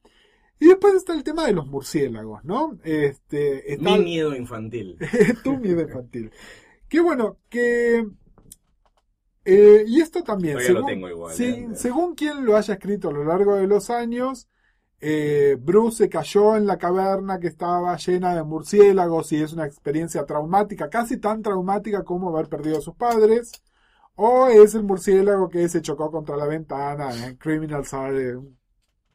Y 0.59 0.67
después 0.67 0.93
está 0.95 1.13
el 1.13 1.23
tema 1.23 1.45
de 1.45 1.53
los 1.53 1.67
murciélagos, 1.67 2.43
¿no? 2.45 2.77
Este, 2.83 3.73
está- 3.73 3.83
Mi 3.97 3.99
miedo 4.03 4.35
infantil. 4.35 4.97
tu 5.43 5.57
miedo 5.57 5.81
infantil. 5.81 6.31
Qué 6.87 7.01
bueno, 7.01 7.37
que... 7.49 8.05
eh, 9.45 9.83
y 9.87 9.99
esto 10.01 10.23
también, 10.23 10.53
Todavía 10.53 10.69
lo 10.73 10.79
según, 10.79 10.89
tengo 10.91 11.09
igual, 11.09 11.35
eh. 11.41 11.67
según 11.75 12.15
quien 12.15 12.45
lo 12.45 12.55
haya 12.55 12.75
escrito 12.75 13.09
a 13.09 13.13
lo 13.13 13.23
largo 13.25 13.55
de 13.55 13.67
los 13.67 13.89
años, 13.89 14.47
eh, 15.01 15.57
Bruce 15.59 15.97
se 16.05 16.09
cayó 16.09 16.55
en 16.55 16.65
la 16.65 16.77
caverna 16.77 17.39
que 17.39 17.47
estaba 17.47 17.97
llena 17.97 18.35
de 18.35 18.43
murciélagos 18.43 19.33
y 19.33 19.41
es 19.41 19.51
una 19.51 19.65
experiencia 19.65 20.25
traumática, 20.25 20.89
casi 20.89 21.17
tan 21.17 21.41
traumática 21.41 22.03
como 22.03 22.29
haber 22.29 22.47
perdido 22.47 22.77
a 22.77 22.81
sus 22.81 22.95
padres. 22.95 23.51
O 24.15 24.47
es 24.47 24.75
el 24.75 24.83
murciélago 24.83 25.49
que 25.49 25.67
se 25.67 25.81
chocó 25.81 26.11
contra 26.11 26.37
la 26.37 26.45
ventana 26.45 27.09
en 27.27 27.35
Criminals 27.37 27.93
Are 27.95 28.39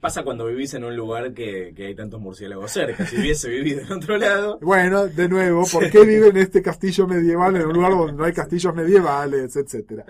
Pasa 0.01 0.23
cuando 0.23 0.47
vivís 0.47 0.75
en 0.75 0.85
un 0.85 0.95
lugar 0.97 1.35
que, 1.35 1.73
que 1.75 1.87
hay 1.87 1.95
tantos 1.95 2.21
murciélagos 2.21 2.71
cerca. 2.71 3.05
Si 3.05 3.17
hubiese 3.19 3.49
vivido 3.49 3.83
en 3.83 3.93
otro 3.93 4.17
lado, 4.17 4.59
Bueno, 4.63 5.09
de 5.09 5.29
nuevo, 5.29 5.65
¿por 5.73 5.91
qué 5.91 6.05
vive 6.05 6.29
en 6.29 6.37
este 6.37 6.63
castillo 6.63 7.09
medieval 7.09 7.57
en 7.57 7.67
un 7.67 7.73
lugar 7.73 7.93
donde 7.93 8.13
no 8.13 8.25
hay 8.25 8.33
castillos 8.33 8.75
medievales, 8.75 9.57
etcétera? 9.57 10.07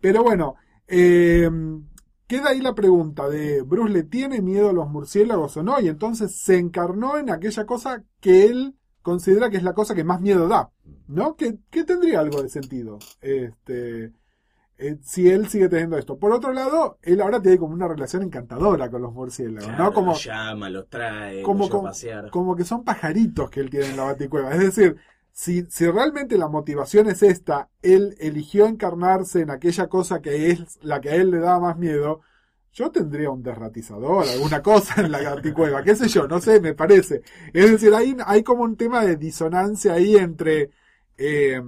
Pero 0.00 0.22
bueno, 0.22 0.54
eh, 0.86 1.50
queda 2.28 2.50
ahí 2.50 2.60
la 2.60 2.74
pregunta 2.74 3.28
de 3.28 3.62
Bruce 3.62 3.92
le 3.92 4.04
tiene 4.04 4.40
miedo 4.40 4.70
a 4.70 4.72
los 4.72 4.88
murciélagos 4.88 5.56
o 5.56 5.62
no, 5.64 5.80
y 5.80 5.88
entonces 5.88 6.36
se 6.40 6.56
encarnó 6.58 7.18
en 7.18 7.30
aquella 7.30 7.66
cosa 7.66 8.04
que 8.20 8.46
él 8.46 8.76
considera 9.02 9.50
que 9.50 9.56
es 9.56 9.62
la 9.62 9.74
cosa 9.74 9.94
que 9.94 10.04
más 10.04 10.20
miedo 10.20 10.48
da, 10.48 10.70
¿no? 11.08 11.36
Que, 11.36 11.58
que 11.70 11.84
tendría 11.84 12.20
algo 12.20 12.42
de 12.42 12.48
sentido. 12.48 12.98
Este, 13.20 14.12
eh, 14.76 14.96
si 15.02 15.28
él 15.30 15.48
sigue 15.48 15.68
teniendo 15.68 15.96
esto. 15.96 16.18
Por 16.18 16.32
otro 16.32 16.52
lado, 16.52 16.98
él 17.02 17.20
ahora 17.20 17.40
tiene 17.40 17.58
como 17.58 17.74
una 17.74 17.86
relación 17.86 18.22
encantadora 18.22 18.90
con 18.90 19.02
los 19.02 19.12
murciélagos, 19.12 19.68
claro, 19.68 19.84
¿no? 19.84 19.92
Como, 19.92 20.12
los 20.12 20.24
llama, 20.24 20.68
los 20.68 20.88
trae, 20.88 21.42
como, 21.42 21.64
lleva 21.64 21.68
a 21.68 21.70
como, 21.70 21.88
pasear. 21.88 22.30
como 22.30 22.56
que 22.56 22.64
son 22.64 22.84
pajaritos 22.84 23.50
que 23.50 23.60
él 23.60 23.70
tiene 23.70 23.90
en 23.90 23.96
la 23.96 24.04
baticueva. 24.04 24.52
Es 24.52 24.60
decir, 24.60 24.96
si, 25.30 25.64
si 25.66 25.86
realmente 25.86 26.36
la 26.36 26.48
motivación 26.48 27.08
es 27.08 27.22
esta, 27.22 27.68
él 27.82 28.16
eligió 28.18 28.66
encarnarse 28.66 29.40
en 29.40 29.50
aquella 29.50 29.88
cosa 29.88 30.20
que 30.20 30.50
es 30.50 30.78
la 30.82 31.00
que 31.00 31.10
a 31.10 31.14
él 31.14 31.30
le 31.30 31.38
da 31.38 31.60
más 31.60 31.76
miedo, 31.78 32.20
yo 32.72 32.90
tendría 32.90 33.30
un 33.30 33.42
desratizador, 33.42 34.26
alguna 34.28 34.60
cosa 34.60 35.00
en 35.00 35.12
la 35.12 35.22
baticueva, 35.22 35.84
qué 35.84 35.94
sé 35.94 36.08
yo, 36.08 36.26
no 36.26 36.40
sé, 36.40 36.60
me 36.60 36.74
parece. 36.74 37.22
Es 37.52 37.70
decir, 37.70 37.94
hay, 37.94 38.16
hay 38.26 38.42
como 38.42 38.64
un 38.64 38.76
tema 38.76 39.04
de 39.04 39.16
disonancia 39.16 39.92
ahí 39.92 40.16
entre 40.16 40.70
eh, 41.16 41.62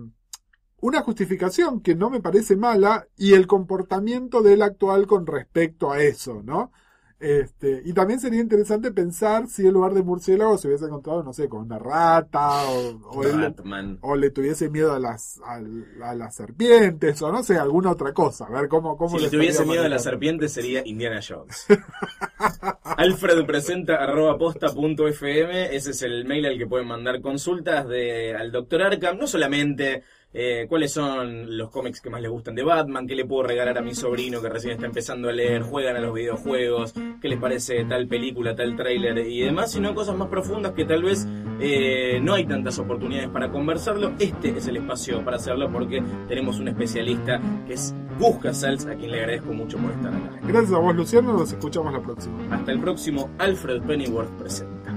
una 0.81 1.03
justificación 1.03 1.81
que 1.81 1.95
no 1.95 2.11
me 2.11 2.21
parece 2.21 2.57
mala 2.57 3.07
y 3.17 3.35
el 3.35 3.47
comportamiento 3.47 4.43
del 4.43 4.63
actual 4.63 5.07
con 5.07 5.27
respecto 5.27 5.91
a 5.91 6.01
eso, 6.03 6.43
¿no? 6.45 6.73
Este, 7.19 7.81
y 7.87 7.95
también 7.95 8.21
sería 8.21 8.41
interesante 8.43 8.93
pensar 8.93 9.49
si 9.49 9.67
en 9.67 9.73
lugar 9.73 9.95
de 9.95 10.03
murciélago 10.03 10.59
se 10.59 10.69
hubiese 10.69 10.85
encontrado, 10.85 11.23
no 11.23 11.33
sé, 11.33 11.49
con 11.49 11.63
una 11.63 11.79
rata 11.79 12.69
o, 12.69 12.91
o, 13.11 13.23
él- 13.25 13.41
Ratman. 13.41 13.99
o 14.03 14.17
le 14.17 14.31
tuviese 14.31 14.69
miedo 14.69 14.93
a 14.93 14.99
las, 14.99 15.41
a, 15.47 16.15
las 16.15 16.35
serpientes 16.35 17.23
o 17.23 17.33
no 17.33 17.43
sé, 17.43 17.57
alguna 17.57 17.93
otra 17.93 18.13
cosa. 18.13 18.45
A 18.45 18.51
ver 18.51 18.69
cómo, 18.69 18.99
cómo 18.99 19.17
Si 19.17 19.25
le 19.25 19.31
tuviese 19.31 19.65
miedo 19.65 19.81
a 19.81 19.85
la 19.85 19.97
manejando. 19.97 20.11
serpiente 20.11 20.49
sería 20.51 20.87
Indiana 20.87 21.21
Jones. 21.27 21.65
Alfred 22.85 23.45
presenta 23.47 23.97
arroba 23.97 24.37
posta 24.39 24.69
punto 24.75 25.09
fm. 25.09 25.75
Ese 25.75 25.91
es 25.93 26.03
el 26.03 26.25
mail 26.27 26.47
al 26.47 26.59
que 26.59 26.67
pueden 26.67 26.87
mandar 26.87 27.21
consultas 27.21 27.89
de, 27.89 28.35
al 28.35 28.53
Dr. 28.53 28.83
Arkham. 28.83 29.19
No 29.19 29.27
solamente 29.27 30.03
eh, 30.39 30.67
cuáles 30.69 30.93
son 30.93 31.57
los 31.57 31.71
cómics 31.71 32.03
que 32.03 32.11
más 32.11 32.21
les 32.21 32.31
gustan 32.31 32.55
de 32.55 32.63
Batman, 32.63 33.07
qué 33.07 33.15
le 33.15 33.25
puedo 33.25 33.45
regalar 33.45 33.79
a 33.79 33.81
mi 33.81 33.95
sobrino 33.95 34.43
que 34.43 34.51
recién 34.51 34.75
está 34.75 34.85
empezando 34.85 35.31
a 35.31 35.33
leer, 35.33 35.63
juegan 35.63 35.97
a 35.97 36.01
los 36.01 36.13
videojuegos, 36.13 36.93
qué 37.23 37.29
les 37.29 37.41
parece 37.41 37.87
tal 37.87 38.07
película, 38.07 38.55
tal 38.55 38.77
tráiler 38.77 39.17
y 39.27 39.41
demás, 39.41 39.73
sino 39.73 39.95
cosas 39.95 40.15
más 40.15 40.29
profundas 40.29 40.73
que 40.73 40.85
tal 40.85 41.05
vez 41.05 41.27
eh, 41.59 42.21
no 42.23 42.35
hay 42.35 42.45
tantas 42.45 42.79
oportunidades 42.79 43.31
para 43.31 43.51
conversarlo. 43.51 44.13
Este 44.19 44.51
es 44.51 44.69
el 44.69 44.77
espacio 44.77 45.25
para 45.25 45.39
hacerlo 45.39 45.73
porque 45.73 46.03
tenemos 46.29 46.59
un 46.59 46.69
especialista 46.69 47.41
que 47.67 47.73
es 47.73 47.95
Gus 48.19 48.37
Casals, 48.37 48.85
a 48.85 48.95
quien 48.95 49.13
le 49.13 49.21
agradezco 49.21 49.55
mucho 49.55 49.79
por 49.79 49.91
estar 49.91 50.13
acá. 50.13 50.39
Gracias 50.47 50.73
a 50.73 50.79
vos, 50.79 50.95
Luciano. 50.95 51.33
Nos 51.33 51.51
escuchamos 51.51 51.95
la 51.95 52.03
próxima. 52.03 52.55
Hasta 52.55 52.73
el 52.73 52.81
próximo 52.81 53.31
Alfred 53.39 53.83
Pennyworth 53.85 54.31
presenta. 54.39 54.96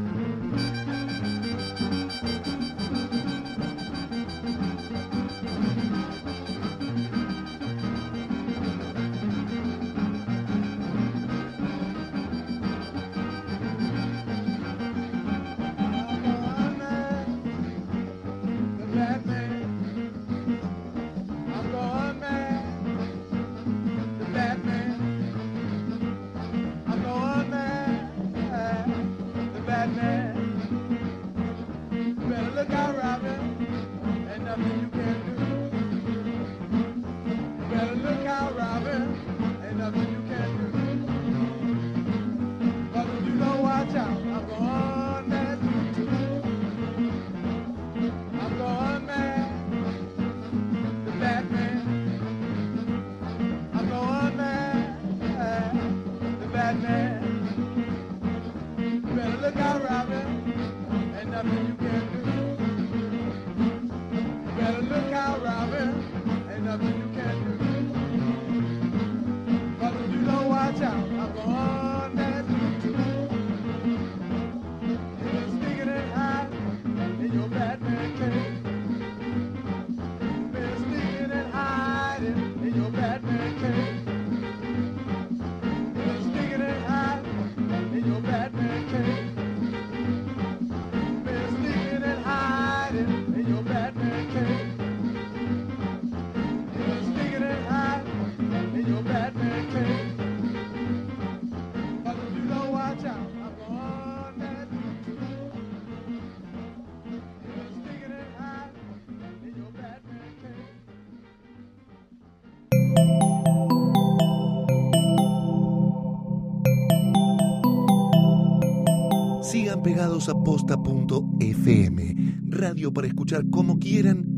posta.fm, 120.36 122.15
radio 122.49 122.93
para 122.93 123.07
escuchar 123.07 123.49
como 123.49 123.80
quieran 123.80 124.28